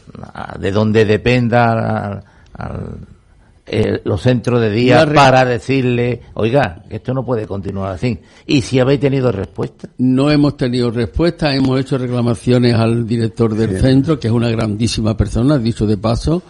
de 0.60 0.72
donde 0.72 1.06
dependa 1.06 2.24
al, 2.54 2.98
los 4.06 4.22
centros 4.22 4.62
de 4.62 4.70
día 4.72 5.06
para 5.14 5.44
decirle, 5.44 6.22
oiga, 6.36 6.84
esto 6.90 7.14
no 7.14 7.26
puede 7.26 7.46
continuar 7.46 7.94
así. 7.94 8.18
¿Y 8.46 8.62
si 8.62 8.80
habéis 8.80 9.02
tenido 9.02 9.30
respuesta? 9.32 9.90
No 9.98 10.32
hemos 10.32 10.56
tenido 10.56 10.90
respuesta, 10.90 11.54
hemos 11.54 11.80
hecho 11.80 11.98
reclamaciones 11.98 12.76
al 12.76 13.06
director 13.06 13.54
del 13.56 13.80
centro, 13.82 14.20
que 14.20 14.28
es 14.28 14.34
una 14.34 14.50
grandísima 14.50 15.18
persona, 15.18 15.58
dicho 15.58 15.86
de 15.86 15.98
paso, 15.98 16.44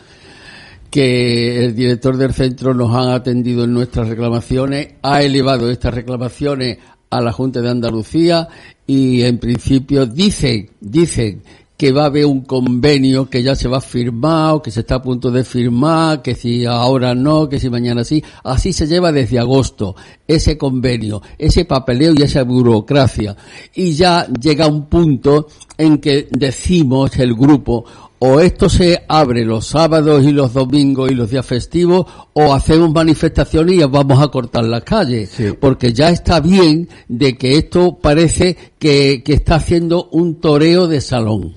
que 0.92 1.66
el 1.66 1.76
director 1.76 2.18
del 2.18 2.34
centro 2.34 2.74
nos 2.76 2.94
ha 2.94 3.16
atendido 3.16 3.64
en 3.64 3.74
nuestras 3.74 4.10
reclamaciones, 4.10 4.90
ha 5.02 5.24
elevado 5.24 5.72
estas 5.72 5.96
reclamaciones 5.96 6.78
a 7.10 7.22
la 7.22 7.32
Junta 7.32 7.62
de 7.62 7.70
Andalucía 7.70 8.48
y 8.86 9.24
en 9.24 9.40
principio 9.40 10.06
dice, 10.06 10.70
dicen 10.80 11.42
que 11.78 11.92
va 11.92 12.04
a 12.04 12.06
haber 12.08 12.26
un 12.26 12.42
convenio 12.42 13.30
que 13.30 13.44
ya 13.44 13.56
se 13.56 13.68
va 13.68 13.78
a 13.78 13.82
firmar 13.82 14.56
o 14.56 14.62
que 14.64 14.72
se 14.72 14.80
está 14.80 14.96
a 14.96 15.02
punto 15.02 15.30
de 15.30 15.44
firmar, 15.44 16.24
que 16.24 16.34
si 16.34 16.66
ahora 16.66 17.14
no, 17.14 17.48
que 17.48 17.60
si 17.60 17.70
mañana 17.70 18.04
sí. 18.04 18.24
Así 18.44 18.74
se 18.74 18.88
lleva 18.88 19.12
desde 19.12 19.38
agosto 19.38 19.96
ese 20.28 20.58
convenio, 20.58 21.22
ese 21.38 21.66
papeleo 21.66 22.14
y 22.18 22.24
esa 22.24 22.44
burocracia. 22.44 23.38
Y 23.76 23.94
ya 23.94 24.26
llega 24.28 24.68
un 24.68 24.88
punto 24.88 25.48
en 25.78 26.00
que 26.00 26.28
decimos 26.32 27.16
el 27.20 27.36
grupo, 27.36 27.86
o 28.20 28.40
esto 28.40 28.68
se 28.68 29.04
abre 29.08 29.46
los 29.46 29.68
sábados 29.68 30.24
y 30.24 30.32
los 30.32 30.54
domingos 30.54 31.12
y 31.12 31.14
los 31.14 31.30
días 31.30 31.46
festivos, 31.46 32.08
o 32.34 32.56
hacemos 32.56 32.92
manifestaciones 32.92 33.76
y 33.76 33.84
vamos 33.84 34.20
a 34.20 34.30
cortar 34.30 34.66
las 34.66 34.82
calles. 34.82 35.32
Porque 35.60 35.94
ya 35.94 36.10
está 36.10 36.40
bien 36.40 36.90
de 37.08 37.38
que 37.38 37.58
esto 37.58 38.00
parece 38.02 38.58
que, 38.80 39.22
que 39.24 39.34
está 39.34 39.56
haciendo 39.56 40.10
un 40.12 40.42
toreo 40.42 40.88
de 40.88 41.02
salón. 41.02 41.54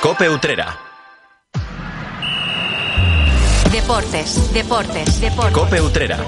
Cope 0.00 0.30
Utrera. 0.30 0.78
Deportes, 3.72 4.52
deportes, 4.54 5.20
deportes. 5.20 5.52
Cope 5.52 5.80
Utrera. 5.80 6.18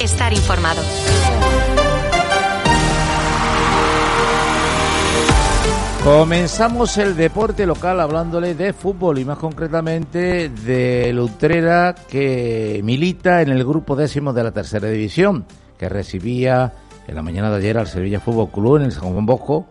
Estar 0.00 0.32
informado. 0.32 0.80
Comenzamos 6.02 6.96
el 6.96 7.14
deporte 7.14 7.66
local 7.66 8.00
hablándole 8.00 8.54
de 8.54 8.72
fútbol 8.72 9.18
y 9.18 9.26
más 9.26 9.36
concretamente 9.36 10.48
de 10.48 11.14
Utrera 11.20 11.94
que 12.08 12.80
milita 12.82 13.42
en 13.42 13.50
el 13.50 13.62
grupo 13.64 13.94
décimo 13.96 14.32
de 14.32 14.44
la 14.44 14.50
tercera 14.50 14.88
división, 14.88 15.44
que 15.76 15.90
recibía 15.90 16.72
en 17.06 17.14
la 17.14 17.22
mañana 17.22 17.50
de 17.50 17.56
ayer 17.56 17.76
al 17.76 17.86
Sevilla 17.86 18.18
Fútbol 18.18 18.48
Club 18.50 18.76
en 18.78 18.84
el 18.84 18.92
San 18.92 19.12
Juan 19.12 19.26
Bosco 19.26 19.66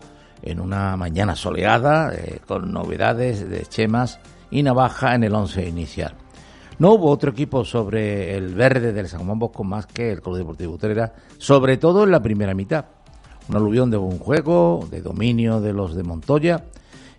en 0.45 0.59
una 0.59 0.95
mañana 0.95 1.35
soleada 1.35 2.13
eh, 2.13 2.39
con 2.47 2.71
novedades 2.71 3.49
de 3.49 3.65
Chemas 3.65 4.19
y 4.49 4.63
Navaja 4.63 5.15
en 5.15 5.23
el 5.23 5.35
once 5.35 5.67
inicial. 5.67 6.15
No 6.77 6.93
hubo 6.93 7.09
otro 7.09 7.31
equipo 7.31 7.65
sobre 7.65 8.35
el 8.35 8.53
verde 8.53 8.93
del 8.93 9.07
San 9.07 9.25
Juan 9.25 9.39
Bosco 9.39 9.63
más 9.63 9.85
que 9.85 10.11
el 10.11 10.21
Club 10.21 10.37
Deportivo 10.37 10.73
Utrera, 10.73 11.13
sobre 11.37 11.77
todo 11.77 12.03
en 12.03 12.11
la 12.11 12.21
primera 12.21 12.53
mitad 12.53 12.85
un 13.47 13.55
aluvión 13.55 13.91
de 13.91 13.97
buen 13.97 14.17
juego, 14.17 14.87
de 14.89 15.01
dominio 15.01 15.61
de 15.61 15.73
los 15.73 15.95
de 15.95 16.03
Montoya, 16.03 16.65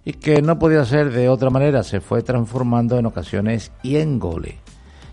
y 0.05 0.15
que 0.15 0.43
no 0.43 0.59
podía 0.59 0.85
ser 0.85 1.11
de 1.11 1.29
otra 1.29 1.51
manera, 1.51 1.83
se 1.83 2.01
fue 2.01 2.23
transformando 2.23 2.99
en 2.99 3.07
ocasiones 3.07 3.73
y 3.83 3.97
en 3.97 4.19
goles. 4.19 4.55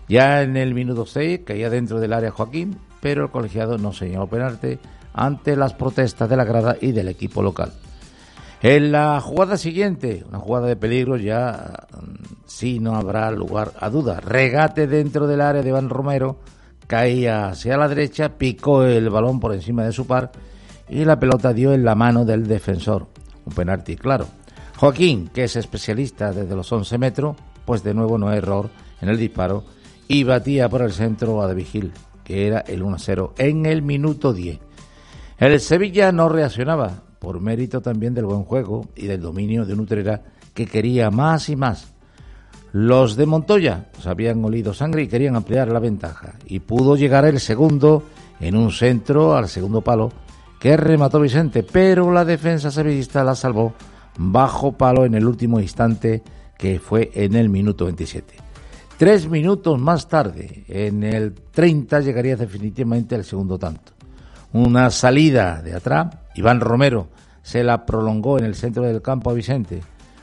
Ya 0.08 0.42
en 0.42 0.56
el 0.56 0.74
minuto 0.74 1.06
6 1.06 1.40
caía 1.44 1.70
dentro 1.70 1.98
del 1.98 2.12
área 2.12 2.30
Joaquín, 2.30 2.78
pero 3.00 3.24
el 3.24 3.30
colegiado 3.30 3.78
no 3.78 3.92
señaló 3.92 4.26
penalti 4.26 4.78
ante 5.12 5.56
las 5.56 5.74
protestas 5.74 6.28
de 6.28 6.36
la 6.36 6.44
grada 6.44 6.76
y 6.80 6.92
del 6.92 7.08
equipo 7.08 7.42
local. 7.42 7.72
En 8.64 8.92
la 8.92 9.20
jugada 9.20 9.58
siguiente, 9.58 10.24
una 10.26 10.38
jugada 10.38 10.68
de 10.68 10.76
peligro, 10.76 11.18
ya 11.18 11.86
mm, 12.00 12.46
sí 12.46 12.78
no 12.80 12.96
habrá 12.96 13.30
lugar 13.30 13.72
a 13.78 13.90
duda. 13.90 14.20
Regate 14.20 14.86
dentro 14.86 15.26
del 15.26 15.42
área 15.42 15.60
de 15.60 15.68
Iván 15.68 15.90
Romero, 15.90 16.38
caía 16.86 17.48
hacia 17.48 17.76
la 17.76 17.88
derecha, 17.88 18.38
picó 18.38 18.84
el 18.84 19.10
balón 19.10 19.38
por 19.38 19.52
encima 19.52 19.84
de 19.84 19.92
su 19.92 20.06
par 20.06 20.32
y 20.88 21.04
la 21.04 21.20
pelota 21.20 21.52
dio 21.52 21.74
en 21.74 21.84
la 21.84 21.94
mano 21.94 22.24
del 22.24 22.46
defensor. 22.46 23.08
Un 23.44 23.52
penalti, 23.52 23.96
claro. 23.96 24.28
Joaquín, 24.78 25.28
que 25.28 25.44
es 25.44 25.56
especialista 25.56 26.32
desde 26.32 26.56
los 26.56 26.72
11 26.72 26.96
metros, 26.96 27.36
pues 27.66 27.82
de 27.82 27.92
nuevo 27.92 28.16
no 28.16 28.32
error 28.32 28.70
en 29.02 29.10
el 29.10 29.18
disparo 29.18 29.62
y 30.08 30.24
batía 30.24 30.70
por 30.70 30.80
el 30.80 30.92
centro 30.92 31.42
a 31.42 31.48
De 31.48 31.54
Vigil, 31.54 31.92
que 32.24 32.46
era 32.46 32.60
el 32.60 32.82
1-0 32.82 33.32
en 33.36 33.66
el 33.66 33.82
minuto 33.82 34.32
10. 34.32 34.58
El 35.36 35.60
Sevilla 35.60 36.12
no 36.12 36.30
reaccionaba, 36.30 37.03
por 37.24 37.40
mérito 37.40 37.80
también 37.80 38.12
del 38.12 38.26
buen 38.26 38.44
juego 38.44 38.86
y 38.94 39.06
del 39.06 39.22
dominio 39.22 39.64
de 39.64 39.74
Nutrera, 39.74 40.22
que 40.52 40.66
quería 40.66 41.10
más 41.10 41.48
y 41.48 41.56
más. 41.56 41.94
Los 42.72 43.16
de 43.16 43.24
Montoya 43.24 43.86
se 43.98 44.10
habían 44.10 44.44
olido 44.44 44.74
sangre 44.74 45.04
y 45.04 45.08
querían 45.08 45.34
ampliar 45.34 45.68
la 45.68 45.78
ventaja, 45.78 46.34
y 46.46 46.60
pudo 46.60 46.96
llegar 46.96 47.24
el 47.24 47.40
segundo 47.40 48.02
en 48.40 48.56
un 48.56 48.70
centro 48.70 49.34
al 49.36 49.48
segundo 49.48 49.80
palo 49.80 50.12
que 50.60 50.76
remató 50.76 51.18
Vicente, 51.18 51.62
pero 51.62 52.12
la 52.12 52.26
defensa 52.26 52.70
sevillista 52.70 53.24
la 53.24 53.34
salvó 53.34 53.72
bajo 54.18 54.72
palo 54.72 55.06
en 55.06 55.14
el 55.14 55.26
último 55.26 55.60
instante 55.60 56.22
que 56.58 56.78
fue 56.78 57.10
en 57.14 57.36
el 57.36 57.48
minuto 57.48 57.86
27. 57.86 58.34
Tres 58.98 59.28
minutos 59.28 59.80
más 59.80 60.08
tarde, 60.08 60.64
en 60.68 61.02
el 61.02 61.32
30, 61.32 62.00
llegaría 62.00 62.36
definitivamente 62.36 63.14
el 63.14 63.24
segundo 63.24 63.58
tanto. 63.58 63.93
Una 64.54 64.88
salida 64.90 65.60
de 65.62 65.74
atrás, 65.74 66.16
Iván 66.36 66.60
Romero 66.60 67.08
se 67.42 67.64
la 67.64 67.84
prolongó 67.84 68.38
en 68.38 68.44
el 68.44 68.54
centro 68.54 68.84
del 68.84 69.02
campo 69.02 69.30
a 69.30 69.32
Vicente, 69.32 69.80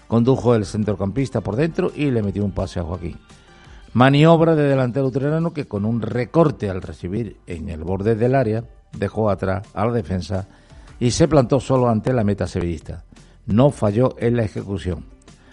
condujo 0.07 0.55
el 0.55 0.65
centrocampista 0.65 1.41
por 1.41 1.57
dentro 1.57 1.91
y 1.93 2.11
le 2.11 2.23
metió 2.23 2.45
un 2.45 2.53
pase 2.53 2.79
a 2.79 2.83
Joaquín. 2.83 3.17
Maniobra 3.91 4.55
de 4.55 4.69
delantero 4.69 5.07
utrerano 5.07 5.51
que 5.51 5.67
con 5.67 5.83
un 5.83 6.01
recorte 6.01 6.69
al 6.69 6.81
recibir 6.81 7.41
en 7.45 7.67
el 7.67 7.83
borde 7.83 8.15
del 8.15 8.35
área 8.35 8.63
dejó 8.97 9.29
atrás 9.29 9.67
a 9.73 9.85
la 9.85 9.91
defensa 9.91 10.47
y 10.97 11.11
se 11.11 11.27
plantó 11.27 11.59
solo 11.59 11.89
ante 11.89 12.13
la 12.13 12.23
meta 12.23 12.47
sevillista. 12.47 13.03
No 13.47 13.69
falló 13.69 14.15
en 14.17 14.37
la 14.37 14.43
ejecución 14.43 15.03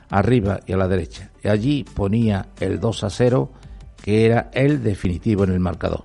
arriba 0.09 0.61
y 0.69 0.75
a 0.75 0.77
la 0.77 0.87
derecha. 0.87 1.33
Y 1.43 1.49
allí 1.49 1.83
ponía 1.83 2.51
el 2.61 2.79
2 2.79 3.03
a 3.03 3.11
0, 3.11 3.51
que 4.01 4.25
era 4.25 4.51
el 4.53 4.85
definitivo 4.85 5.43
en 5.43 5.51
el 5.51 5.59
marcador. 5.59 6.05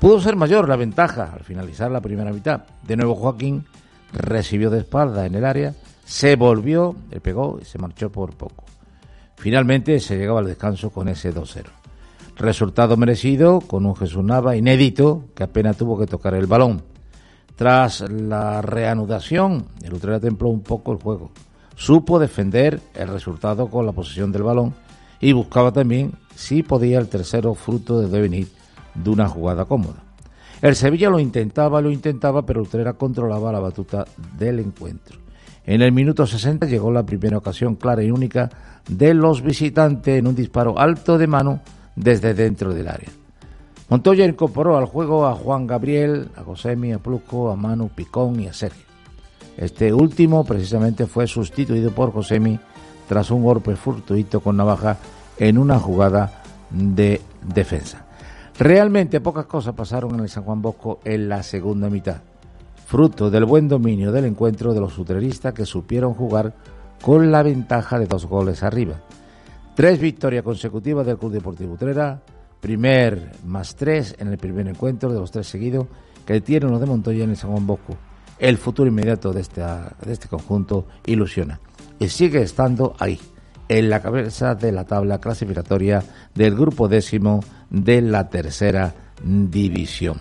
Pudo 0.00 0.20
ser 0.20 0.34
mayor 0.34 0.68
la 0.68 0.76
ventaja 0.76 1.30
al 1.32 1.44
finalizar 1.44 1.90
la 1.90 2.00
primera 2.00 2.32
mitad. 2.32 2.62
De 2.82 2.96
nuevo 2.96 3.14
Joaquín 3.14 3.66
recibió 4.12 4.70
de 4.70 4.80
espalda 4.80 5.26
en 5.26 5.34
el 5.34 5.44
área, 5.44 5.74
se 6.04 6.36
volvió, 6.36 6.96
le 7.10 7.20
pegó 7.20 7.58
y 7.60 7.64
se 7.64 7.78
marchó 7.78 8.10
por 8.10 8.34
poco. 8.34 8.64
Finalmente 9.36 10.00
se 10.00 10.16
llegaba 10.16 10.40
al 10.40 10.46
descanso 10.46 10.90
con 10.90 11.08
ese 11.08 11.34
2-0. 11.34 11.66
Resultado 12.36 12.96
merecido 12.96 13.60
con 13.60 13.84
un 13.84 13.94
Jesús 13.94 14.24
Nava 14.24 14.56
inédito 14.56 15.24
que 15.34 15.44
apenas 15.44 15.76
tuvo 15.76 15.98
que 15.98 16.06
tocar 16.06 16.34
el 16.34 16.46
balón. 16.46 16.82
Tras 17.54 18.00
la 18.10 18.62
reanudación, 18.62 19.66
el 19.82 19.92
Utrera 19.92 20.18
templó 20.18 20.48
un 20.48 20.62
poco 20.62 20.92
el 20.92 20.98
juego 20.98 21.30
supo 21.80 22.18
defender 22.18 22.78
el 22.94 23.08
resultado 23.08 23.68
con 23.70 23.86
la 23.86 23.92
posesión 23.92 24.32
del 24.32 24.42
balón 24.42 24.74
y 25.18 25.32
buscaba 25.32 25.72
también 25.72 26.12
si 26.34 26.62
podía 26.62 26.98
el 26.98 27.08
tercero 27.08 27.54
fruto 27.54 28.00
de 28.00 28.08
devenir 28.08 28.48
de 28.94 29.10
una 29.10 29.28
jugada 29.28 29.64
cómoda. 29.64 30.02
El 30.62 30.76
Sevilla 30.76 31.08
lo 31.08 31.18
intentaba, 31.18 31.80
lo 31.80 31.90
intentaba, 31.90 32.44
pero 32.44 32.62
Utrera 32.62 32.92
controlaba 32.92 33.52
la 33.52 33.60
batuta 33.60 34.04
del 34.38 34.58
encuentro. 34.58 35.18
En 35.64 35.82
el 35.82 35.92
minuto 35.92 36.26
60 36.26 36.66
llegó 36.66 36.90
la 36.90 37.04
primera 37.04 37.38
ocasión 37.38 37.76
clara 37.76 38.02
y 38.02 38.10
única 38.10 38.50
de 38.88 39.14
los 39.14 39.42
visitantes 39.42 40.18
en 40.18 40.26
un 40.26 40.34
disparo 40.34 40.78
alto 40.78 41.16
de 41.16 41.26
mano 41.26 41.60
desde 41.96 42.34
dentro 42.34 42.74
del 42.74 42.88
área. 42.88 43.08
Montoya 43.88 44.24
incorporó 44.24 44.76
al 44.76 44.84
juego 44.84 45.26
a 45.26 45.34
Juan 45.34 45.66
Gabriel, 45.66 46.28
a 46.36 46.42
Josemi, 46.42 46.92
a 46.92 46.98
Plusco, 46.98 47.50
a 47.50 47.56
Manu, 47.56 47.88
Picón 47.88 48.38
y 48.40 48.46
a 48.46 48.52
Sergio. 48.52 48.84
Este 49.56 49.92
último 49.92 50.44
precisamente 50.44 51.06
fue 51.06 51.26
sustituido 51.26 51.90
por 51.90 52.12
Josemi 52.12 52.58
tras 53.08 53.30
un 53.30 53.42
golpe 53.42 53.76
fortuito 53.76 54.40
con 54.40 54.56
navaja 54.56 54.96
en 55.38 55.58
una 55.58 55.78
jugada 55.78 56.42
de 56.70 57.20
defensa. 57.42 58.06
Realmente 58.60 59.22
pocas 59.22 59.46
cosas 59.46 59.74
pasaron 59.74 60.16
en 60.16 60.20
el 60.20 60.28
San 60.28 60.44
Juan 60.44 60.60
Bosco 60.60 61.00
en 61.02 61.30
la 61.30 61.42
segunda 61.42 61.88
mitad, 61.88 62.18
fruto 62.84 63.30
del 63.30 63.46
buen 63.46 63.68
dominio 63.68 64.12
del 64.12 64.26
encuentro 64.26 64.74
de 64.74 64.80
los 64.80 64.98
utreristas 64.98 65.54
que 65.54 65.64
supieron 65.64 66.12
jugar 66.12 66.52
con 67.00 67.32
la 67.32 67.42
ventaja 67.42 67.98
de 67.98 68.06
dos 68.06 68.26
goles 68.26 68.62
arriba. 68.62 69.00
Tres 69.74 69.98
victorias 69.98 70.44
consecutivas 70.44 71.06
del 71.06 71.16
Club 71.16 71.32
Deportivo 71.32 71.72
Utrera, 71.72 72.20
primer 72.60 73.32
más 73.46 73.74
tres 73.76 74.14
en 74.18 74.28
el 74.28 74.36
primer 74.36 74.68
encuentro 74.68 75.10
de 75.10 75.20
los 75.20 75.30
tres 75.30 75.46
seguidos 75.46 75.86
que 76.26 76.42
tienen 76.42 76.70
los 76.70 76.80
de 76.80 76.86
Montoya 76.86 77.24
en 77.24 77.30
el 77.30 77.38
San 77.38 77.52
Juan 77.52 77.66
Bosco. 77.66 77.96
El 78.38 78.58
futuro 78.58 78.90
inmediato 78.90 79.32
de, 79.32 79.40
de 79.40 80.12
este 80.12 80.28
conjunto 80.28 80.84
ilusiona 81.06 81.58
y 81.98 82.08
sigue 82.10 82.42
estando 82.42 82.94
ahí, 82.98 83.18
en 83.70 83.88
la 83.88 84.02
cabeza 84.02 84.56
de 84.56 84.72
la 84.72 84.84
tabla 84.84 85.20
clasificatoria 85.20 86.02
del 86.34 86.56
grupo 86.56 86.88
décimo 86.88 87.38
de 87.70 88.02
la 88.02 88.28
tercera 88.28 88.92
división. 89.22 90.20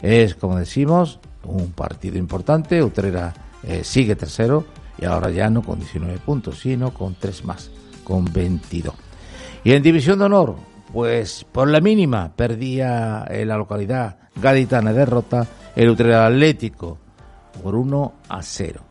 Es, 0.00 0.36
como 0.36 0.56
decimos, 0.58 1.18
un 1.42 1.72
partido 1.72 2.18
importante. 2.18 2.84
Utrera 2.84 3.34
eh, 3.64 3.82
sigue 3.82 4.14
tercero 4.14 4.64
y 4.96 5.06
ahora 5.06 5.30
ya 5.30 5.50
no 5.50 5.62
con 5.62 5.80
19 5.80 6.18
puntos, 6.18 6.60
sino 6.60 6.94
con 6.94 7.16
tres 7.16 7.44
más, 7.44 7.68
con 8.04 8.32
22. 8.32 8.94
Y 9.64 9.72
en 9.72 9.82
división 9.82 10.20
de 10.20 10.26
honor, 10.26 10.54
pues 10.92 11.44
por 11.50 11.68
la 11.68 11.80
mínima 11.80 12.32
perdía 12.36 13.24
en 13.28 13.48
la 13.48 13.56
localidad 13.56 14.18
gaditana 14.36 14.92
derrota 14.92 15.48
el 15.74 15.90
Utrera 15.90 16.26
Atlético 16.26 16.98
por 17.60 17.74
1 17.74 18.14
a 18.28 18.40
0. 18.40 18.83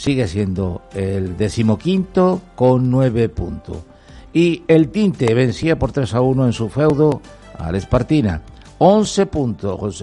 Sigue 0.00 0.26
siendo 0.28 0.80
el 0.94 1.36
decimoquinto 1.36 2.40
con 2.54 2.90
9 2.90 3.28
puntos. 3.28 3.76
Y 4.32 4.62
el 4.66 4.88
Tinte 4.88 5.34
vencía 5.34 5.78
por 5.78 5.92
3 5.92 6.14
a 6.14 6.22
1 6.22 6.46
en 6.46 6.52
su 6.54 6.70
feudo 6.70 7.20
al 7.58 7.74
Espartina. 7.74 8.40
11 8.78 9.26
puntos, 9.26 10.02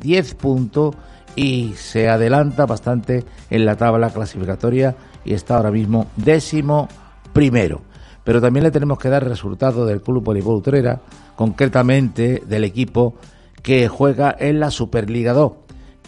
10 0.00 0.34
puntos 0.36 0.94
y 1.34 1.72
se 1.74 2.08
adelanta 2.08 2.66
bastante 2.66 3.24
en 3.50 3.66
la 3.66 3.74
tabla 3.74 4.10
clasificatoria 4.10 4.94
y 5.24 5.34
está 5.34 5.56
ahora 5.56 5.72
mismo 5.72 6.06
décimo 6.14 6.86
primero. 7.32 7.82
Pero 8.22 8.40
también 8.40 8.62
le 8.62 8.70
tenemos 8.70 9.00
que 9.00 9.08
dar 9.08 9.26
resultado 9.26 9.86
del 9.86 10.02
Club 10.02 10.22
Voleibol 10.22 10.58
Utrera, 10.58 11.00
concretamente 11.34 12.44
del 12.46 12.62
equipo 12.62 13.16
que 13.60 13.88
juega 13.88 14.36
en 14.38 14.60
la 14.60 14.70
Superliga 14.70 15.32
2 15.32 15.52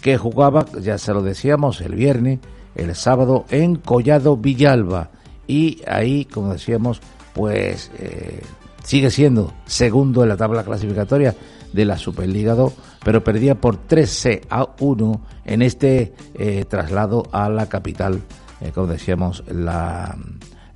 que 0.00 0.18
jugaba, 0.18 0.66
ya 0.80 0.98
se 0.98 1.12
lo 1.12 1.22
decíamos, 1.22 1.80
el 1.80 1.96
viernes, 1.96 2.38
el 2.74 2.94
sábado 2.94 3.44
en 3.50 3.76
Collado 3.76 4.36
Villalba. 4.36 5.10
Y 5.46 5.82
ahí, 5.86 6.24
como 6.24 6.52
decíamos, 6.52 7.00
pues 7.34 7.90
eh, 7.98 8.42
sigue 8.84 9.10
siendo 9.10 9.52
segundo 9.66 10.22
en 10.22 10.28
la 10.28 10.36
tabla 10.36 10.64
clasificatoria 10.64 11.34
de 11.72 11.84
la 11.84 11.96
Superliga 11.96 12.54
2, 12.54 12.72
pero 13.04 13.24
perdía 13.24 13.54
por 13.60 13.76
13 13.76 14.42
a 14.50 14.68
1 14.78 15.26
en 15.44 15.62
este 15.62 16.14
eh, 16.34 16.64
traslado 16.66 17.24
a 17.32 17.48
la 17.48 17.68
capital, 17.68 18.20
eh, 18.60 18.70
como 18.74 18.88
decíamos, 18.88 19.42
la 19.48 20.16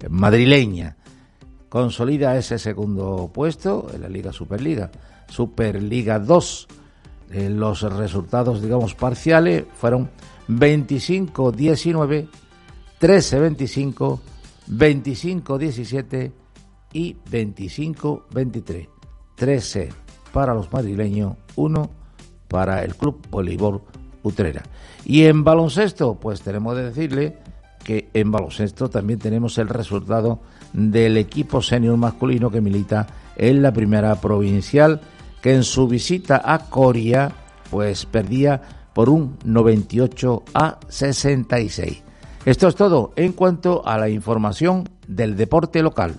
madrileña. 0.09 0.97
Consolida 1.69 2.37
ese 2.37 2.59
segundo 2.59 3.31
puesto 3.33 3.89
en 3.93 4.03
la 4.03 4.09
Liga 4.09 4.33
Superliga, 4.33 4.91
Superliga 5.29 6.19
2 6.19 6.69
eh, 7.31 7.49
los 7.51 7.83
resultados, 7.83 8.63
digamos, 8.63 8.95
parciales 8.95 9.65
fueron 9.75 10.11
25-19, 10.49 12.29
13-25, 13.01 14.21
25-17 14.69 16.33
y 16.93 17.17
25-23. 17.31 18.89
13 19.37 19.89
para 20.33 20.55
los 20.55 20.73
madrileños, 20.73 21.37
1 21.57 21.91
para 22.49 22.83
el 22.83 22.97
Club 22.97 23.21
Voleibol 23.31 23.83
Utrera. 24.23 24.63
Y 25.05 25.25
en 25.25 25.45
baloncesto, 25.45 26.15
pues 26.15 26.41
tenemos 26.41 26.77
de 26.77 26.85
decirle 26.85 27.39
que 27.85 28.09
en 28.15 28.33
baloncesto 28.33 28.91
también 28.91 29.19
tenemos 29.19 29.59
el 29.59 29.69
resultado 29.69 30.41
del 30.73 31.17
equipo 31.17 31.63
senior 31.63 31.97
masculino 31.97 32.51
que 32.51 32.61
milita 32.61 33.07
en 33.37 33.63
la 33.63 33.73
primera 33.73 34.21
provincial 34.21 35.01
que 35.41 35.55
en 35.55 35.63
su 35.63 35.87
visita 35.87 36.43
a 36.45 36.69
Coria 36.69 37.31
pues 37.71 38.05
perdía 38.07 38.61
por 38.97 39.11
un 39.11 39.37
98 39.45 40.43
a 40.55 40.81
66. 40.89 42.03
Esto 42.47 42.67
es 42.67 42.75
todo 42.77 43.13
en 43.17 43.35
cuanto 43.35 43.87
a 43.87 43.99
la 43.99 44.09
información 44.09 44.89
del 45.07 45.37
deporte 45.37 45.83
local. 45.83 46.15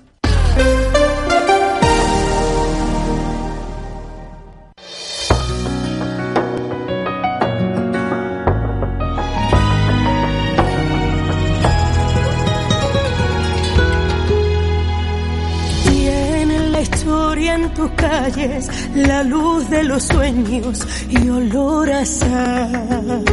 La 18.98 19.24
luz 19.24 19.70
de 19.70 19.84
los 19.84 20.04
sueños 20.04 20.86
y 21.10 21.30
olor 21.30 21.92
a 21.92 22.06
sal. 22.06 23.24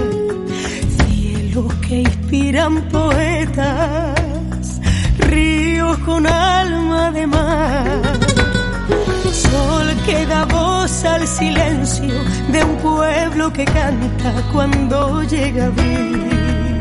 Cielos 0.97 1.75
que 1.87 2.01
inspiran 2.01 2.83
poetas, 2.89 4.81
ríos 5.19 5.99
con 5.99 6.27
alma 6.27 7.11
de 7.11 7.27
mar. 7.27 8.03
Sol 9.33 9.95
que 10.07 10.27
da 10.27 10.45
voz 10.45 11.05
al 11.05 11.27
silencio 11.27 12.15
de 12.53 12.65
un 12.65 12.77
pueblo 12.77 13.53
que 13.53 13.65
canta 13.65 14.33
cuando 14.53 15.23
llega 15.23 15.65
a 15.65 15.67
abril. 15.67 16.81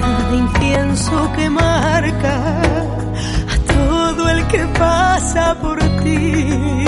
Nada 0.00 0.34
incienso 0.34 1.32
que 1.36 1.50
marca 1.50 2.64
que 4.54 4.66
pasa 4.78 5.56
por 5.60 5.78
ti. 6.02 6.84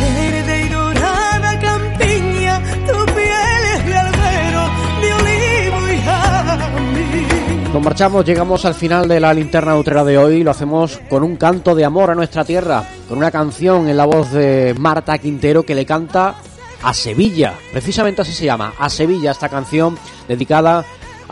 Verde 0.00 0.62
y 0.64 0.68
dorada 0.68 1.58
campiña, 1.60 2.62
tu 2.86 3.04
pieles 3.12 3.86
de 3.86 3.96
albero, 3.96 4.62
de 5.02 5.12
olivo 5.18 5.88
y 5.92 5.98
jamí. 5.98 7.26
Nos 7.72 7.82
marchamos, 7.82 8.24
llegamos 8.24 8.64
al 8.64 8.74
final 8.74 9.08
de 9.08 9.18
la 9.18 9.34
linterna 9.34 9.76
utrera 9.76 10.04
de 10.04 10.16
hoy. 10.16 10.44
Lo 10.44 10.52
hacemos 10.52 11.00
con 11.10 11.24
un 11.24 11.36
canto 11.36 11.74
de 11.74 11.84
amor 11.84 12.10
a 12.10 12.14
nuestra 12.14 12.44
tierra, 12.44 12.84
con 13.08 13.18
una 13.18 13.32
canción 13.32 13.88
en 13.88 13.96
la 13.96 14.04
voz 14.04 14.30
de 14.30 14.74
Marta 14.78 15.18
Quintero 15.18 15.64
que 15.64 15.74
le 15.74 15.84
canta 15.84 16.36
a 16.84 16.94
Sevilla. 16.94 17.54
Precisamente 17.72 18.22
así 18.22 18.32
se 18.32 18.44
llama, 18.44 18.74
a 18.78 18.88
Sevilla, 18.88 19.32
esta 19.32 19.48
canción 19.48 19.98
dedicada 20.28 20.84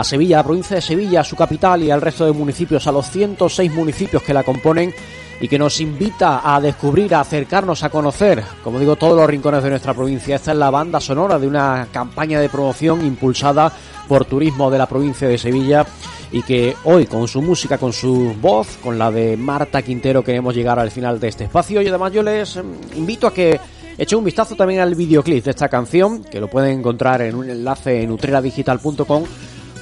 Sevilla, 0.02 0.36
a 0.36 0.40
la 0.40 0.44
provincia 0.44 0.76
de 0.76 0.82
Sevilla, 0.82 1.20
a 1.20 1.24
su 1.24 1.36
capital 1.36 1.82
y 1.82 1.90
al 1.90 2.00
resto 2.00 2.24
de 2.24 2.32
municipios, 2.32 2.86
a 2.86 2.92
los 2.92 3.10
106 3.10 3.72
municipios 3.72 4.22
que 4.22 4.34
la 4.34 4.42
componen 4.42 4.94
y 5.40 5.48
que 5.48 5.58
nos 5.58 5.80
invita 5.80 6.40
a 6.44 6.60
descubrir, 6.60 7.14
a 7.14 7.20
acercarnos, 7.20 7.82
a 7.82 7.90
conocer, 7.90 8.44
como 8.62 8.78
digo, 8.78 8.94
todos 8.94 9.16
los 9.16 9.26
rincones 9.26 9.62
de 9.64 9.70
nuestra 9.70 9.92
provincia. 9.92 10.36
Esta 10.36 10.52
es 10.52 10.58
la 10.58 10.70
banda 10.70 11.00
sonora 11.00 11.38
de 11.38 11.48
una 11.48 11.88
campaña 11.92 12.40
de 12.40 12.48
promoción 12.48 13.04
impulsada 13.04 13.72
por 14.06 14.24
Turismo 14.24 14.70
de 14.70 14.78
la 14.78 14.86
provincia 14.86 15.26
de 15.26 15.38
Sevilla 15.38 15.84
y 16.30 16.42
que 16.42 16.76
hoy 16.84 17.06
con 17.06 17.26
su 17.26 17.42
música, 17.42 17.76
con 17.76 17.92
su 17.92 18.34
voz, 18.40 18.78
con 18.82 18.98
la 18.98 19.10
de 19.10 19.36
Marta 19.36 19.82
Quintero 19.82 20.22
queremos 20.22 20.54
llegar 20.54 20.78
al 20.78 20.90
final 20.90 21.18
de 21.18 21.28
este 21.28 21.44
espacio 21.44 21.82
y 21.82 21.88
además 21.88 22.12
yo 22.12 22.22
les 22.22 22.56
mm, 22.56 22.96
invito 22.96 23.26
a 23.26 23.34
que 23.34 23.60
echen 23.98 24.18
un 24.18 24.24
vistazo 24.24 24.54
también 24.54 24.80
al 24.80 24.94
videoclip 24.94 25.44
de 25.44 25.50
esta 25.50 25.68
canción 25.68 26.22
que 26.22 26.40
lo 26.40 26.48
pueden 26.48 26.78
encontrar 26.78 27.20
en 27.20 27.34
un 27.34 27.50
enlace 27.50 28.02
en 28.02 28.12
utreradigital.com 28.12 29.24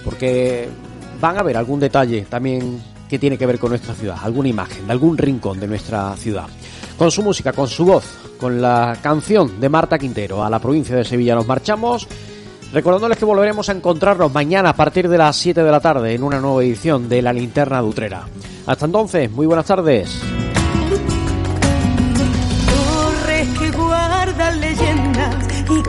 porque 0.04 0.68
van 1.20 1.38
a 1.38 1.42
ver 1.42 1.56
algún 1.56 1.80
detalle 1.80 2.26
también 2.28 2.82
que 3.08 3.18
tiene 3.18 3.36
que 3.36 3.46
ver 3.46 3.58
con 3.58 3.70
nuestra 3.70 3.94
ciudad, 3.94 4.18
alguna 4.22 4.48
imagen 4.48 4.86
de 4.86 4.92
algún 4.92 5.18
rincón 5.18 5.58
de 5.58 5.66
nuestra 5.66 6.16
ciudad. 6.16 6.46
Con 6.96 7.10
su 7.10 7.22
música, 7.22 7.52
con 7.52 7.66
su 7.66 7.84
voz, 7.84 8.04
con 8.38 8.60
la 8.60 8.96
canción 9.02 9.60
de 9.60 9.68
Marta 9.68 9.98
Quintero 9.98 10.44
a 10.44 10.50
la 10.50 10.58
provincia 10.58 10.94
de 10.96 11.04
Sevilla 11.04 11.34
nos 11.34 11.46
marchamos 11.46 12.06
Recordándoles 12.72 13.18
que 13.18 13.24
volveremos 13.24 13.68
a 13.68 13.72
encontrarnos 13.72 14.32
mañana 14.32 14.70
a 14.70 14.76
partir 14.76 15.08
de 15.08 15.18
las 15.18 15.36
7 15.36 15.62
de 15.62 15.70
la 15.70 15.80
tarde 15.80 16.14
en 16.14 16.22
una 16.22 16.38
nueva 16.38 16.62
edición 16.62 17.08
de 17.08 17.20
La 17.20 17.32
Linterna 17.32 17.82
de. 17.82 18.28
Hasta 18.66 18.86
entonces, 18.86 19.28
muy 19.30 19.46
buenas 19.46 19.66
tardes. 19.66 20.20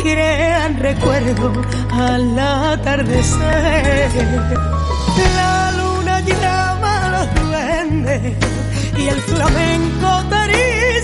Crean 0.02 0.78
recuerdo 0.80 1.52
al 1.92 2.38
atardecer. 2.40 4.10
La 5.36 5.72
luna 5.72 6.20
llama 6.22 7.10
los 7.10 7.28
duendes 7.44 8.36
y 8.98 9.08
el 9.08 9.22
flamenco 9.22 10.24
tariza 10.30 11.01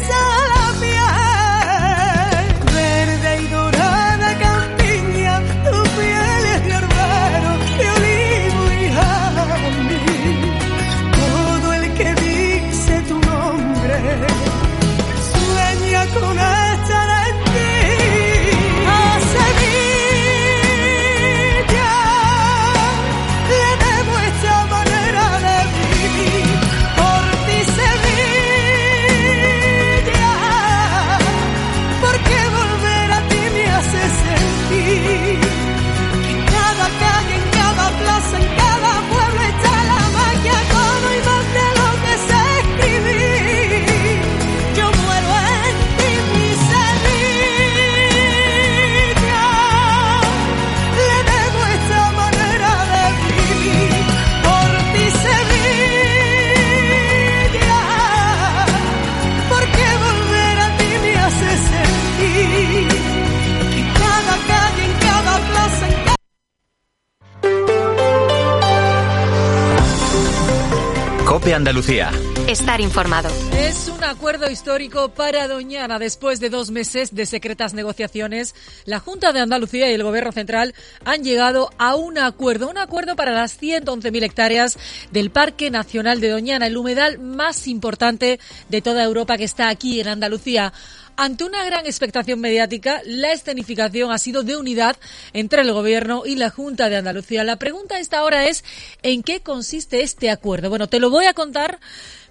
Andalucía. 71.67 72.11
Estar 72.47 72.79
informado. 72.79 73.27
Es 73.57 73.89
un 73.89 74.01
acuerdo 74.01 74.49
histórico 74.49 75.09
para 75.09 75.49
Doñana. 75.49 75.99
Después 75.99 76.39
de 76.39 76.49
dos 76.49 76.71
meses 76.71 77.13
de 77.13 77.25
secretas 77.25 77.73
negociaciones, 77.73 78.55
la 78.85 79.01
Junta 79.01 79.33
de 79.33 79.41
Andalucía 79.41 79.91
y 79.91 79.93
el 79.93 80.03
Gobierno 80.03 80.31
Central 80.31 80.73
han 81.03 81.25
llegado 81.25 81.69
a 81.77 81.95
un 81.95 82.19
acuerdo. 82.19 82.69
Un 82.69 82.77
acuerdo 82.77 83.17
para 83.17 83.33
las 83.33 83.61
111.000 83.61 84.23
hectáreas 84.23 84.79
del 85.11 85.29
Parque 85.29 85.69
Nacional 85.69 86.21
de 86.21 86.29
Doñana, 86.29 86.67
el 86.67 86.77
humedal 86.77 87.19
más 87.19 87.67
importante 87.67 88.39
de 88.69 88.81
toda 88.81 89.03
Europa 89.03 89.35
que 89.35 89.43
está 89.43 89.67
aquí 89.67 89.99
en 89.99 90.07
Andalucía. 90.07 90.71
Ante 91.19 91.45
una 91.45 91.65
gran 91.65 91.87
expectación 91.87 92.39
mediática, 92.39 93.01
la 93.03 93.31
escenificación 93.31 94.11
ha 94.11 94.19
sido 94.19 94.43
de 94.43 94.55
unidad 94.55 94.97
entre 95.33 95.63
el 95.63 95.73
Gobierno 95.73 96.27
y 96.27 96.35
la 96.35 96.51
Junta 96.51 96.89
de 96.89 96.95
Andalucía. 96.95 97.43
La 97.43 97.55
pregunta 97.55 97.95
a 97.95 97.99
esta 97.99 98.23
hora 98.23 98.45
es, 98.45 98.63
¿en 99.01 99.23
qué 99.23 99.39
consiste 99.39 100.03
este 100.03 100.29
acuerdo? 100.29 100.69
Bueno, 100.69 100.87
te 100.87 100.99
lo 100.99 101.09
voy 101.09 101.25
a 101.25 101.33
contar. 101.33 101.79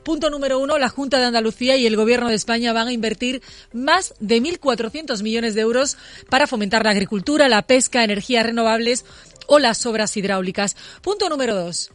Punto 0.04 0.30
número 0.30 0.60
uno, 0.60 0.78
la 0.78 0.88
Junta 0.88 1.18
de 1.18 1.24
Andalucía 1.24 1.76
y 1.76 1.84
el 1.84 1.96
Gobierno 1.96 2.28
de 2.28 2.36
España 2.36 2.72
van 2.72 2.86
a 2.86 2.92
invertir 2.92 3.42
más 3.72 4.14
de 4.20 4.40
1.400 4.40 5.20
millones 5.20 5.56
de 5.56 5.62
euros 5.62 5.96
para 6.30 6.46
fomentar 6.46 6.84
la 6.84 6.92
agricultura, 6.92 7.48
la 7.48 7.62
pesca, 7.62 8.04
energías 8.04 8.46
renovables 8.46 9.04
o 9.48 9.58
las 9.58 9.84
obras 9.84 10.16
hidráulicas. 10.16 10.76
Punto 11.02 11.28
número 11.28 11.56
dos. 11.56 11.90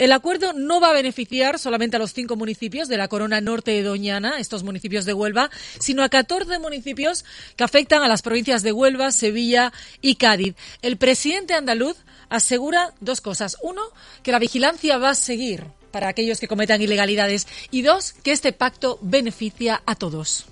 El 0.00 0.12
acuerdo 0.12 0.54
no 0.54 0.80
va 0.80 0.88
a 0.88 0.92
beneficiar 0.94 1.58
solamente 1.58 1.96
a 1.96 1.98
los 1.98 2.14
cinco 2.14 2.34
municipios 2.34 2.88
de 2.88 2.96
la 2.96 3.08
Corona 3.08 3.42
Norte 3.42 3.72
de 3.72 3.82
Doñana, 3.82 4.38
estos 4.38 4.62
municipios 4.62 5.04
de 5.04 5.12
Huelva, 5.12 5.50
sino 5.78 6.02
a 6.02 6.08
14 6.08 6.58
municipios 6.58 7.26
que 7.54 7.64
afectan 7.64 8.02
a 8.02 8.08
las 8.08 8.22
provincias 8.22 8.62
de 8.62 8.72
Huelva, 8.72 9.10
Sevilla 9.10 9.74
y 10.00 10.14
Cádiz. 10.14 10.54
El 10.80 10.96
presidente 10.96 11.52
andaluz 11.52 11.98
asegura 12.30 12.94
dos 13.00 13.20
cosas. 13.20 13.58
Uno, 13.62 13.82
que 14.22 14.32
la 14.32 14.38
vigilancia 14.38 14.96
va 14.96 15.10
a 15.10 15.14
seguir 15.14 15.64
para 15.90 16.08
aquellos 16.08 16.40
que 16.40 16.48
cometan 16.48 16.80
ilegalidades. 16.80 17.46
Y 17.70 17.82
dos, 17.82 18.14
que 18.14 18.32
este 18.32 18.54
pacto 18.54 18.98
beneficia 19.02 19.82
a 19.84 19.96
todos. 19.96 20.46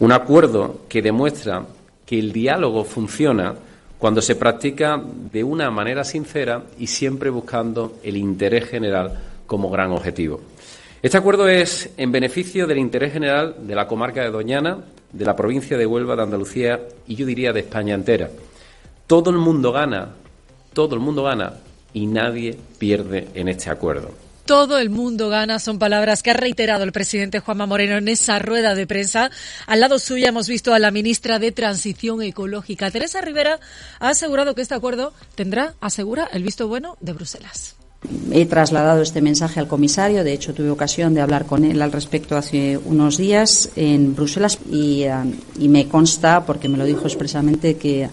Un 0.00 0.10
acuerdo 0.10 0.80
que 0.88 1.00
demuestra 1.00 1.64
que 2.04 2.18
el 2.18 2.32
diálogo 2.32 2.82
funciona 2.82 3.54
cuando 4.04 4.20
se 4.20 4.36
practica 4.36 5.02
de 5.32 5.42
una 5.42 5.70
manera 5.70 6.04
sincera 6.04 6.64
y 6.78 6.88
siempre 6.88 7.30
buscando 7.30 7.94
el 8.02 8.18
interés 8.18 8.68
general 8.68 9.18
como 9.46 9.70
gran 9.70 9.92
objetivo. 9.92 10.42
Este 11.00 11.16
acuerdo 11.16 11.48
es 11.48 11.88
en 11.96 12.12
beneficio 12.12 12.66
del 12.66 12.76
interés 12.76 13.14
general 13.14 13.54
de 13.60 13.74
la 13.74 13.86
comarca 13.86 14.20
de 14.20 14.30
Doñana, 14.30 14.76
de 15.10 15.24
la 15.24 15.34
provincia 15.34 15.78
de 15.78 15.86
Huelva, 15.86 16.16
de 16.16 16.22
Andalucía 16.22 16.82
y 17.06 17.14
yo 17.14 17.24
diría 17.24 17.54
de 17.54 17.60
España 17.60 17.94
entera. 17.94 18.28
Todo 19.06 19.30
el 19.30 19.38
mundo 19.38 19.72
gana, 19.72 20.10
todo 20.74 20.96
el 20.96 21.00
mundo 21.00 21.22
gana 21.22 21.54
y 21.94 22.04
nadie 22.04 22.58
pierde 22.78 23.28
en 23.32 23.48
este 23.48 23.70
acuerdo. 23.70 24.23
Todo 24.46 24.78
el 24.78 24.90
mundo 24.90 25.30
gana, 25.30 25.58
son 25.58 25.78
palabras 25.78 26.22
que 26.22 26.30
ha 26.30 26.34
reiterado 26.34 26.84
el 26.84 26.92
presidente 26.92 27.40
Juanma 27.40 27.64
Moreno 27.64 27.96
en 27.96 28.08
esa 28.08 28.38
rueda 28.38 28.74
de 28.74 28.86
prensa. 28.86 29.30
Al 29.66 29.80
lado 29.80 29.98
suya 29.98 30.28
hemos 30.28 30.48
visto 30.48 30.74
a 30.74 30.78
la 30.78 30.90
ministra 30.90 31.38
de 31.38 31.50
Transición 31.50 32.20
Ecológica. 32.20 32.90
Teresa 32.90 33.22
Rivera 33.22 33.58
ha 34.00 34.10
asegurado 34.10 34.54
que 34.54 34.60
este 34.60 34.74
acuerdo 34.74 35.14
tendrá, 35.34 35.74
asegura, 35.80 36.28
el 36.30 36.42
visto 36.42 36.68
bueno 36.68 36.98
de 37.00 37.14
Bruselas. 37.14 37.76
He 38.32 38.44
trasladado 38.44 39.00
este 39.00 39.22
mensaje 39.22 39.60
al 39.60 39.66
comisario, 39.66 40.22
de 40.24 40.34
hecho 40.34 40.52
tuve 40.52 40.68
ocasión 40.68 41.14
de 41.14 41.22
hablar 41.22 41.46
con 41.46 41.64
él 41.64 41.80
al 41.80 41.90
respecto 41.90 42.36
hace 42.36 42.76
unos 42.76 43.16
días 43.16 43.70
en 43.76 44.14
Bruselas 44.14 44.58
y, 44.70 45.04
y 45.58 45.68
me 45.68 45.88
consta, 45.88 46.44
porque 46.44 46.68
me 46.68 46.76
lo 46.76 46.84
dijo 46.84 47.06
expresamente, 47.06 47.78
que 47.78 48.10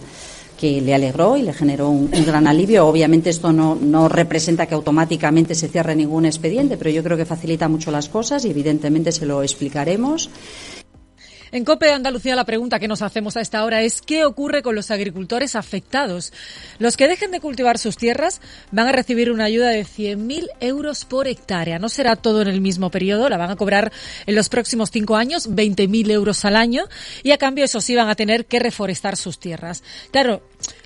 que 0.62 0.80
le 0.80 0.94
alegró 0.94 1.36
y 1.36 1.42
le 1.42 1.52
generó 1.52 1.88
un, 1.88 2.08
gran 2.24 2.46
alivio. 2.46 2.86
Obviamente 2.86 3.30
esto 3.30 3.52
no, 3.52 3.74
no, 3.74 4.08
representa 4.08 4.66
que 4.66 4.76
automáticamente 4.76 5.56
se 5.56 5.66
cierre 5.66 5.96
ningún 5.96 6.24
expediente, 6.24 6.76
pero 6.76 6.88
yo 6.88 7.02
creo 7.02 7.16
que 7.16 7.24
facilita 7.24 7.66
mucho 7.66 7.90
las 7.90 8.08
cosas 8.08 8.44
y 8.44 8.50
evidentemente 8.50 9.10
se 9.10 9.26
lo 9.26 9.42
explicaremos. 9.42 10.30
En 11.54 11.66
COPE 11.66 11.92
Andalucía 11.92 12.34
la 12.34 12.46
pregunta 12.46 12.78
que 12.78 12.88
nos 12.88 13.02
hacemos 13.02 13.36
a 13.36 13.42
esta 13.42 13.62
hora 13.62 13.82
es 13.82 14.00
¿qué 14.00 14.24
ocurre 14.24 14.62
con 14.62 14.74
los 14.74 14.90
agricultores 14.90 15.54
afectados? 15.54 16.32
Los 16.78 16.96
que 16.96 17.08
dejen 17.08 17.30
de 17.30 17.40
cultivar 17.40 17.76
sus 17.76 17.98
tierras 17.98 18.40
van 18.70 18.86
a 18.86 18.92
recibir 18.92 19.30
una 19.30 19.44
ayuda 19.44 19.68
de 19.68 19.84
100.000 19.84 20.48
euros 20.60 21.04
por 21.04 21.28
hectárea. 21.28 21.78
No 21.78 21.90
será 21.90 22.16
todo 22.16 22.40
en 22.40 22.48
el 22.48 22.62
mismo 22.62 22.90
periodo, 22.90 23.28
la 23.28 23.36
van 23.36 23.50
a 23.50 23.56
cobrar 23.56 23.92
en 24.24 24.34
los 24.34 24.48
próximos 24.48 24.90
cinco 24.90 25.14
años 25.16 25.50
20.000 25.50 26.10
euros 26.12 26.42
al 26.46 26.56
año 26.56 26.84
y 27.22 27.32
a 27.32 27.38
cambio 27.38 27.66
eso 27.66 27.82
sí 27.82 27.94
van 27.94 28.08
a 28.08 28.14
tener 28.14 28.46
que 28.46 28.58
reforestar 28.58 29.18
sus 29.18 29.38
tierras. 29.38 29.82
Claro, 30.10 30.42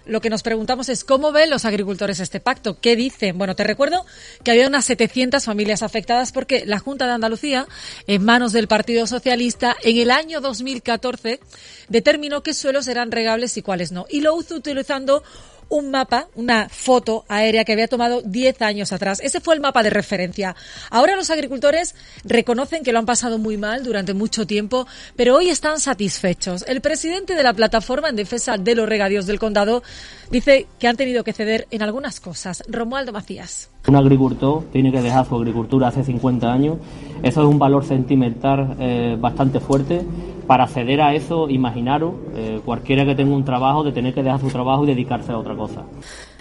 lo 0.07 0.21
que 0.21 0.31
nos 0.31 0.43
preguntamos 0.43 0.89
es 0.89 1.05
cómo 1.05 1.33
ven 1.33 1.51
los 1.51 1.65
agricultores 1.65 2.21
este 2.21 2.41
pacto, 2.41 2.79
qué 2.81 2.97
dicen. 2.97 3.37
Bueno, 3.39 3.57
te 3.57 3.65
recuerdo 3.65 4.05
que 4.45 4.53
había 4.53 4.69
unas 4.69 4.85
700 4.85 5.45
familias 5.45 5.83
afectadas 5.83 6.33
porque 6.33 6.65
la 6.65 6.79
Junta 6.79 7.07
de 7.07 7.13
Andalucía, 7.13 7.67
en 8.07 8.25
manos 8.25 8.53
del 8.53 8.69
Partido 8.69 9.07
Socialista, 9.07 9.77
en 9.83 9.97
el 9.99 10.11
año 10.11 10.41
2014 10.41 11.41
determinó 11.89 12.43
qué 12.43 12.55
suelos 12.55 12.89
eran 12.89 13.11
regables 13.11 13.57
y 13.57 13.63
cuáles 13.63 13.93
no. 13.93 14.07
Y 14.09 14.21
lo 14.21 14.41
hizo 14.41 14.55
utilizando 14.55 15.23
un 15.69 15.91
mapa, 15.91 16.29
una 16.35 16.69
foto 16.69 17.25
aérea 17.29 17.65
que 17.65 17.73
había 17.73 17.89
tomado 17.89 18.23
10 18.23 18.63
años 18.63 18.93
atrás. 18.93 19.21
Ese 19.21 19.41
fue 19.41 19.55
el 19.55 19.61
mapa 19.61 19.83
de 19.83 19.91
referencia. 19.91 20.55
Ahora 20.91 21.17
los 21.17 21.31
agricultores 21.31 21.95
reconocen 22.25 22.83
que 22.83 22.93
lo 22.93 22.99
han 22.99 23.07
pasado 23.07 23.39
muy 23.39 23.57
mal 23.57 23.83
durante 23.83 24.15
mucho 24.15 24.47
tiempo, 24.47 24.87
pero 25.17 25.37
hoy 25.37 25.49
están 25.49 25.81
satisfechos. 25.81 26.65
El 26.69 26.81
presidente 26.81 27.35
de 27.35 27.43
la 27.43 27.55
plataforma 27.55 28.09
en 28.09 28.17
defensa 28.17 28.57
de 28.57 28.75
los 28.75 28.89
regadíos 28.89 29.27
del 29.27 29.39
condado 29.39 29.83
dice 30.31 30.67
que 30.79 30.89
han 30.89 30.97
tenido 30.97 31.25
que 31.25 31.33
ceder 31.33 31.67
en 31.71 31.83
algunas 31.83 32.21
cosas. 32.21 32.63
Romualdo 32.69 33.13
Macías. 33.13 33.71
Un 33.89 33.95
agricultor 33.95 34.65
tiene 34.73 34.91
que 34.91 35.01
dejar 35.01 35.27
su 35.27 35.37
agricultura 35.37 35.89
hace 35.89 36.03
50 36.03 36.53
años. 36.53 36.79
Eso 37.23 37.43
es 37.43 37.49
un 37.49 37.59
valor 37.59 37.85
sentimental 37.85 38.77
eh, 38.81 39.17
bastante 39.21 39.61
fuerte. 39.61 40.05
Para 40.49 40.65
acceder 40.65 41.01
a 41.01 41.15
eso, 41.15 41.49
imaginaros, 41.49 42.15
eh, 42.35 42.61
cualquiera 42.65 43.05
que 43.05 43.15
tenga 43.15 43.35
un 43.35 43.45
trabajo, 43.45 43.85
de 43.85 43.93
tener 43.93 44.13
que 44.13 44.25
dejar 44.25 44.41
su 44.41 44.49
trabajo 44.49 44.85
y 44.85 44.89
dedicarse 44.89 45.31
a 45.31 45.39
otra 45.39 45.55
cosa. 45.55 45.83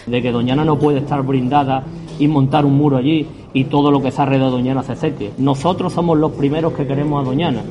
De 0.08 0.22
que 0.24 0.32
Doñana 0.32 0.66
no 0.66 0.80
puede 0.80 1.00
estar 1.00 1.22
brindada 1.22 1.84
y 2.18 2.28
montar 2.28 2.66
un 2.66 2.78
muro 2.78 2.98
allí 2.98 3.28
y 3.54 3.66
todo 3.66 3.92
lo 3.92 4.02
que 4.02 4.12
se 4.12 4.22
alrededor 4.22 4.50
de 4.50 4.58
Doñana 4.58 4.82
se 4.82 4.96
seque. 4.96 5.32
Nosotros 5.38 5.94
somos 5.94 6.18
los 6.18 6.32
primeros 6.32 6.74
que 6.74 6.88
queremos 6.88 7.22
a 7.22 7.30
Doñana. 7.30 7.62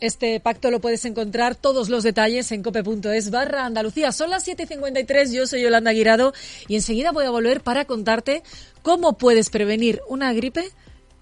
Este 0.00 0.38
pacto 0.40 0.70
lo 0.70 0.80
puedes 0.80 1.04
encontrar 1.06 1.54
todos 1.54 1.88
los 1.88 2.02
detalles 2.02 2.52
en 2.52 2.62
cope.es 2.62 3.30
barra 3.30 3.64
Andalucía. 3.64 4.12
Son 4.12 4.28
las 4.28 4.46
7.53, 4.46 5.32
yo 5.32 5.46
soy 5.46 5.62
Yolanda 5.62 5.92
Guirado 5.92 6.34
y 6.68 6.76
enseguida 6.76 7.12
voy 7.12 7.24
a 7.24 7.30
volver 7.30 7.62
para 7.62 7.86
contarte 7.86 8.42
cómo 8.82 9.16
puedes 9.16 9.48
prevenir 9.48 10.02
una 10.08 10.32
gripe 10.34 10.70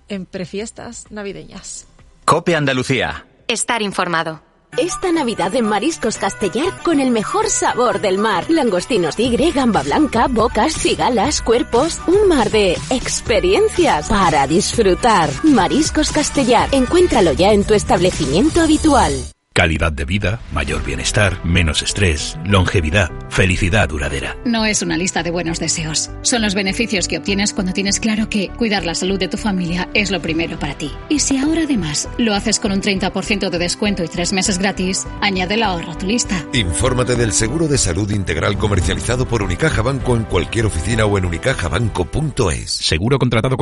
en 0.08 0.26
prefiestas 0.26 1.10
navideñas. 1.10 1.86
Cope 2.24 2.56
Andalucía. 2.56 3.26
Estar 3.46 3.80
informado. 3.80 4.42
Esta 4.76 5.12
Navidad 5.12 5.54
en 5.54 5.66
Mariscos 5.66 6.18
Castellar 6.18 6.82
con 6.82 6.98
el 6.98 7.12
mejor 7.12 7.48
sabor 7.48 8.00
del 8.00 8.18
mar. 8.18 8.50
Langostinos 8.50 9.14
tigre, 9.14 9.52
gamba 9.52 9.82
blanca, 9.84 10.26
bocas, 10.28 10.74
cigalas, 10.74 11.42
cuerpos. 11.42 12.00
Un 12.08 12.28
mar 12.28 12.50
de 12.50 12.72
experiencias 12.90 14.08
para 14.08 14.48
disfrutar. 14.48 15.30
Mariscos 15.44 16.10
Castellar. 16.10 16.68
Encuéntralo 16.72 17.32
ya 17.32 17.52
en 17.52 17.64
tu 17.64 17.74
establecimiento 17.74 18.60
habitual. 18.60 19.12
Calidad 19.56 19.92
de 19.92 20.04
vida, 20.04 20.40
mayor 20.52 20.84
bienestar, 20.84 21.38
menos 21.44 21.80
estrés, 21.80 22.36
longevidad, 22.44 23.12
felicidad 23.30 23.88
duradera. 23.88 24.36
No 24.44 24.64
es 24.64 24.82
una 24.82 24.96
lista 24.96 25.22
de 25.22 25.30
buenos 25.30 25.60
deseos. 25.60 26.10
Son 26.22 26.42
los 26.42 26.56
beneficios 26.56 27.06
que 27.06 27.18
obtienes 27.18 27.52
cuando 27.52 27.72
tienes 27.72 28.00
claro 28.00 28.28
que 28.28 28.48
cuidar 28.48 28.84
la 28.84 28.96
salud 28.96 29.16
de 29.16 29.28
tu 29.28 29.36
familia 29.36 29.88
es 29.94 30.10
lo 30.10 30.20
primero 30.20 30.58
para 30.58 30.76
ti. 30.76 30.90
Y 31.08 31.20
si 31.20 31.38
ahora 31.38 31.62
además 31.62 32.08
lo 32.18 32.34
haces 32.34 32.58
con 32.58 32.72
un 32.72 32.82
30% 32.82 33.48
de 33.48 33.58
descuento 33.60 34.02
y 34.02 34.08
tres 34.08 34.32
meses 34.32 34.58
gratis, 34.58 35.06
añade 35.20 35.54
el 35.54 35.62
ahorro 35.62 35.92
a 35.92 35.98
tu 35.98 36.06
lista. 36.06 36.34
Infórmate 36.52 37.14
del 37.14 37.30
seguro 37.30 37.68
de 37.68 37.78
salud 37.78 38.10
integral 38.10 38.58
comercializado 38.58 39.28
por 39.28 39.44
Unicaja 39.44 39.82
Banco 39.82 40.16
en 40.16 40.24
cualquier 40.24 40.66
oficina 40.66 41.04
o 41.04 41.16
en 41.16 41.26
unicajabanco.es. 41.26 42.72
Seguro 42.72 43.20
contratado 43.20 43.50
con 43.50 43.52